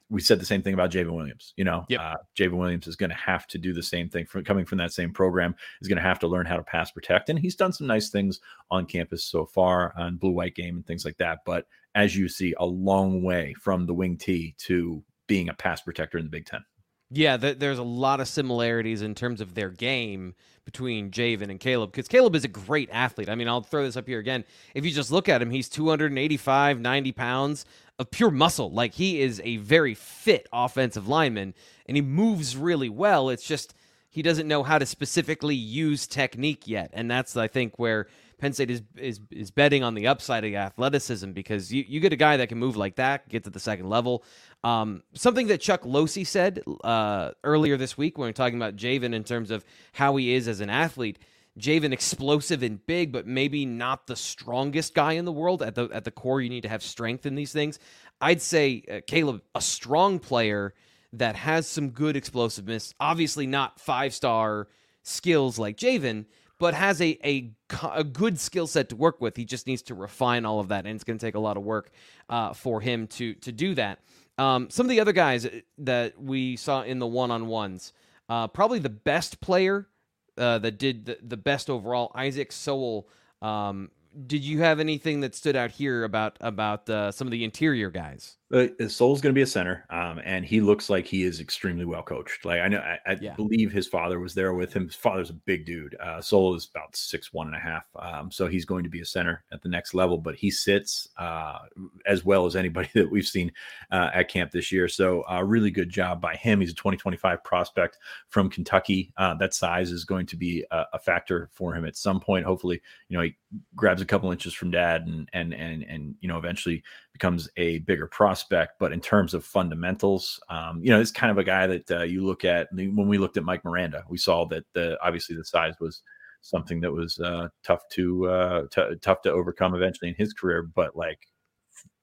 we 0.09 0.21
said 0.21 0.41
the 0.41 0.47
same 0.47 0.63
thing 0.63 0.75
about 0.75 0.91
Javen 0.91 1.15
Williams. 1.15 1.53
You 1.57 1.65
know, 1.65 1.85
yep. 1.89 2.01
uh, 2.01 2.17
Javen 2.37 2.59
Williams 2.59 2.89
is 2.89 2.97
going 2.97 3.11
to 3.11 3.17
have 3.17 3.47
to 3.49 3.59
do 3.59 3.73
the 3.73 3.83
same 3.83 4.09
thing 4.09 4.27
from 4.27 4.45
coming 4.45 4.65
from 4.65 4.79
that 4.79 4.93
same 4.93 5.13
program. 5.13 5.55
Is 5.81 5.89
going 5.89 5.97
to 5.97 6.03
have 6.03 6.19
to 6.21 6.29
learn 6.29 6.47
how 6.47 6.57
to 6.57 6.63
pass 6.65 6.91
protect, 6.91 7.29
and 7.29 7.39
he's 7.39 7.57
done 7.57 7.73
some 7.73 7.87
nice 7.87 8.11
things 8.11 8.41
on 8.71 8.87
campus 8.87 9.25
so 9.25 9.47
far 9.47 9.93
on 9.97 10.17
blue 10.17 10.33
white 10.33 10.55
game 10.55 10.77
and 10.77 10.87
things 10.87 11.05
like 11.05 11.19
that. 11.19 11.41
But 11.45 11.67
as 11.95 12.17
you 12.17 12.29
see, 12.29 12.55
a 12.59 12.67
long 12.67 13.23
way 13.23 13.55
from 13.61 13.87
the 13.87 13.95
wing 13.95 14.17
tee 14.17 14.55
to 14.59 15.03
being 15.27 15.49
a 15.49 15.55
pass 15.55 15.81
protector 15.81 16.19
in 16.19 16.25
the 16.25 16.31
Big 16.31 16.47
Ten. 16.47 16.65
Yeah, 17.11 17.37
th- 17.37 17.59
there's 17.59 17.79
a 17.79 17.85
lot 17.85 18.21
of 18.21 18.29
similarities 18.29 19.03
in 19.03 19.15
terms 19.15 19.41
of 19.41 19.55
their 19.55 19.71
game 19.71 20.35
between 20.65 21.13
Javen 21.13 21.49
and 21.51 21.61
Caleb 21.61 21.93
because 21.93 22.09
Caleb 22.09 22.35
is 22.35 22.45
a 22.45 22.49
great 22.49 22.89
athlete. 22.93 23.29
I 23.29 23.37
mean, 23.37 23.49
I'll 23.49 23.63
throw 23.63 23.85
this 23.85 23.97
up 23.97 24.09
here 24.09 24.19
again. 24.19 24.45
If 24.75 24.85
you 24.85 24.91
just 24.91 25.13
look 25.13 25.29
at 25.29 25.41
him, 25.41 25.51
he's 25.51 25.69
285, 25.69 26.81
90 26.81 27.13
pounds 27.13 27.65
of 27.99 28.11
pure 28.11 28.33
muscle. 28.33 28.71
Like 28.73 28.95
he 28.95 29.21
is 29.21 29.41
a 29.45 29.59
very 29.59 29.95
fit 29.95 30.49
offensive 30.53 31.07
lineman 31.07 31.55
and 31.87 31.97
he 31.97 32.03
moves 32.03 32.57
really 32.57 32.89
well. 32.89 33.31
It's 33.31 33.47
just 33.47 33.75
he 34.11 34.23
doesn't 34.23 34.49
know 34.49 34.63
how 34.63 34.79
to 34.79 34.87
specifically 34.87 35.55
use 35.55 36.07
technique 36.07 36.67
yet. 36.67 36.91
And 36.93 37.11
that's, 37.11 37.37
I 37.37 37.49
think, 37.49 37.79
where 37.79 38.09
Penn 38.39 38.53
State 38.53 38.71
is 38.71 38.83
is 38.97 39.21
is 39.31 39.51
betting 39.51 39.83
on 39.83 39.95
the 39.95 40.07
upside 40.07 40.45
of 40.45 40.53
athleticism 40.53 41.33
because 41.33 41.73
you, 41.73 41.85
you 41.89 42.01
get 42.01 42.13
a 42.13 42.17
guy 42.17 42.37
that 42.37 42.49
can 42.49 42.59
move 42.59 42.77
like 42.77 42.97
that, 42.97 43.29
get 43.29 43.45
to 43.45 43.51
the 43.51 43.61
second 43.61 43.89
level. 43.89 44.25
Um, 44.63 45.03
something 45.15 45.47
that 45.47 45.61
Chuck 45.61 45.83
Losey 45.83 46.27
said 46.27 46.63
uh, 46.85 47.31
earlier 47.45 47.77
this 47.77 47.97
week 47.97 48.19
when 48.19 48.27
we 48.27 48.31
are 48.31 48.35
talking 48.35 48.57
about 48.57 48.77
Javen 48.77 49.15
in 49.15 49.25
terms 49.25 49.51
of 49.51 49.65
how 49.93 50.17
he 50.17 50.35
is 50.35 50.49
as 50.49 50.61
an 50.61 50.71
athlete. 50.71 51.19
Javen 51.59 51.93
explosive 51.93 52.63
and 52.63 52.85
big, 52.87 53.13
but 53.13 53.27
maybe 53.27 53.65
not 53.65 54.07
the 54.07 54.17
strongest 54.17 54.95
guy 54.95 55.13
in 55.13 55.25
the 55.25 55.33
world. 55.33 55.63
At 55.63 55.75
the 55.75 55.89
at 55.93 56.05
the 56.05 56.11
core, 56.11 56.43
you 56.43 56.51
need 56.51 56.63
to 56.65 56.69
have 56.69 56.83
strength 56.83 57.25
in 57.25 57.35
these 57.35 57.53
things. 57.53 57.79
I'd 58.21 58.43
say 58.43 58.85
uh, 58.91 59.01
Caleb, 59.07 59.43
a 59.55 59.63
strong 59.63 60.19
player 60.19 60.75
that 61.15 61.37
has 61.37 61.67
some 61.67 61.91
good 61.91 62.17
explosiveness. 62.17 62.93
Obviously, 63.01 63.47
not 63.47 63.81
five 63.81 64.13
star 64.13 64.69
skills 65.03 65.59
like 65.59 65.77
Javen, 65.77 66.27
but 66.59 66.75
has 66.75 67.01
a, 67.01 67.19
a, 67.25 67.51
a 67.93 68.05
good 68.05 68.39
skill 68.39 68.67
set 68.67 68.89
to 68.89 68.97
work 68.97 69.21
with. 69.21 69.37
He 69.37 69.45
just 69.45 69.67
needs 69.67 69.83
to 69.83 69.95
refine 69.95 70.45
all 70.45 70.61
of 70.61 70.69
that, 70.69 70.87
and 70.87 70.95
it's 70.95 71.05
going 71.05 71.19
to 71.19 71.25
take 71.27 71.35
a 71.35 71.41
lot 71.41 71.57
of 71.57 71.63
work 71.63 71.91
uh, 72.29 72.53
for 72.53 72.81
him 72.81 73.07
to 73.09 73.35
to 73.35 73.53
do 73.53 73.75
that. 73.75 74.01
Um, 74.39 74.69
some 74.71 74.85
of 74.85 74.91
the 74.91 75.01
other 75.01 75.13
guys 75.13 75.49
that 75.79 76.21
we 76.21 76.57
saw 76.57 76.83
in 76.83 76.99
the 76.99 77.07
one 77.07 77.31
on 77.31 77.47
ones, 77.47 77.93
uh, 78.29 78.49
probably 78.49 78.79
the 78.79 78.91
best 78.91 79.41
player 79.41 79.89
uh, 80.37 80.59
that 80.59 80.79
did 80.79 81.07
the, 81.07 81.19
the 81.23 81.37
best 81.37 81.71
overall, 81.71 82.13
Isaac 82.15 82.53
Sowell. 82.53 83.09
Um, 83.41 83.91
did 84.27 84.43
you 84.45 84.61
have 84.61 84.81
anything 84.81 85.21
that 85.21 85.35
stood 85.35 85.57
out 85.57 85.71
here 85.71 86.05
about 86.05 86.37
about 86.41 86.89
uh, 86.89 87.13
some 87.13 87.27
of 87.27 87.33
the 87.33 87.45
interior 87.45 87.91
guys? 87.91 88.37
Uh, 88.53 88.69
Sowell's 88.87 89.21
going 89.21 89.35
to 89.35 89.39
be 89.39 89.43
a 89.43 89.47
center, 89.47 89.85
um, 89.91 90.21
and 90.25 90.45
he 90.45 90.61
looks 90.61 90.89
like 90.89 91.05
he 91.05 91.25
is 91.25 91.41
extremely 91.41 91.85
well 91.85 92.05
coached. 92.05 92.45
Like 92.45 92.61
I 92.61 92.69
know, 92.69 92.79
I, 92.79 92.99
I 93.05 93.17
yeah. 93.21 93.35
believe 93.35 93.73
his 93.73 93.89
father 93.89 94.21
was 94.21 94.35
there 94.35 94.55
with 94.55 94.73
him. 94.73 94.87
His 94.87 94.95
father's 94.95 95.31
a 95.31 95.35
big 95.35 95.67
dude. 95.67 95.97
Uh, 96.01 96.21
Sowell 96.21 96.55
is 96.55 96.69
about 96.73 96.95
six 96.95 97.33
one 97.33 97.49
and 97.49 97.57
a 97.57 97.59
half, 97.59 97.87
um, 97.97 98.31
so 98.31 98.47
he's 98.47 98.65
going 98.65 98.85
to 98.85 98.89
be 98.89 99.01
a 99.01 99.05
center 99.05 99.43
at 99.53 99.63
the 99.63 99.69
next 99.69 99.95
level. 99.95 100.17
But 100.17 100.37
he 100.37 100.53
sits 100.53 101.09
uh, 101.19 101.59
as 102.07 102.25
well 102.25 102.47
as 102.47 102.55
anybody 102.55 102.89
that 102.95 103.11
we've 103.11 103.27
seen 103.27 103.51
uh, 103.91 104.11
at 104.15 104.29
camp 104.29 104.53
this 104.53 104.71
year. 104.71 104.87
So 104.87 105.23
a 105.23 105.39
uh, 105.39 105.43
really 105.43 105.73
good 105.73 105.91
job 105.91 106.21
by 106.21 106.37
him. 106.37 106.61
He's 106.61 106.71
a 106.71 106.75
2025 106.75 107.43
prospect 107.43 107.99
from 108.29 108.49
Kentucky. 108.49 109.13
Uh, 109.17 109.35
that 109.35 109.55
size 109.55 109.91
is 109.91 110.05
going 110.05 110.27
to 110.27 110.37
be 110.37 110.65
a, 110.71 110.85
a, 110.93 110.99
factor 111.01 111.51
for 111.53 111.75
him 111.75 111.85
at 111.85 111.97
some 111.97 112.21
point. 112.21 112.47
Hopefully, 112.47 112.81
you 113.09 113.17
know 113.17 113.25
he 113.25 113.35
grabs 113.75 114.03
a 114.03 114.07
couple 114.07 114.31
inches 114.31 114.55
from 114.55 114.71
dad 114.71 115.07
and 115.07 115.29
and 115.33 115.53
and 115.53 115.83
and 115.83 116.15
you 116.21 116.29
know 116.29 116.39
eventually 116.39 116.83
becomes 117.13 117.49
a 117.57 117.79
bigger 117.81 118.07
prospect. 118.07 118.36
But 118.45 118.93
in 118.93 119.01
terms 119.01 119.35
of 119.35 119.45
fundamentals, 119.45 120.41
um, 120.49 120.81
you 120.83 120.91
know, 120.91 121.01
it's 121.01 121.11
kind 121.11 121.31
of 121.31 121.39
a 121.39 121.45
guy 121.45 121.67
that 121.67 121.91
uh, 121.91 122.03
you 122.03 122.25
look 122.25 122.45
at 122.45 122.69
when 122.73 123.09
we 123.09 123.19
looked 123.19 123.37
at 123.37 123.45
Mike 123.45 123.65
Miranda, 123.65 124.05
we 124.09 124.19
saw 124.19 124.45
that 124.47 124.65
the 124.75 124.99
obviously 125.03 125.37
the 125.37 125.45
size 125.45 125.75
was 125.81 126.03
something 126.43 126.81
that 126.81 126.93
was 126.93 127.19
uh, 127.19 127.49
tough 127.65 127.83
to 127.93 128.29
uh, 128.29 128.63
t- 128.73 128.97
tough 129.03 129.23
to 129.23 129.33
overcome 129.33 129.75
eventually 129.75 130.09
in 130.11 130.17
his 130.17 130.33
career. 130.33 130.63
But 130.63 130.97
like 130.97 131.19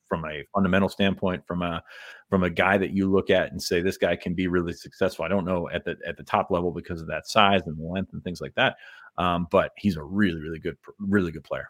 from 0.10 0.26
a 0.26 0.44
fundamental 0.54 0.90
standpoint, 0.90 1.46
from 1.48 1.62
a 1.64 1.84
from 2.30 2.44
a 2.44 2.50
guy 2.50 2.78
that 2.78 2.92
you 2.92 3.12
look 3.12 3.30
at 3.30 3.52
and 3.52 3.62
say 3.62 3.82
this 3.82 3.98
guy 3.98 4.16
can 4.16 4.34
be 4.34 4.48
really 4.48 4.74
successful. 4.74 5.26
I 5.26 5.28
don't 5.28 5.46
know 5.46 5.70
at 5.70 5.86
the 5.86 5.98
at 6.06 6.18
the 6.18 6.24
top 6.24 6.52
level 6.52 6.72
because 6.72 7.02
of 7.02 7.08
that 7.08 7.28
size 7.28 7.62
and 7.66 7.78
length 7.80 8.14
and 8.14 8.24
things 8.24 8.42
like 8.42 8.54
that, 8.56 8.76
um, 9.18 9.48
but 9.50 9.72
he's 9.78 9.98
a 9.98 10.04
really 10.04 10.40
really 10.40 10.60
good 10.60 10.78
really 11.00 11.32
good 11.32 11.44
player. 11.44 11.70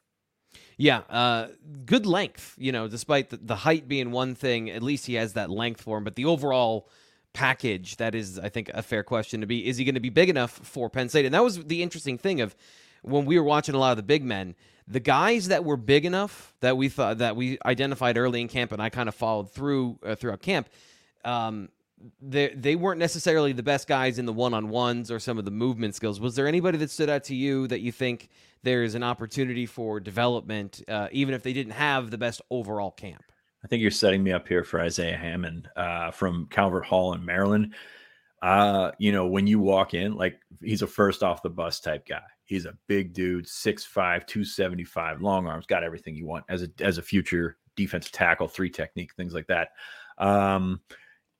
Yeah, 0.77 0.99
uh, 1.09 1.47
good 1.85 2.05
length. 2.05 2.55
You 2.57 2.71
know, 2.71 2.87
despite 2.87 3.29
the, 3.29 3.37
the, 3.37 3.55
height 3.55 3.87
being 3.87 4.11
one 4.11 4.35
thing, 4.35 4.69
at 4.69 4.81
least 4.81 5.05
he 5.05 5.15
has 5.15 5.33
that 5.33 5.49
length 5.49 5.81
for 5.81 5.97
him. 5.97 6.03
But 6.03 6.15
the 6.15 6.25
overall 6.25 6.89
package, 7.33 7.97
that 7.97 8.15
is, 8.15 8.39
I 8.39 8.49
think, 8.49 8.69
a 8.73 8.81
fair 8.81 9.03
question 9.03 9.41
to 9.41 9.47
be: 9.47 9.67
Is 9.67 9.77
he 9.77 9.85
going 9.85 9.95
to 9.95 10.01
be 10.01 10.09
big 10.09 10.29
enough 10.29 10.51
for 10.51 10.89
Penn 10.89 11.09
State? 11.09 11.25
And 11.25 11.33
that 11.33 11.43
was 11.43 11.63
the 11.63 11.83
interesting 11.83 12.17
thing 12.17 12.41
of 12.41 12.55
when 13.01 13.25
we 13.25 13.37
were 13.37 13.45
watching 13.45 13.75
a 13.75 13.77
lot 13.77 13.91
of 13.91 13.97
the 13.97 14.03
big 14.03 14.23
men. 14.23 14.55
The 14.87 14.99
guys 14.99 15.47
that 15.47 15.63
were 15.63 15.77
big 15.77 16.05
enough 16.05 16.53
that 16.59 16.75
we 16.75 16.89
thought 16.89 17.19
that 17.19 17.35
we 17.35 17.57
identified 17.65 18.17
early 18.17 18.41
in 18.41 18.47
camp, 18.47 18.71
and 18.71 18.81
I 18.81 18.89
kind 18.89 19.07
of 19.07 19.15
followed 19.15 19.51
through 19.51 19.99
uh, 20.05 20.15
throughout 20.15 20.41
camp. 20.41 20.69
Um, 21.23 21.69
they 22.21 22.49
they 22.49 22.75
weren't 22.75 22.99
necessarily 22.99 23.53
the 23.53 23.63
best 23.63 23.87
guys 23.87 24.19
in 24.19 24.25
the 24.25 24.33
one 24.33 24.53
on 24.53 24.69
ones 24.69 25.09
or 25.11 25.19
some 25.19 25.37
of 25.37 25.45
the 25.45 25.51
movement 25.51 25.95
skills. 25.95 26.19
Was 26.19 26.35
there 26.35 26.47
anybody 26.47 26.77
that 26.79 26.91
stood 26.91 27.09
out 27.09 27.23
to 27.25 27.35
you 27.35 27.67
that 27.67 27.81
you 27.81 27.91
think 27.91 28.29
there's 28.63 28.95
an 28.95 29.03
opportunity 29.03 29.65
for 29.65 29.99
development, 29.99 30.81
uh, 30.87 31.07
even 31.11 31.33
if 31.33 31.43
they 31.43 31.53
didn't 31.53 31.73
have 31.73 32.11
the 32.11 32.17
best 32.17 32.41
overall 32.49 32.91
camp? 32.91 33.23
I 33.63 33.67
think 33.67 33.81
you're 33.81 33.91
setting 33.91 34.23
me 34.23 34.33
up 34.33 34.47
here 34.47 34.63
for 34.63 34.81
Isaiah 34.81 35.17
Hammond 35.17 35.69
uh, 35.75 36.11
from 36.11 36.47
Calvert 36.49 36.85
Hall 36.85 37.13
in 37.13 37.23
Maryland. 37.23 37.73
Uh, 38.41 38.91
you 38.99 39.13
know, 39.13 39.27
when 39.27 39.47
you 39.47 39.59
walk 39.59 39.93
in, 39.93 40.15
like 40.15 40.37
he's 40.61 40.81
a 40.81 40.87
first 40.87 41.23
off 41.23 41.41
the 41.41 41.49
bus 41.49 41.79
type 41.79 42.05
guy. 42.05 42.21
He's 42.43 42.65
a 42.65 42.77
big 42.87 43.13
dude, 43.13 43.45
6'5, 43.45 43.87
275, 43.93 45.21
long 45.21 45.47
arms, 45.47 45.65
got 45.65 45.83
everything 45.83 46.13
you 46.13 46.25
want 46.25 46.43
as 46.49 46.61
a 46.61 46.67
as 46.81 46.97
a 46.97 47.01
future 47.01 47.57
defensive 47.77 48.11
tackle, 48.11 48.49
three 48.49 48.69
technique, 48.69 49.13
things 49.15 49.33
like 49.33 49.47
that. 49.47 49.69
Um, 50.17 50.81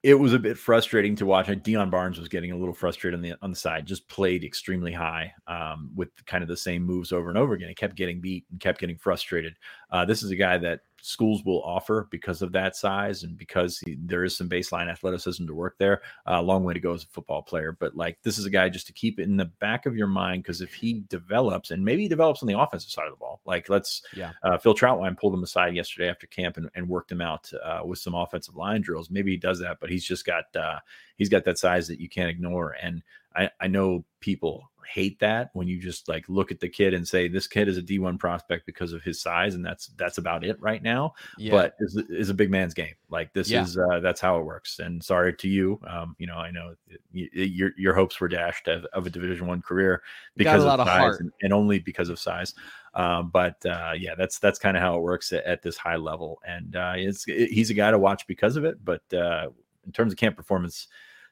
it 0.04 0.20
was 0.20 0.34
a 0.34 0.38
bit 0.38 0.58
frustrating 0.58 1.16
to 1.16 1.24
watch. 1.24 1.46
Deion 1.46 1.90
Barnes 1.90 2.18
was 2.18 2.28
getting 2.28 2.52
a 2.52 2.56
little 2.56 2.74
frustrated 2.74 3.16
on 3.16 3.22
the 3.22 3.34
on 3.40 3.50
the 3.50 3.56
side, 3.56 3.86
just 3.86 4.06
played 4.06 4.44
extremely 4.44 4.92
high 4.92 5.32
um, 5.46 5.90
with 5.94 6.10
kind 6.26 6.42
of 6.42 6.48
the 6.48 6.56
same 6.58 6.82
moves 6.82 7.10
over 7.10 7.30
and 7.30 7.38
over 7.38 7.54
again. 7.54 7.70
He 7.70 7.74
kept 7.74 7.96
getting 7.96 8.20
beat 8.20 8.44
and 8.50 8.60
kept 8.60 8.78
getting 8.78 8.98
frustrated. 8.98 9.54
Uh, 9.90 10.04
this 10.04 10.22
is 10.22 10.30
a 10.30 10.36
guy 10.36 10.58
that 10.58 10.80
schools 11.04 11.44
will 11.44 11.62
offer 11.64 12.08
because 12.10 12.40
of 12.40 12.52
that 12.52 12.74
size 12.74 13.24
and 13.24 13.36
because 13.36 13.78
he, 13.78 13.94
there 14.00 14.24
is 14.24 14.34
some 14.34 14.48
baseline 14.48 14.90
athleticism 14.90 15.46
to 15.46 15.54
work 15.54 15.76
there. 15.78 16.00
A 16.26 16.36
uh, 16.36 16.42
long 16.42 16.64
way 16.64 16.72
to 16.72 16.80
go 16.80 16.94
as 16.94 17.04
a 17.04 17.08
football 17.08 17.42
player, 17.42 17.76
but 17.78 17.94
like 17.94 18.16
this 18.22 18.38
is 18.38 18.46
a 18.46 18.50
guy 18.50 18.70
just 18.70 18.86
to 18.86 18.94
keep 18.94 19.20
it 19.20 19.24
in 19.24 19.36
the 19.36 19.44
back 19.44 19.84
of 19.84 19.94
your 19.94 20.06
mind 20.06 20.42
because 20.42 20.62
if 20.62 20.72
he 20.72 21.04
develops 21.10 21.70
and 21.70 21.84
maybe 21.84 22.02
he 22.02 22.08
develops 22.08 22.42
on 22.42 22.48
the 22.48 22.58
offensive 22.58 22.90
side 22.90 23.04
of 23.04 23.12
the 23.12 23.18
ball, 23.18 23.42
like 23.44 23.68
let's 23.68 24.00
yeah, 24.16 24.32
uh, 24.42 24.56
Phil 24.56 24.74
Trautwein 24.74 25.18
pulled 25.18 25.34
him 25.34 25.42
aside 25.42 25.76
yesterday 25.76 26.08
after 26.08 26.26
camp 26.26 26.56
and, 26.56 26.70
and 26.74 26.88
worked 26.88 27.12
him 27.12 27.20
out 27.20 27.50
uh, 27.62 27.82
with 27.84 27.98
some 27.98 28.14
offensive 28.14 28.56
line 28.56 28.80
drills. 28.80 29.10
Maybe 29.10 29.32
he 29.32 29.36
does 29.36 29.60
that, 29.60 29.78
but 29.80 29.90
he's 29.90 30.04
just 30.04 30.24
got 30.24 30.44
uh, 30.56 30.78
he's 31.16 31.28
got 31.28 31.44
that 31.44 31.58
size 31.58 31.86
that 31.88 32.00
you 32.00 32.08
can't 32.08 32.30
ignore. 32.30 32.76
And 32.80 33.02
I, 33.36 33.50
I 33.60 33.66
know 33.66 34.06
people 34.20 34.70
hate 34.86 35.18
that 35.20 35.50
when 35.52 35.68
you 35.68 35.80
just 35.80 36.08
like 36.08 36.24
look 36.28 36.50
at 36.50 36.60
the 36.60 36.68
kid 36.68 36.94
and 36.94 37.06
say 37.06 37.28
this 37.28 37.46
kid 37.46 37.68
is 37.68 37.78
a 37.78 37.82
D1 37.82 38.18
prospect 38.18 38.66
because 38.66 38.92
of 38.92 39.02
his 39.02 39.20
size 39.20 39.54
and 39.54 39.64
that's 39.64 39.88
that's 39.96 40.18
about 40.18 40.44
it 40.44 40.60
right 40.60 40.82
now. 40.82 41.14
Yeah. 41.38 41.52
But 41.52 41.74
is 41.80 41.96
is 42.08 42.30
a 42.30 42.34
big 42.34 42.50
man's 42.50 42.74
game. 42.74 42.94
Like 43.10 43.32
this 43.32 43.50
yeah. 43.50 43.62
is 43.62 43.78
uh, 43.78 44.00
that's 44.00 44.20
how 44.20 44.38
it 44.38 44.44
works. 44.44 44.78
And 44.78 45.02
sorry 45.02 45.34
to 45.34 45.48
you, 45.48 45.80
um, 45.86 46.16
you 46.18 46.26
know 46.26 46.36
I 46.36 46.50
know 46.50 46.74
your 47.12 47.72
your 47.76 47.94
hopes 47.94 48.20
were 48.20 48.28
dashed 48.28 48.68
of, 48.68 48.84
of 48.86 49.06
a 49.06 49.10
Division 49.10 49.46
One 49.46 49.62
career 49.62 50.02
because 50.36 50.64
of 50.64 50.86
size 50.86 51.18
and, 51.20 51.32
and, 51.42 51.52
only 51.52 51.78
because 51.78 52.08
of 52.08 52.18
size. 52.18 52.54
Um, 52.94 53.30
but 53.30 53.64
uh, 53.66 53.92
yeah, 53.96 54.14
that's 54.16 54.38
that's 54.38 54.58
kind 54.58 54.76
of 54.76 54.82
how 54.82 54.96
it 54.96 55.02
works 55.02 55.32
at, 55.32 55.44
at, 55.44 55.62
this 55.62 55.76
high 55.76 55.96
level. 55.96 56.40
And 56.46 56.76
uh, 56.76 56.94
it's 56.96 57.26
it, 57.26 57.50
he's 57.50 57.70
a 57.70 57.74
guy 57.74 57.90
to 57.90 57.98
watch 57.98 58.26
because 58.26 58.56
of 58.56 58.64
it. 58.64 58.84
But 58.84 59.02
uh, 59.12 59.48
in 59.84 59.92
terms 59.92 60.12
of 60.12 60.18
camp 60.18 60.36
performance 60.36 60.88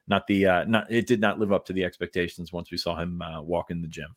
not 0.09 0.27
the 0.27 0.47
uh, 0.47 0.65
not 0.65 0.91
it 0.91 1.07
did 1.07 1.21
not 1.21 1.38
live 1.38 1.53
up 1.53 1.65
to 1.67 1.73
the 1.73 1.85
expectations 1.85 2.53
once 2.53 2.71
we 2.71 2.77
saw 2.77 2.97
him 2.97 3.23
uh, 3.23 3.41
walk 3.43 3.71
in 3.71 3.83
the 3.83 3.88
gym. 3.88 4.15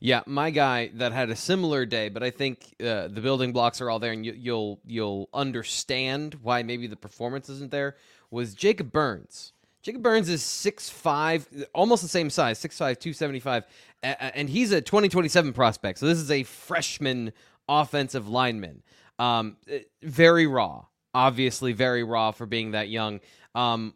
Yeah, 0.00 0.22
my 0.26 0.50
guy 0.50 0.90
that 0.94 1.12
had 1.12 1.30
a 1.30 1.36
similar 1.36 1.86
day, 1.86 2.08
but 2.08 2.24
I 2.24 2.30
think 2.30 2.74
uh, 2.80 3.06
the 3.06 3.20
building 3.20 3.52
blocks 3.52 3.80
are 3.80 3.88
all 3.88 4.00
there, 4.00 4.12
and 4.12 4.26
you, 4.26 4.34
you'll 4.36 4.80
you'll 4.84 5.28
understand 5.32 6.34
why 6.42 6.62
maybe 6.64 6.88
the 6.88 6.96
performance 6.96 7.48
isn't 7.48 7.70
there. 7.70 7.96
Was 8.30 8.54
Jacob 8.54 8.90
Burns? 8.90 9.52
Jacob 9.82 10.02
Burns 10.02 10.28
is 10.28 10.42
six 10.42 10.88
five, 10.88 11.46
almost 11.74 12.02
the 12.02 12.08
same 12.08 12.30
size, 12.30 12.58
6'5", 12.60 12.98
275, 13.00 13.64
and 14.02 14.48
he's 14.48 14.70
a 14.72 14.80
2027 14.80 15.52
prospect. 15.52 15.98
So 15.98 16.06
this 16.06 16.18
is 16.18 16.30
a 16.30 16.44
freshman 16.44 17.32
offensive 17.68 18.28
lineman. 18.28 18.82
Um, 19.18 19.56
very 20.02 20.46
raw, 20.46 20.86
obviously 21.14 21.72
very 21.72 22.04
raw 22.04 22.30
for 22.30 22.46
being 22.46 22.72
that 22.72 22.88
young. 22.88 23.20
Um, 23.54 23.94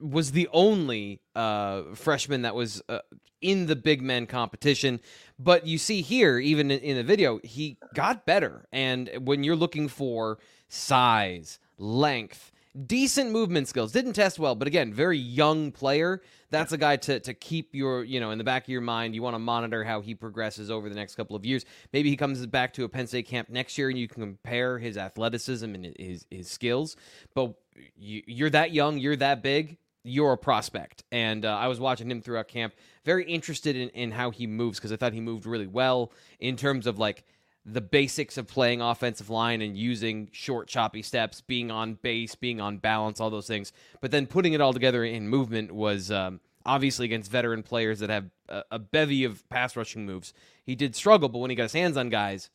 was 0.00 0.32
the 0.32 0.48
only 0.52 1.20
uh, 1.34 1.82
freshman 1.94 2.42
that 2.42 2.54
was 2.54 2.82
uh, 2.88 3.00
in 3.40 3.66
the 3.66 3.76
big 3.76 4.02
men 4.02 4.26
competition. 4.26 5.00
But 5.38 5.66
you 5.66 5.78
see 5.78 6.02
here, 6.02 6.38
even 6.38 6.70
in, 6.70 6.96
the 6.96 7.02
video, 7.02 7.40
he 7.42 7.78
got 7.94 8.26
better. 8.26 8.66
And 8.72 9.10
when 9.20 9.44
you're 9.44 9.56
looking 9.56 9.88
for 9.88 10.38
size, 10.68 11.58
length, 11.78 12.52
decent 12.86 13.30
movement 13.30 13.68
skills, 13.68 13.92
didn't 13.92 14.12
test 14.12 14.38
well, 14.38 14.54
but 14.54 14.68
again, 14.68 14.92
very 14.92 15.18
young 15.18 15.72
player. 15.72 16.22
That's 16.50 16.72
a 16.72 16.78
guy 16.78 16.96
to, 16.96 17.20
to 17.20 17.34
keep 17.34 17.74
your, 17.74 18.04
you 18.04 18.20
know, 18.20 18.30
in 18.32 18.38
the 18.38 18.44
back 18.44 18.64
of 18.64 18.68
your 18.68 18.80
mind. 18.80 19.14
You 19.14 19.22
want 19.22 19.34
to 19.34 19.38
monitor 19.38 19.84
how 19.84 20.00
he 20.00 20.14
progresses 20.14 20.70
over 20.70 20.88
the 20.88 20.94
next 20.94 21.14
couple 21.14 21.36
of 21.36 21.46
years. 21.46 21.64
Maybe 21.92 22.10
he 22.10 22.16
comes 22.16 22.44
back 22.46 22.72
to 22.74 22.84
a 22.84 22.88
Penn 22.88 23.06
State 23.06 23.26
camp 23.26 23.48
next 23.48 23.78
year 23.78 23.88
and 23.88 23.98
you 23.98 24.08
can 24.08 24.22
compare 24.22 24.78
his 24.78 24.96
athleticism 24.96 25.74
and 25.74 25.94
his, 25.98 26.26
his 26.30 26.48
skills. 26.48 26.96
But 27.34 27.54
you, 27.96 28.22
you're 28.26 28.50
that 28.50 28.72
young, 28.72 28.98
you're 28.98 29.16
that 29.16 29.42
big 29.42 29.78
you're 30.02 30.32
a 30.32 30.38
prospect. 30.38 31.04
And 31.12 31.44
uh, 31.44 31.56
I 31.56 31.68
was 31.68 31.80
watching 31.80 32.10
him 32.10 32.22
throughout 32.22 32.48
camp, 32.48 32.74
very 33.04 33.24
interested 33.24 33.76
in, 33.76 33.88
in 33.90 34.10
how 34.10 34.30
he 34.30 34.46
moves 34.46 34.78
because 34.78 34.92
I 34.92 34.96
thought 34.96 35.12
he 35.12 35.20
moved 35.20 35.46
really 35.46 35.66
well 35.66 36.12
in 36.38 36.56
terms 36.56 36.86
of 36.86 36.98
like 36.98 37.24
the 37.66 37.80
basics 37.80 38.38
of 38.38 38.46
playing 38.46 38.80
offensive 38.80 39.28
line 39.28 39.60
and 39.60 39.76
using 39.76 40.28
short, 40.32 40.66
choppy 40.66 41.02
steps, 41.02 41.40
being 41.40 41.70
on 41.70 41.94
base, 41.94 42.34
being 42.34 42.60
on 42.60 42.78
balance, 42.78 43.20
all 43.20 43.30
those 43.30 43.46
things. 43.46 43.72
But 44.00 44.10
then 44.10 44.26
putting 44.26 44.54
it 44.54 44.60
all 44.60 44.72
together 44.72 45.04
in 45.04 45.28
movement 45.28 45.72
was 45.72 46.10
um, 46.10 46.40
obviously 46.64 47.04
against 47.04 47.30
veteran 47.30 47.62
players 47.62 47.98
that 48.00 48.10
have 48.10 48.30
a, 48.48 48.64
a 48.72 48.78
bevy 48.78 49.24
of 49.24 49.46
pass 49.50 49.76
rushing 49.76 50.06
moves. 50.06 50.32
He 50.64 50.74
did 50.74 50.96
struggle, 50.96 51.28
but 51.28 51.38
when 51.38 51.50
he 51.50 51.56
got 51.56 51.64
his 51.64 51.72
hands 51.74 51.96
on 51.96 52.08
guys, 52.08 52.48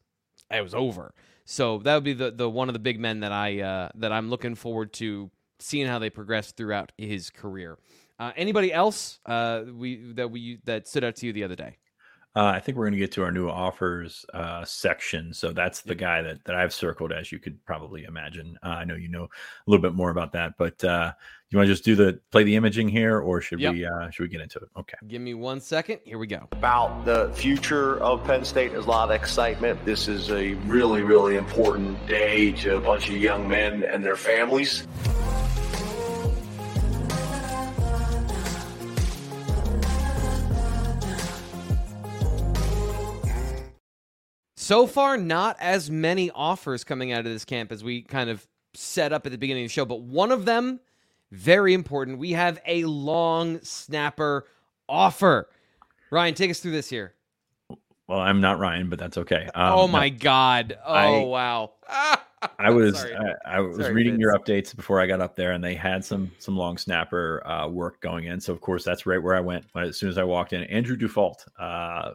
it 0.52 0.62
was 0.62 0.74
over. 0.74 1.14
So 1.46 1.78
that 1.80 1.94
would 1.94 2.04
be 2.04 2.14
the, 2.14 2.32
the 2.32 2.50
one 2.50 2.70
of 2.70 2.74
the 2.74 2.80
big 2.80 3.00
men 3.00 3.20
that 3.20 3.32
I 3.32 3.62
uh, 3.62 3.90
that 3.96 4.12
I'm 4.12 4.32
looking 4.32 4.56
forward 4.56 4.92
to 4.94 5.30
seeing 5.66 5.88
how 5.88 6.00
they 6.00 6.10
progress 6.10 6.52
throughout 6.52 6.92
his 6.98 7.30
career. 7.30 7.78
Uh, 8.20 8.32
anybody 8.38 8.72
else 8.72 9.20
uh, 9.26 9.64
we 9.74 10.14
that 10.14 10.30
we 10.32 10.60
that 10.66 10.88
stood 10.88 11.04
out 11.04 11.16
to 11.18 11.26
you 11.26 11.34
the 11.34 11.44
other 11.44 11.56
day? 11.56 11.78
Uh, 12.36 12.48
I 12.48 12.60
think 12.60 12.78
we're 12.78 12.84
going 12.84 12.94
to 12.94 13.00
get 13.00 13.14
to 13.14 13.24
our 13.24 13.32
new 13.32 13.48
offers 13.48 14.26
uh, 14.34 14.66
section. 14.66 15.34
So 15.34 15.54
that's 15.54 15.82
the 15.82 15.96
guy 15.96 16.22
that, 16.22 16.44
that 16.44 16.56
I've 16.56 16.74
circled, 16.74 17.14
as 17.14 17.32
you 17.32 17.40
could 17.40 17.64
probably 17.66 18.04
imagine. 18.04 18.58
Uh, 18.62 18.68
I 18.68 18.84
know 18.84 18.96
you 18.96 19.08
know 19.08 19.24
a 19.24 19.30
little 19.68 19.82
bit 19.82 19.94
more 19.94 20.10
about 20.10 20.34
that, 20.34 20.58
but 20.58 20.84
uh, 20.84 21.14
you 21.50 21.58
want 21.58 21.68
to 21.68 21.74
just 21.74 21.86
do 21.86 21.96
the 21.96 22.20
play 22.32 22.44
the 22.44 22.58
imaging 22.58 22.90
here, 22.90 23.20
or 23.20 23.40
should 23.40 23.62
yep. 23.62 23.74
we 23.74 23.86
uh, 23.86 24.10
should 24.10 24.24
we 24.24 24.30
get 24.30 24.42
into 24.42 24.60
it? 24.60 24.68
Okay. 24.78 24.98
Give 25.08 25.22
me 25.22 25.34
one 25.34 25.62
second. 25.62 26.00
Here 26.04 26.18
we 26.18 26.28
go. 26.28 26.50
About 26.52 27.06
the 27.06 27.32
future 27.34 28.00
of 28.00 28.22
Penn 28.26 28.44
State, 28.44 28.74
there's 28.74 28.86
a 28.86 28.90
lot 28.90 29.10
of 29.10 29.16
excitement. 29.16 29.84
This 29.86 30.10
is 30.10 30.30
a 30.30 30.56
really 30.66 31.04
really 31.04 31.38
important 31.38 32.06
day 32.06 32.52
to 32.52 32.76
a 32.76 32.82
bunch 32.82 33.10
of 33.10 33.16
young 33.16 33.48
men 33.48 33.84
and 33.84 34.04
their 34.04 34.18
families. 34.18 34.86
So 44.66 44.88
far, 44.88 45.16
not 45.16 45.58
as 45.60 45.92
many 45.92 46.32
offers 46.32 46.84
coming 46.84 47.12
out 47.12 47.20
of 47.20 47.26
this 47.26 47.46
camp 47.46 47.72
as 47.72 47.84
we 47.84 48.02
kind 48.02 48.32
of 48.32 48.48
set 48.74 49.14
up 49.14 49.28
at 49.28 49.32
the 49.32 49.38
beginning 49.38 49.64
of 49.64 49.70
the 49.70 49.74
show, 49.74 49.86
but 49.86 50.02
one 50.02 50.32
of 50.32 50.46
them, 50.46 50.80
very 51.30 51.76
important. 51.76 52.18
We 52.18 52.32
have 52.32 52.60
a 52.66 52.84
long 52.86 53.62
snapper 53.62 54.48
offer. 54.90 55.50
Ryan, 56.10 56.34
take 56.34 56.50
us 56.50 56.62
through 56.62 56.72
this 56.72 56.90
here. 56.90 57.14
Well, 58.08 58.18
I'm 58.18 58.42
not 58.42 58.58
Ryan, 58.58 58.90
but 58.90 58.98
that's 58.98 59.20
okay. 59.20 59.48
Um, 59.54 59.74
oh 59.74 59.88
my 59.88 60.10
no, 60.10 60.18
God! 60.18 60.76
Oh 60.84 60.94
I, 60.94 61.24
wow! 61.26 61.74
I 62.58 62.72
was 62.72 63.06
I, 63.06 63.34
I, 63.46 63.60
was 63.60 63.78
Sorry, 63.78 63.94
reading 63.94 64.14
Vince. 64.14 64.22
your 64.22 64.36
updates 64.36 64.76
before 64.76 65.00
I 65.00 65.06
got 65.06 65.22
up 65.22 65.36
there, 65.36 65.52
and 65.52 65.64
they 65.64 65.76
had 65.76 66.04
some 66.04 66.32
some 66.40 66.58
long 66.58 66.80
snapper 66.80 67.46
uh, 67.46 67.68
work 67.68 68.02
going 68.02 68.26
in. 68.26 68.42
So 68.42 68.52
of 68.52 68.62
course, 68.62 68.84
that's 68.84 69.06
right 69.06 69.22
where 69.22 69.36
I 69.36 69.42
went 69.42 69.66
as 69.76 69.98
soon 69.98 70.10
as 70.10 70.18
I 70.18 70.24
walked 70.24 70.54
in. 70.54 70.64
Andrew 70.64 70.98
Dufault, 70.98 71.46
uh, 71.60 72.14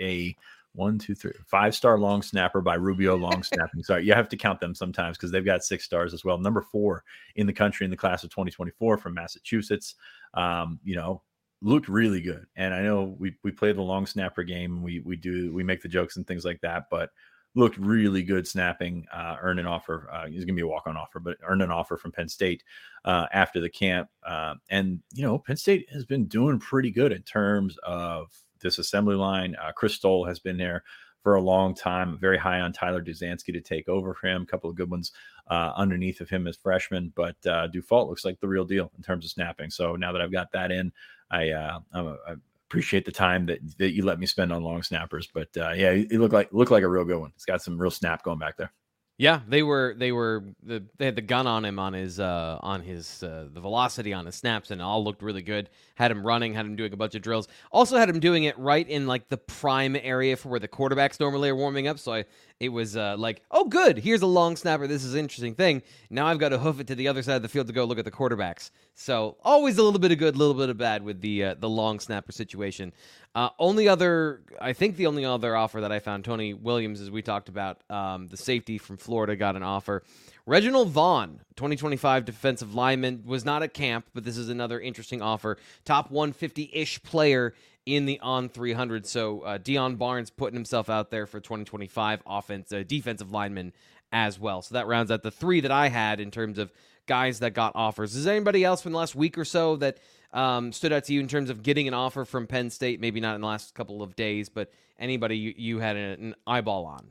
a 0.00 0.34
one, 0.74 0.98
two, 0.98 1.14
three, 1.14 1.32
five 1.46 1.74
star 1.74 1.98
long 1.98 2.22
snapper 2.22 2.60
by 2.60 2.74
Rubio 2.74 3.16
Long 3.16 3.42
Snapping. 3.42 3.82
Sorry, 3.84 4.04
you 4.04 4.14
have 4.14 4.28
to 4.30 4.36
count 4.36 4.60
them 4.60 4.74
sometimes 4.74 5.16
because 5.16 5.30
they've 5.30 5.44
got 5.44 5.64
six 5.64 5.84
stars 5.84 6.14
as 6.14 6.24
well. 6.24 6.38
Number 6.38 6.62
four 6.62 7.04
in 7.36 7.46
the 7.46 7.52
country 7.52 7.84
in 7.84 7.90
the 7.90 7.96
class 7.96 8.24
of 8.24 8.30
2024 8.30 8.98
from 8.98 9.14
Massachusetts. 9.14 9.96
Um, 10.34 10.80
you 10.82 10.96
know, 10.96 11.22
looked 11.62 11.88
really 11.88 12.20
good. 12.20 12.46
And 12.56 12.74
I 12.74 12.82
know 12.82 13.16
we 13.18 13.36
we 13.42 13.50
play 13.50 13.72
the 13.72 13.82
long 13.82 14.06
snapper 14.06 14.42
game. 14.42 14.82
We 14.82 15.00
we 15.00 15.16
do 15.16 15.52
we 15.52 15.62
make 15.62 15.82
the 15.82 15.88
jokes 15.88 16.16
and 16.16 16.26
things 16.26 16.44
like 16.44 16.60
that, 16.60 16.84
but 16.90 17.10
looked 17.54 17.76
really 17.76 18.22
good 18.22 18.46
snapping. 18.46 19.06
Uh, 19.12 19.36
earned 19.40 19.60
an 19.60 19.66
offer. 19.66 20.08
Uh, 20.12 20.26
he's 20.26 20.44
gonna 20.44 20.56
be 20.56 20.62
a 20.62 20.66
walk 20.66 20.86
on 20.86 20.96
offer, 20.96 21.20
but 21.20 21.38
earned 21.42 21.62
an 21.62 21.70
offer 21.70 21.96
from 21.96 22.12
Penn 22.12 22.28
State 22.28 22.64
uh, 23.04 23.26
after 23.32 23.60
the 23.60 23.70
camp. 23.70 24.08
Uh, 24.26 24.54
and 24.70 25.00
you 25.12 25.22
know, 25.22 25.38
Penn 25.38 25.56
State 25.56 25.88
has 25.92 26.04
been 26.04 26.26
doing 26.26 26.58
pretty 26.58 26.90
good 26.90 27.12
in 27.12 27.22
terms 27.22 27.78
of 27.84 28.32
this 28.62 28.78
assembly 28.78 29.16
line. 29.16 29.56
Uh, 29.62 29.72
Chris 29.72 29.94
Stoll 29.94 30.24
has 30.24 30.38
been 30.38 30.56
there 30.56 30.82
for 31.22 31.34
a 31.34 31.40
long 31.40 31.74
time, 31.74 32.18
very 32.18 32.38
high 32.38 32.60
on 32.60 32.72
Tyler 32.72 33.02
Duzansky 33.02 33.52
to 33.52 33.60
take 33.60 33.88
over 33.88 34.12
for 34.14 34.26
him. 34.26 34.42
A 34.42 34.46
couple 34.46 34.68
of 34.68 34.76
good 34.76 34.90
ones 34.90 35.12
uh, 35.48 35.72
underneath 35.76 36.20
of 36.20 36.28
him 36.28 36.46
as 36.46 36.56
freshman, 36.56 37.12
but 37.14 37.36
uh, 37.46 37.68
Dufault 37.68 38.08
looks 38.08 38.24
like 38.24 38.40
the 38.40 38.48
real 38.48 38.64
deal 38.64 38.90
in 38.96 39.02
terms 39.04 39.24
of 39.24 39.30
snapping. 39.30 39.70
So 39.70 39.94
now 39.94 40.12
that 40.12 40.20
I've 40.20 40.32
got 40.32 40.50
that 40.52 40.72
in, 40.72 40.92
I, 41.30 41.50
uh, 41.50 41.78
I 41.94 42.34
appreciate 42.68 43.04
the 43.04 43.12
time 43.12 43.46
that, 43.46 43.60
that 43.78 43.92
you 43.92 44.04
let 44.04 44.18
me 44.18 44.26
spend 44.26 44.52
on 44.52 44.64
long 44.64 44.82
snappers. 44.82 45.28
But 45.32 45.48
uh, 45.56 45.72
yeah, 45.72 45.90
it 45.90 46.12
looked 46.12 46.34
like 46.34 46.52
looked 46.52 46.70
like 46.70 46.82
a 46.82 46.88
real 46.88 47.04
good 47.04 47.20
one. 47.20 47.32
It's 47.36 47.44
got 47.44 47.62
some 47.62 47.80
real 47.80 47.90
snap 47.90 48.22
going 48.24 48.38
back 48.38 48.56
there. 48.56 48.72
Yeah, 49.18 49.40
they 49.46 49.62
were 49.62 49.94
they 49.96 50.10
were 50.10 50.42
the, 50.62 50.82
they 50.96 51.04
had 51.04 51.16
the 51.16 51.22
gun 51.22 51.46
on 51.46 51.64
him 51.64 51.78
on 51.78 51.92
his 51.92 52.18
uh, 52.18 52.58
on 52.60 52.82
his 52.82 53.22
uh, 53.22 53.46
the 53.52 53.60
velocity 53.60 54.12
on 54.12 54.26
his 54.26 54.34
snaps 54.34 54.70
and 54.70 54.80
it 54.80 54.84
all 54.84 55.04
looked 55.04 55.22
really 55.22 55.42
good. 55.42 55.68
Had 55.94 56.10
him 56.10 56.26
running, 56.26 56.54
had 56.54 56.66
him 56.66 56.76
doing 56.76 56.92
a 56.92 56.96
bunch 56.96 57.14
of 57.14 57.22
drills. 57.22 57.46
Also 57.70 57.98
had 57.98 58.08
him 58.08 58.20
doing 58.20 58.44
it 58.44 58.58
right 58.58 58.88
in 58.88 59.06
like 59.06 59.28
the 59.28 59.36
prime 59.36 59.96
area 59.96 60.36
for 60.36 60.48
where 60.48 60.58
the 60.60 60.66
quarterbacks 60.66 61.20
normally 61.20 61.50
are 61.50 61.56
warming 61.56 61.86
up. 61.86 61.98
So 61.98 62.14
I 62.14 62.24
it 62.60 62.68
was 62.70 62.96
uh, 62.96 63.16
like, 63.18 63.42
oh 63.50 63.64
good, 63.64 63.98
here's 63.98 64.22
a 64.22 64.26
long 64.26 64.56
snapper. 64.56 64.86
This 64.86 65.04
is 65.04 65.14
an 65.14 65.20
interesting 65.20 65.54
thing. 65.54 65.82
Now 66.10 66.26
I've 66.26 66.38
got 66.38 66.50
to 66.50 66.58
hoof 66.58 66.80
it 66.80 66.86
to 66.88 66.94
the 66.94 67.08
other 67.08 67.22
side 67.22 67.36
of 67.36 67.42
the 67.42 67.48
field 67.48 67.66
to 67.66 67.72
go 67.72 67.84
look 67.84 67.98
at 67.98 68.04
the 68.04 68.10
quarterbacks. 68.10 68.70
So 68.94 69.36
always 69.42 69.78
a 69.78 69.82
little 69.82 69.98
bit 69.98 70.12
of 70.12 70.18
good, 70.18 70.34
a 70.34 70.38
little 70.38 70.54
bit 70.54 70.68
of 70.68 70.78
bad 70.78 71.02
with 71.02 71.20
the 71.20 71.44
uh, 71.44 71.54
the 71.58 71.68
long 71.68 72.00
snapper 72.00 72.32
situation. 72.32 72.92
Uh, 73.34 73.48
only 73.58 73.88
other, 73.88 74.42
I 74.60 74.74
think 74.74 74.96
the 74.96 75.06
only 75.06 75.24
other 75.24 75.56
offer 75.56 75.80
that 75.80 75.90
I 75.90 76.00
found, 76.00 76.24
Tony 76.24 76.52
Williams, 76.52 77.00
as 77.00 77.10
we 77.10 77.22
talked 77.22 77.48
about, 77.48 77.80
um, 77.88 78.28
the 78.28 78.36
safety 78.36 78.76
from 78.76 78.98
Florida 78.98 79.36
got 79.36 79.56
an 79.56 79.62
offer. 79.62 80.02
Reginald 80.44 80.90
Vaughn, 80.90 81.40
2025 81.56 82.26
defensive 82.26 82.74
lineman, 82.74 83.22
was 83.24 83.44
not 83.44 83.62
at 83.62 83.72
camp, 83.72 84.06
but 84.12 84.24
this 84.24 84.36
is 84.36 84.50
another 84.50 84.78
interesting 84.80 85.22
offer. 85.22 85.56
Top 85.86 86.10
150 86.10 86.70
ish 86.74 87.02
player 87.02 87.54
in 87.86 88.06
the 88.06 88.20
on 88.20 88.48
300. 88.48 89.06
So 89.06 89.40
uh, 89.40 89.58
Deion 89.58 89.98
Barnes 89.98 90.30
putting 90.30 90.56
himself 90.56 90.88
out 90.88 91.10
there 91.10 91.26
for 91.26 91.40
2025 91.40 92.22
offense, 92.26 92.72
uh, 92.72 92.84
defensive 92.86 93.30
lineman 93.30 93.72
as 94.12 94.38
well. 94.38 94.62
So 94.62 94.74
that 94.74 94.86
rounds 94.86 95.10
out 95.10 95.22
the 95.22 95.30
three 95.30 95.60
that 95.60 95.70
I 95.70 95.88
had 95.88 96.20
in 96.20 96.30
terms 96.30 96.58
of 96.58 96.72
guys 97.06 97.40
that 97.40 97.54
got 97.54 97.72
offers. 97.74 98.14
Is 98.14 98.26
anybody 98.26 98.64
else 98.64 98.82
from 98.82 98.92
the 98.92 98.98
last 98.98 99.14
week 99.14 99.36
or 99.36 99.44
so 99.44 99.76
that 99.76 99.98
um, 100.32 100.72
stood 100.72 100.92
out 100.92 101.04
to 101.04 101.12
you 101.12 101.20
in 101.20 101.28
terms 101.28 101.50
of 101.50 101.62
getting 101.62 101.88
an 101.88 101.94
offer 101.94 102.24
from 102.24 102.46
Penn 102.46 102.70
State? 102.70 103.00
Maybe 103.00 103.20
not 103.20 103.34
in 103.34 103.40
the 103.40 103.46
last 103.46 103.74
couple 103.74 104.02
of 104.02 104.14
days, 104.14 104.48
but 104.48 104.70
anybody 104.98 105.36
you, 105.36 105.54
you 105.56 105.78
had 105.78 105.96
an 105.96 106.34
eyeball 106.46 106.86
on? 106.86 107.08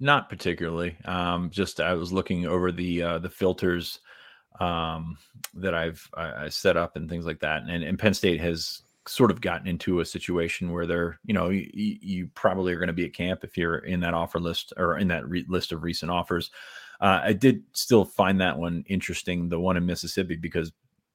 Not 0.00 0.30
particularly. 0.30 0.96
Um, 1.04 1.50
just 1.50 1.80
I 1.80 1.94
was 1.94 2.12
looking 2.12 2.46
over 2.46 2.72
the 2.72 3.02
uh, 3.02 3.18
the 3.18 3.28
filters 3.28 4.00
um, 4.58 5.18
that 5.54 5.74
I've 5.74 6.08
I, 6.16 6.44
I 6.44 6.48
set 6.48 6.76
up 6.76 6.96
and 6.96 7.08
things 7.08 7.26
like 7.26 7.40
that, 7.40 7.62
and, 7.68 7.84
and 7.84 7.98
Penn 7.98 8.14
State 8.14 8.40
has 8.40 8.80
sort 9.06 9.30
of 9.30 9.40
gotten 9.40 9.66
into 9.66 10.00
a 10.00 10.04
situation 10.04 10.72
where 10.72 10.86
they're, 10.86 11.18
you 11.24 11.34
know, 11.34 11.50
you, 11.50 11.68
you 11.72 12.26
probably 12.34 12.72
are 12.72 12.78
going 12.78 12.86
to 12.86 12.92
be 12.92 13.04
at 13.04 13.14
camp 13.14 13.44
if 13.44 13.56
you're 13.56 13.78
in 13.78 14.00
that 14.00 14.14
offer 14.14 14.40
list 14.40 14.72
or 14.76 14.98
in 14.98 15.08
that 15.08 15.28
re- 15.28 15.44
list 15.48 15.72
of 15.72 15.82
recent 15.82 16.10
offers. 16.10 16.50
Uh, 17.00 17.20
I 17.22 17.32
did 17.32 17.62
still 17.72 18.04
find 18.04 18.40
that 18.40 18.58
one 18.58 18.84
interesting, 18.88 19.48
the 19.48 19.60
one 19.60 19.76
in 19.76 19.84
Mississippi, 19.84 20.36
because 20.36 20.72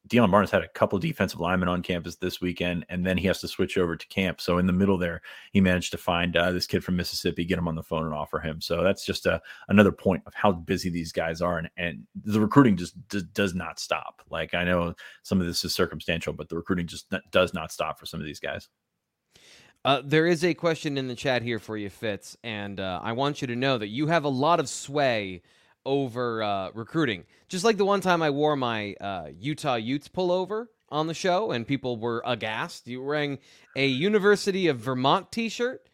Deion 0.08 0.30
Barnes 0.30 0.50
had 0.50 0.62
a 0.62 0.68
couple 0.68 0.98
defensive 0.98 1.40
linemen 1.40 1.68
on 1.68 1.82
campus 1.82 2.16
this 2.16 2.40
weekend, 2.40 2.86
and 2.88 3.06
then 3.06 3.18
he 3.18 3.26
has 3.26 3.40
to 3.40 3.48
switch 3.48 3.76
over 3.76 3.96
to 3.96 4.06
camp. 4.08 4.40
So 4.40 4.58
in 4.58 4.66
the 4.66 4.72
middle 4.72 4.98
there, 4.98 5.20
he 5.52 5.60
managed 5.60 5.92
to 5.92 5.98
find 5.98 6.36
uh, 6.36 6.50
this 6.52 6.66
kid 6.66 6.82
from 6.82 6.96
Mississippi, 6.96 7.44
get 7.44 7.58
him 7.58 7.68
on 7.68 7.74
the 7.74 7.82
phone, 7.82 8.04
and 8.04 8.14
offer 8.14 8.40
him. 8.40 8.60
So 8.60 8.82
that's 8.82 9.04
just 9.04 9.26
a, 9.26 9.40
another 9.68 9.92
point 9.92 10.22
of 10.26 10.34
how 10.34 10.52
busy 10.52 10.88
these 10.88 11.12
guys 11.12 11.40
are, 11.40 11.58
and, 11.58 11.70
and 11.76 12.06
the 12.24 12.40
recruiting 12.40 12.76
just 12.76 12.96
d- 13.08 13.22
does 13.34 13.54
not 13.54 13.78
stop. 13.78 14.22
Like 14.30 14.54
I 14.54 14.64
know 14.64 14.94
some 15.22 15.40
of 15.40 15.46
this 15.46 15.64
is 15.64 15.74
circumstantial, 15.74 16.32
but 16.32 16.48
the 16.48 16.56
recruiting 16.56 16.86
just 16.86 17.06
n- 17.12 17.20
does 17.30 17.52
not 17.52 17.70
stop 17.70 17.98
for 17.98 18.06
some 18.06 18.20
of 18.20 18.26
these 18.26 18.40
guys. 18.40 18.68
Uh, 19.84 20.02
there 20.04 20.26
is 20.26 20.44
a 20.44 20.54
question 20.54 20.98
in 20.98 21.08
the 21.08 21.14
chat 21.14 21.42
here 21.42 21.58
for 21.58 21.76
you, 21.76 21.88
Fitz, 21.88 22.36
and 22.42 22.80
uh, 22.80 23.00
I 23.02 23.12
want 23.12 23.40
you 23.40 23.46
to 23.46 23.56
know 23.56 23.78
that 23.78 23.88
you 23.88 24.08
have 24.08 24.24
a 24.24 24.28
lot 24.28 24.60
of 24.60 24.68
sway 24.68 25.42
over 25.84 26.42
uh, 26.42 26.70
recruiting. 26.74 27.24
Just 27.48 27.64
like 27.64 27.76
the 27.76 27.84
one 27.84 28.00
time 28.00 28.22
I 28.22 28.30
wore 28.30 28.56
my 28.56 28.94
uh, 29.00 29.28
Utah 29.38 29.76
Utes 29.76 30.08
pullover 30.08 30.66
on 30.88 31.06
the 31.06 31.14
show, 31.14 31.52
and 31.52 31.66
people 31.66 31.96
were 31.96 32.22
aghast. 32.26 32.86
You 32.88 33.00
were 33.00 33.06
wearing 33.06 33.38
a 33.76 33.86
University 33.86 34.66
of 34.66 34.78
Vermont 34.78 35.30
T-shirt. 35.30 35.88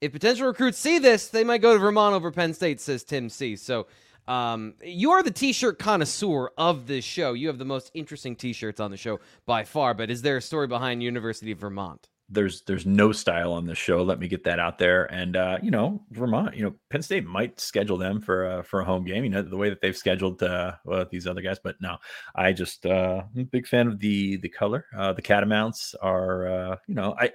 If 0.00 0.12
potential 0.12 0.46
recruits 0.46 0.78
see 0.78 0.98
this, 0.98 1.28
they 1.28 1.44
might 1.44 1.60
go 1.60 1.72
to 1.72 1.78
Vermont 1.78 2.14
over 2.14 2.30
Penn 2.30 2.54
State, 2.54 2.80
says 2.80 3.04
Tim 3.04 3.28
C. 3.28 3.56
So 3.56 3.86
um, 4.26 4.74
you 4.82 5.10
are 5.10 5.22
the 5.22 5.30
T-shirt 5.30 5.78
connoisseur 5.78 6.50
of 6.56 6.86
this 6.86 7.04
show. 7.04 7.32
You 7.32 7.48
have 7.48 7.58
the 7.58 7.64
most 7.64 7.90
interesting 7.94 8.36
T-shirts 8.36 8.80
on 8.80 8.90
the 8.90 8.96
show 8.96 9.20
by 9.44 9.64
far. 9.64 9.94
But 9.94 10.10
is 10.10 10.22
there 10.22 10.36
a 10.36 10.42
story 10.42 10.66
behind 10.66 11.02
University 11.02 11.50
of 11.50 11.58
Vermont? 11.58 12.08
There's 12.30 12.62
there's 12.62 12.84
no 12.84 13.12
style 13.12 13.52
on 13.52 13.66
this 13.66 13.78
show. 13.78 14.02
Let 14.02 14.18
me 14.18 14.28
get 14.28 14.44
that 14.44 14.58
out 14.58 14.78
there. 14.78 15.04
And 15.12 15.36
uh, 15.36 15.58
you 15.62 15.70
know, 15.70 16.02
Vermont, 16.10 16.54
you 16.56 16.62
know, 16.62 16.74
Penn 16.90 17.02
State 17.02 17.24
might 17.24 17.58
schedule 17.58 17.96
them 17.96 18.20
for 18.20 18.62
for 18.64 18.80
a 18.80 18.84
home 18.84 19.04
game. 19.04 19.24
You 19.24 19.30
know, 19.30 19.42
the 19.42 19.56
way 19.56 19.70
that 19.70 19.80
they've 19.80 19.96
scheduled 19.96 20.42
uh, 20.42 20.72
well, 20.84 21.06
these 21.10 21.26
other 21.26 21.40
guys. 21.40 21.58
But 21.58 21.76
no, 21.80 21.96
I 22.34 22.52
just 22.52 22.84
uh, 22.84 23.22
I'm 23.34 23.42
a 23.42 23.44
big 23.44 23.66
fan 23.66 23.88
of 23.88 23.98
the 23.98 24.36
the 24.36 24.48
color. 24.48 24.86
Uh, 24.96 25.12
the 25.12 25.22
Catamounts 25.22 25.94
are 26.02 26.46
uh, 26.46 26.76
you 26.86 26.94
know 26.94 27.14
I 27.18 27.30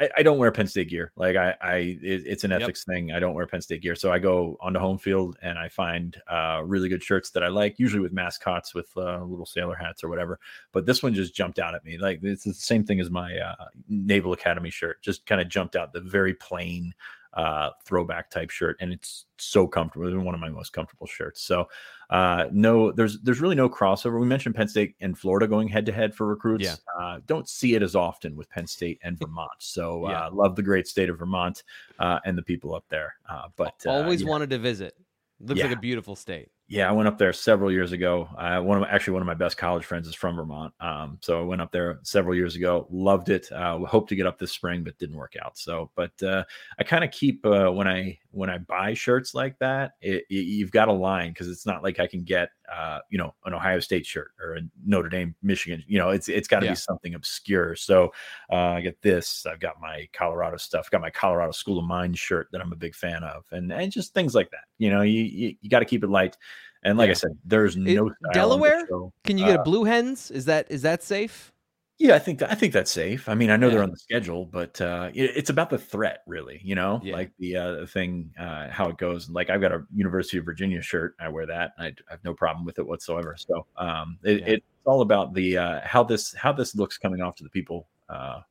I, 0.00 0.08
I, 0.18 0.22
don't 0.22 0.38
wear 0.38 0.52
Penn 0.52 0.66
State 0.66 0.90
gear. 0.90 1.12
Like 1.16 1.36
I, 1.36 1.54
I 1.60 1.74
it, 2.02 2.22
it's 2.26 2.44
an 2.44 2.52
ethics 2.52 2.84
yep. 2.86 2.94
thing. 2.94 3.12
I 3.12 3.18
don't 3.18 3.34
wear 3.34 3.46
Penn 3.46 3.60
State 3.60 3.82
gear, 3.82 3.94
so 3.94 4.12
I 4.12 4.18
go 4.18 4.56
onto 4.60 4.78
Homefield 4.78 5.34
and 5.42 5.58
I 5.58 5.68
find 5.68 6.16
uh, 6.28 6.62
really 6.64 6.88
good 6.88 7.02
shirts 7.02 7.30
that 7.30 7.42
I 7.42 7.48
like, 7.48 7.78
usually 7.78 8.00
with 8.00 8.12
mascots 8.12 8.74
with 8.74 8.90
uh, 8.96 9.22
little 9.24 9.46
sailor 9.46 9.74
hats 9.74 10.04
or 10.04 10.08
whatever. 10.08 10.38
But 10.72 10.86
this 10.86 11.02
one 11.02 11.14
just 11.14 11.34
jumped 11.34 11.58
out 11.58 11.74
at 11.74 11.84
me. 11.84 11.98
Like 11.98 12.20
it's 12.22 12.44
the 12.44 12.54
same 12.54 12.84
thing 12.84 13.00
as 13.00 13.10
my 13.10 13.36
uh, 13.36 13.66
Naval 13.88 14.32
Academy 14.32 14.70
shirt. 14.70 15.02
Just 15.02 15.26
kind 15.26 15.40
of 15.40 15.48
jumped 15.48 15.76
out. 15.76 15.92
The 15.92 16.00
very 16.00 16.34
plain 16.34 16.94
uh, 17.34 17.70
throwback 17.84 18.30
type 18.30 18.50
shirt, 18.50 18.76
and 18.80 18.92
it's 18.92 19.26
so 19.36 19.66
comfortable. 19.66 20.08
It's 20.08 20.16
one 20.16 20.34
of 20.34 20.40
my 20.40 20.48
most 20.48 20.72
comfortable 20.72 21.06
shirts. 21.06 21.42
So, 21.42 21.68
uh, 22.10 22.46
no, 22.50 22.90
there's 22.90 23.20
there's 23.20 23.40
really 23.40 23.54
no 23.54 23.68
crossover. 23.68 24.18
We 24.18 24.26
mentioned 24.26 24.54
Penn 24.54 24.68
State 24.68 24.94
and 25.00 25.18
Florida 25.18 25.46
going 25.46 25.68
head 25.68 25.84
to 25.86 25.92
head 25.92 26.14
for 26.14 26.26
recruits. 26.26 26.64
Yeah. 26.64 26.76
Uh, 26.98 27.20
don't 27.26 27.48
see 27.48 27.74
it 27.74 27.82
as 27.82 27.94
often 27.94 28.34
with 28.34 28.48
Penn 28.50 28.66
State 28.66 28.98
and 29.02 29.18
Vermont. 29.20 29.50
So, 29.58 30.06
uh, 30.06 30.10
yeah. 30.10 30.28
love 30.32 30.56
the 30.56 30.62
great 30.62 30.86
state 30.86 31.10
of 31.10 31.18
Vermont 31.18 31.62
uh, 31.98 32.18
and 32.24 32.36
the 32.36 32.42
people 32.42 32.74
up 32.74 32.84
there. 32.88 33.14
Uh, 33.28 33.48
but 33.56 33.74
always 33.86 34.24
wanted 34.24 34.50
to 34.50 34.58
visit. 34.58 34.94
Looks 35.40 35.58
yeah. 35.58 35.66
like 35.66 35.76
a 35.76 35.80
beautiful 35.80 36.16
state. 36.16 36.48
Yeah, 36.70 36.86
I 36.86 36.92
went 36.92 37.08
up 37.08 37.16
there 37.16 37.32
several 37.32 37.72
years 37.72 37.92
ago. 37.92 38.28
Uh, 38.36 38.60
one 38.60 38.76
of 38.76 38.82
my, 38.82 38.90
actually 38.90 39.14
one 39.14 39.22
of 39.22 39.26
my 39.26 39.32
best 39.32 39.56
college 39.56 39.86
friends 39.86 40.06
is 40.06 40.14
from 40.14 40.36
Vermont, 40.36 40.74
um, 40.80 41.16
so 41.22 41.40
I 41.40 41.42
went 41.42 41.62
up 41.62 41.72
there 41.72 41.98
several 42.02 42.34
years 42.34 42.56
ago. 42.56 42.86
Loved 42.90 43.30
it. 43.30 43.50
Uh, 43.50 43.78
hope 43.78 44.06
to 44.10 44.14
get 44.14 44.26
up 44.26 44.38
this 44.38 44.52
spring, 44.52 44.84
but 44.84 44.98
didn't 44.98 45.16
work 45.16 45.34
out. 45.42 45.56
So, 45.56 45.90
but 45.94 46.22
uh, 46.22 46.44
I 46.78 46.84
kind 46.84 47.04
of 47.04 47.10
keep 47.10 47.46
uh, 47.46 47.70
when 47.70 47.88
I 47.88 48.18
when 48.32 48.50
I 48.50 48.58
buy 48.58 48.92
shirts 48.92 49.34
like 49.34 49.58
that, 49.60 49.92
it, 50.02 50.24
it, 50.28 50.34
you've 50.34 50.70
got 50.70 50.88
a 50.88 50.92
line 50.92 51.30
because 51.30 51.48
it's 51.48 51.64
not 51.64 51.82
like 51.82 52.00
I 52.00 52.06
can 52.06 52.22
get 52.22 52.50
uh, 52.70 52.98
you 53.08 53.16
know 53.16 53.34
an 53.46 53.54
Ohio 53.54 53.80
State 53.80 54.04
shirt 54.04 54.32
or 54.38 54.56
a 54.56 54.60
Notre 54.84 55.08
Dame, 55.08 55.34
Michigan. 55.42 55.82
You 55.86 55.98
know, 55.98 56.10
it's 56.10 56.28
it's 56.28 56.48
got 56.48 56.60
to 56.60 56.66
yeah. 56.66 56.72
be 56.72 56.76
something 56.76 57.14
obscure. 57.14 57.76
So 57.76 58.12
uh, 58.52 58.56
I 58.76 58.82
get 58.82 59.00
this. 59.00 59.46
I've 59.46 59.60
got 59.60 59.80
my 59.80 60.06
Colorado 60.12 60.58
stuff. 60.58 60.90
Got 60.90 61.00
my 61.00 61.10
Colorado 61.10 61.52
School 61.52 61.78
of 61.78 61.86
Mines 61.86 62.18
shirt 62.18 62.48
that 62.52 62.60
I'm 62.60 62.72
a 62.72 62.76
big 62.76 62.94
fan 62.94 63.24
of, 63.24 63.44
and 63.52 63.72
and 63.72 63.90
just 63.90 64.12
things 64.12 64.34
like 64.34 64.50
that. 64.50 64.64
You 64.76 64.90
know, 64.90 65.00
you 65.00 65.22
you, 65.22 65.54
you 65.62 65.70
got 65.70 65.78
to 65.78 65.86
keep 65.86 66.04
it 66.04 66.10
light. 66.10 66.36
And 66.82 66.96
like 66.98 67.08
yeah. 67.08 67.12
I 67.12 67.14
said, 67.14 67.38
there's 67.44 67.76
no 67.76 68.10
Delaware. 68.32 68.86
Can 69.24 69.38
you 69.38 69.46
get 69.46 69.58
uh, 69.58 69.60
a 69.60 69.64
Blue 69.64 69.84
Hens? 69.84 70.30
Is 70.30 70.44
that 70.46 70.66
is 70.70 70.82
that 70.82 71.02
safe? 71.02 71.52
Yeah, 71.98 72.14
I 72.14 72.20
think 72.20 72.38
that, 72.38 72.52
I 72.52 72.54
think 72.54 72.72
that's 72.72 72.92
safe. 72.92 73.28
I 73.28 73.34
mean, 73.34 73.50
I 73.50 73.56
know 73.56 73.66
yeah. 73.66 73.74
they're 73.74 73.82
on 73.82 73.90
the 73.90 73.98
schedule, 73.98 74.46
but 74.46 74.80
uh, 74.80 75.10
it, 75.14 75.32
it's 75.34 75.50
about 75.50 75.68
the 75.68 75.78
threat, 75.78 76.22
really. 76.28 76.60
You 76.62 76.76
know, 76.76 77.00
yeah. 77.02 77.12
like 77.12 77.32
the 77.40 77.56
uh, 77.56 77.86
thing, 77.86 78.30
uh, 78.38 78.68
how 78.70 78.88
it 78.88 78.98
goes. 78.98 79.28
Like 79.28 79.50
I've 79.50 79.60
got 79.60 79.72
a 79.72 79.84
University 79.92 80.38
of 80.38 80.44
Virginia 80.44 80.80
shirt. 80.80 81.16
I 81.18 81.28
wear 81.28 81.46
that. 81.46 81.72
I, 81.76 81.86
I 81.86 81.94
have 82.10 82.22
no 82.22 82.34
problem 82.34 82.64
with 82.64 82.78
it 82.78 82.86
whatsoever. 82.86 83.34
So 83.36 83.66
um, 83.76 84.18
it, 84.22 84.40
yeah. 84.40 84.46
it's 84.46 84.66
all 84.84 85.00
about 85.00 85.34
the 85.34 85.58
uh, 85.58 85.80
how 85.82 86.04
this 86.04 86.32
how 86.34 86.52
this 86.52 86.76
looks 86.76 86.98
coming 86.98 87.20
off 87.20 87.34
to 87.36 87.42
the 87.42 87.50
people, 87.50 87.88
uh, 88.08 88.42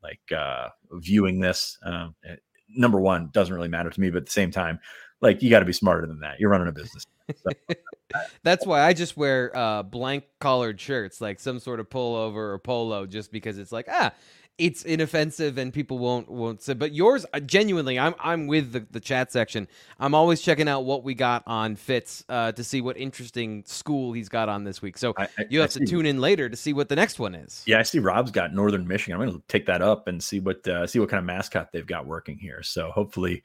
like 0.00 0.20
uh, 0.30 0.68
viewing 0.92 1.40
this. 1.40 1.78
Um, 1.82 2.14
it, 2.22 2.40
number 2.68 3.00
one 3.00 3.30
doesn't 3.32 3.54
really 3.54 3.68
matter 3.68 3.90
to 3.90 4.00
me, 4.00 4.10
but 4.10 4.18
at 4.18 4.26
the 4.26 4.32
same 4.32 4.52
time, 4.52 4.78
like 5.20 5.42
you 5.42 5.50
got 5.50 5.60
to 5.60 5.64
be 5.64 5.72
smarter 5.72 6.06
than 6.06 6.20
that. 6.20 6.40
You're 6.40 6.50
running 6.50 6.68
a 6.68 6.72
business. 6.72 7.06
So, 7.34 7.50
That's 8.42 8.64
why 8.64 8.82
I 8.82 8.92
just 8.92 9.16
wear 9.16 9.56
uh, 9.56 9.82
blank 9.82 10.24
collared 10.40 10.80
shirts, 10.80 11.20
like 11.20 11.40
some 11.40 11.58
sort 11.58 11.80
of 11.80 11.88
pullover 11.88 12.52
or 12.52 12.58
polo, 12.58 13.06
just 13.06 13.32
because 13.32 13.58
it's 13.58 13.72
like 13.72 13.86
ah, 13.90 14.12
it's 14.58 14.84
inoffensive 14.84 15.58
and 15.58 15.72
people 15.72 15.98
won't 15.98 16.30
won't 16.30 16.62
say. 16.62 16.74
But 16.74 16.92
yours, 16.92 17.26
uh, 17.34 17.40
genuinely, 17.40 17.98
I'm 17.98 18.14
I'm 18.18 18.46
with 18.46 18.72
the, 18.72 18.86
the 18.90 19.00
chat 19.00 19.32
section. 19.32 19.68
I'm 19.98 20.14
always 20.14 20.40
checking 20.40 20.68
out 20.68 20.84
what 20.84 21.04
we 21.04 21.14
got 21.14 21.42
on 21.46 21.76
Fitz 21.76 22.24
uh, 22.28 22.52
to 22.52 22.64
see 22.64 22.80
what 22.80 22.96
interesting 22.96 23.64
school 23.66 24.12
he's 24.12 24.28
got 24.28 24.48
on 24.48 24.64
this 24.64 24.80
week. 24.80 24.96
So 24.96 25.14
I, 25.18 25.24
I, 25.24 25.28
you 25.50 25.60
have 25.60 25.70
I 25.70 25.72
to 25.72 25.78
see, 25.80 25.86
tune 25.86 26.06
in 26.06 26.20
later 26.20 26.48
to 26.48 26.56
see 26.56 26.72
what 26.72 26.88
the 26.88 26.96
next 26.96 27.18
one 27.18 27.34
is. 27.34 27.62
Yeah, 27.66 27.80
I 27.80 27.82
see 27.82 27.98
Rob's 27.98 28.30
got 28.30 28.54
Northern 28.54 28.86
Michigan. 28.86 29.20
I'm 29.20 29.26
going 29.26 29.38
to 29.38 29.46
take 29.48 29.66
that 29.66 29.82
up 29.82 30.08
and 30.08 30.22
see 30.22 30.40
what 30.40 30.66
uh, 30.66 30.86
see 30.86 31.00
what 31.00 31.08
kind 31.08 31.18
of 31.18 31.24
mascot 31.24 31.72
they've 31.72 31.86
got 31.86 32.06
working 32.06 32.38
here. 32.38 32.62
So 32.62 32.90
hopefully 32.92 33.42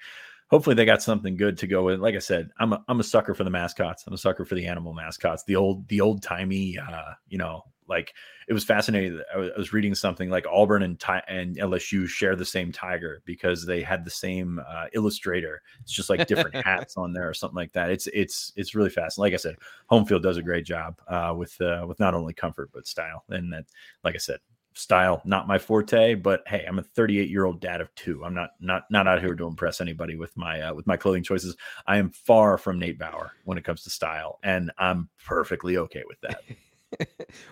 hopefully 0.51 0.75
they 0.75 0.85
got 0.85 1.01
something 1.01 1.37
good 1.37 1.57
to 1.57 1.67
go 1.67 1.83
with. 1.83 1.99
Like 1.99 2.15
I 2.15 2.19
said, 2.19 2.49
I'm 2.59 2.73
a, 2.73 2.83
I'm 2.87 2.99
a 2.99 3.03
sucker 3.03 3.33
for 3.33 3.43
the 3.43 3.49
mascots. 3.49 4.03
I'm 4.05 4.13
a 4.13 4.17
sucker 4.17 4.45
for 4.45 4.55
the 4.55 4.67
animal 4.67 4.93
mascots, 4.93 5.43
the 5.45 5.55
old 5.55 5.87
the 5.87 6.01
old 6.01 6.21
timey, 6.21 6.77
uh, 6.77 7.13
you 7.29 7.37
know, 7.37 7.63
like 7.87 8.13
it 8.47 8.53
was 8.53 8.63
fascinating. 8.63 9.21
I 9.33 9.37
was, 9.37 9.49
I 9.55 9.57
was 9.57 9.73
reading 9.73 9.95
something 9.95 10.29
like 10.29 10.45
Auburn 10.47 10.83
and 10.83 11.01
and 11.27 11.57
LSU 11.57 12.07
share 12.07 12.35
the 12.35 12.45
same 12.45 12.71
tiger 12.71 13.21
because 13.25 13.65
they 13.65 13.81
had 13.81 14.05
the 14.05 14.11
same 14.11 14.59
uh, 14.67 14.85
illustrator. 14.93 15.61
It's 15.81 15.91
just 15.91 16.09
like 16.09 16.27
different 16.27 16.55
hats 16.65 16.97
on 16.97 17.13
there 17.13 17.29
or 17.29 17.33
something 17.33 17.55
like 17.55 17.73
that. 17.73 17.89
It's 17.89 18.07
it's 18.07 18.53
it's 18.55 18.75
really 18.75 18.89
fast. 18.89 19.17
Like 19.17 19.33
I 19.33 19.37
said, 19.37 19.55
Homefield 19.89 20.21
does 20.21 20.37
a 20.37 20.43
great 20.43 20.65
job 20.65 20.99
uh, 21.07 21.33
with 21.35 21.59
uh, 21.61 21.85
with 21.87 21.99
not 21.99 22.13
only 22.13 22.33
comfort 22.33 22.71
but 22.73 22.87
style. 22.87 23.23
And 23.29 23.53
that, 23.53 23.65
like 24.03 24.15
I 24.15 24.19
said, 24.19 24.39
style 24.73 25.21
not 25.25 25.47
my 25.47 25.57
forte 25.57 26.15
but 26.15 26.43
hey 26.47 26.63
i'm 26.67 26.79
a 26.79 26.83
38 26.83 27.29
year 27.29 27.45
old 27.45 27.59
dad 27.59 27.81
of 27.81 27.93
two. 27.95 28.23
I'm 28.23 28.33
not 28.33 28.51
not 28.59 28.83
not 28.89 29.07
out 29.07 29.19
here 29.19 29.35
to 29.35 29.47
impress 29.47 29.81
anybody 29.81 30.15
with 30.15 30.35
my 30.37 30.61
uh, 30.61 30.73
with 30.73 30.87
my 30.87 30.97
clothing 30.97 31.23
choices. 31.23 31.55
I 31.87 31.97
am 31.97 32.09
far 32.11 32.57
from 32.57 32.79
nate 32.79 32.99
bauer 32.99 33.31
when 33.45 33.57
it 33.57 33.63
comes 33.63 33.83
to 33.83 33.89
style 33.89 34.39
and 34.43 34.71
i'm 34.77 35.09
perfectly 35.25 35.77
okay 35.77 36.03
with 36.07 36.21
that. 36.21 36.41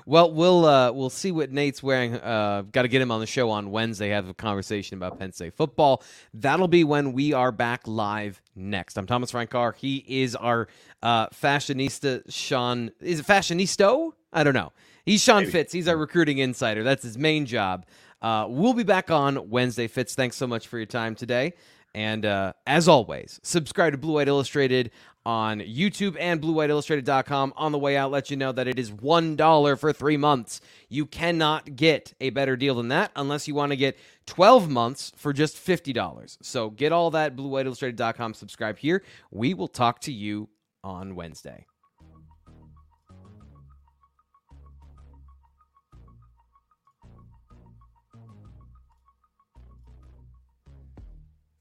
Well 0.05 0.33
we'll 0.33 0.65
uh 0.65 0.91
we'll 0.91 1.09
see 1.09 1.31
what 1.31 1.49
nate's 1.49 1.81
wearing 1.81 2.15
uh 2.15 2.63
got 2.69 2.81
to 2.81 2.89
get 2.89 3.01
him 3.01 3.09
on 3.09 3.21
the 3.21 3.25
show 3.25 3.49
on 3.49 3.71
wednesday 3.71 4.09
have 4.09 4.27
a 4.27 4.33
conversation 4.33 4.97
about 4.97 5.17
penn 5.17 5.31
state 5.31 5.55
football. 5.55 6.03
That'll 6.33 6.67
be 6.67 6.83
when 6.83 7.13
we 7.13 7.31
are 7.31 7.53
back 7.53 7.87
live 7.87 8.41
next. 8.55 8.97
I'm 8.97 9.05
thomas 9.05 9.31
frank 9.31 9.49
carr 9.51 9.71
he 9.77 10.03
is 10.05 10.35
our 10.35 10.67
uh 11.01 11.27
fashionista 11.29 12.23
sean 12.29 12.91
is 12.99 13.21
it 13.21 13.25
fashionisto 13.25 14.11
i 14.33 14.43
don't 14.43 14.53
know 14.53 14.73
He's 15.09 15.23
Sean 15.23 15.39
Maybe. 15.39 15.51
Fitz. 15.53 15.73
He's 15.73 15.87
our 15.87 15.97
recruiting 15.97 16.37
insider. 16.37 16.83
That's 16.83 17.01
his 17.01 17.17
main 17.17 17.47
job. 17.47 17.87
Uh, 18.21 18.45
we'll 18.47 18.75
be 18.75 18.83
back 18.83 19.09
on 19.09 19.49
Wednesday. 19.49 19.87
Fitz, 19.87 20.13
thanks 20.13 20.35
so 20.35 20.45
much 20.45 20.67
for 20.67 20.77
your 20.77 20.85
time 20.85 21.15
today. 21.15 21.53
And 21.95 22.27
uh, 22.27 22.53
as 22.67 22.87
always, 22.87 23.39
subscribe 23.41 23.93
to 23.93 23.97
Blue 23.97 24.13
White 24.13 24.27
Illustrated 24.27 24.91
on 25.25 25.61
YouTube 25.61 26.15
and 26.19 26.39
BlueWhiteIllustrated.com. 26.39 27.53
On 27.57 27.71
the 27.71 27.79
way 27.79 27.97
out, 27.97 28.11
let 28.11 28.29
you 28.29 28.37
know 28.37 28.51
that 28.51 28.67
it 28.67 28.77
is 28.77 28.91
$1 28.91 29.79
for 29.79 29.91
three 29.91 30.17
months. 30.17 30.61
You 30.89 31.07
cannot 31.07 31.75
get 31.75 32.13
a 32.21 32.29
better 32.29 32.55
deal 32.55 32.75
than 32.75 32.89
that 32.89 33.11
unless 33.15 33.47
you 33.47 33.55
want 33.55 33.71
to 33.71 33.77
get 33.77 33.97
12 34.27 34.69
months 34.69 35.11
for 35.15 35.33
just 35.33 35.57
$50. 35.57 36.37
So 36.43 36.69
get 36.69 36.91
all 36.91 37.09
that 37.09 37.35
BlueWhiteIllustrated.com. 37.35 38.35
Subscribe 38.35 38.77
here. 38.77 39.01
We 39.31 39.55
will 39.55 39.67
talk 39.67 40.01
to 40.01 40.11
you 40.11 40.49
on 40.83 41.15
Wednesday. 41.15 41.65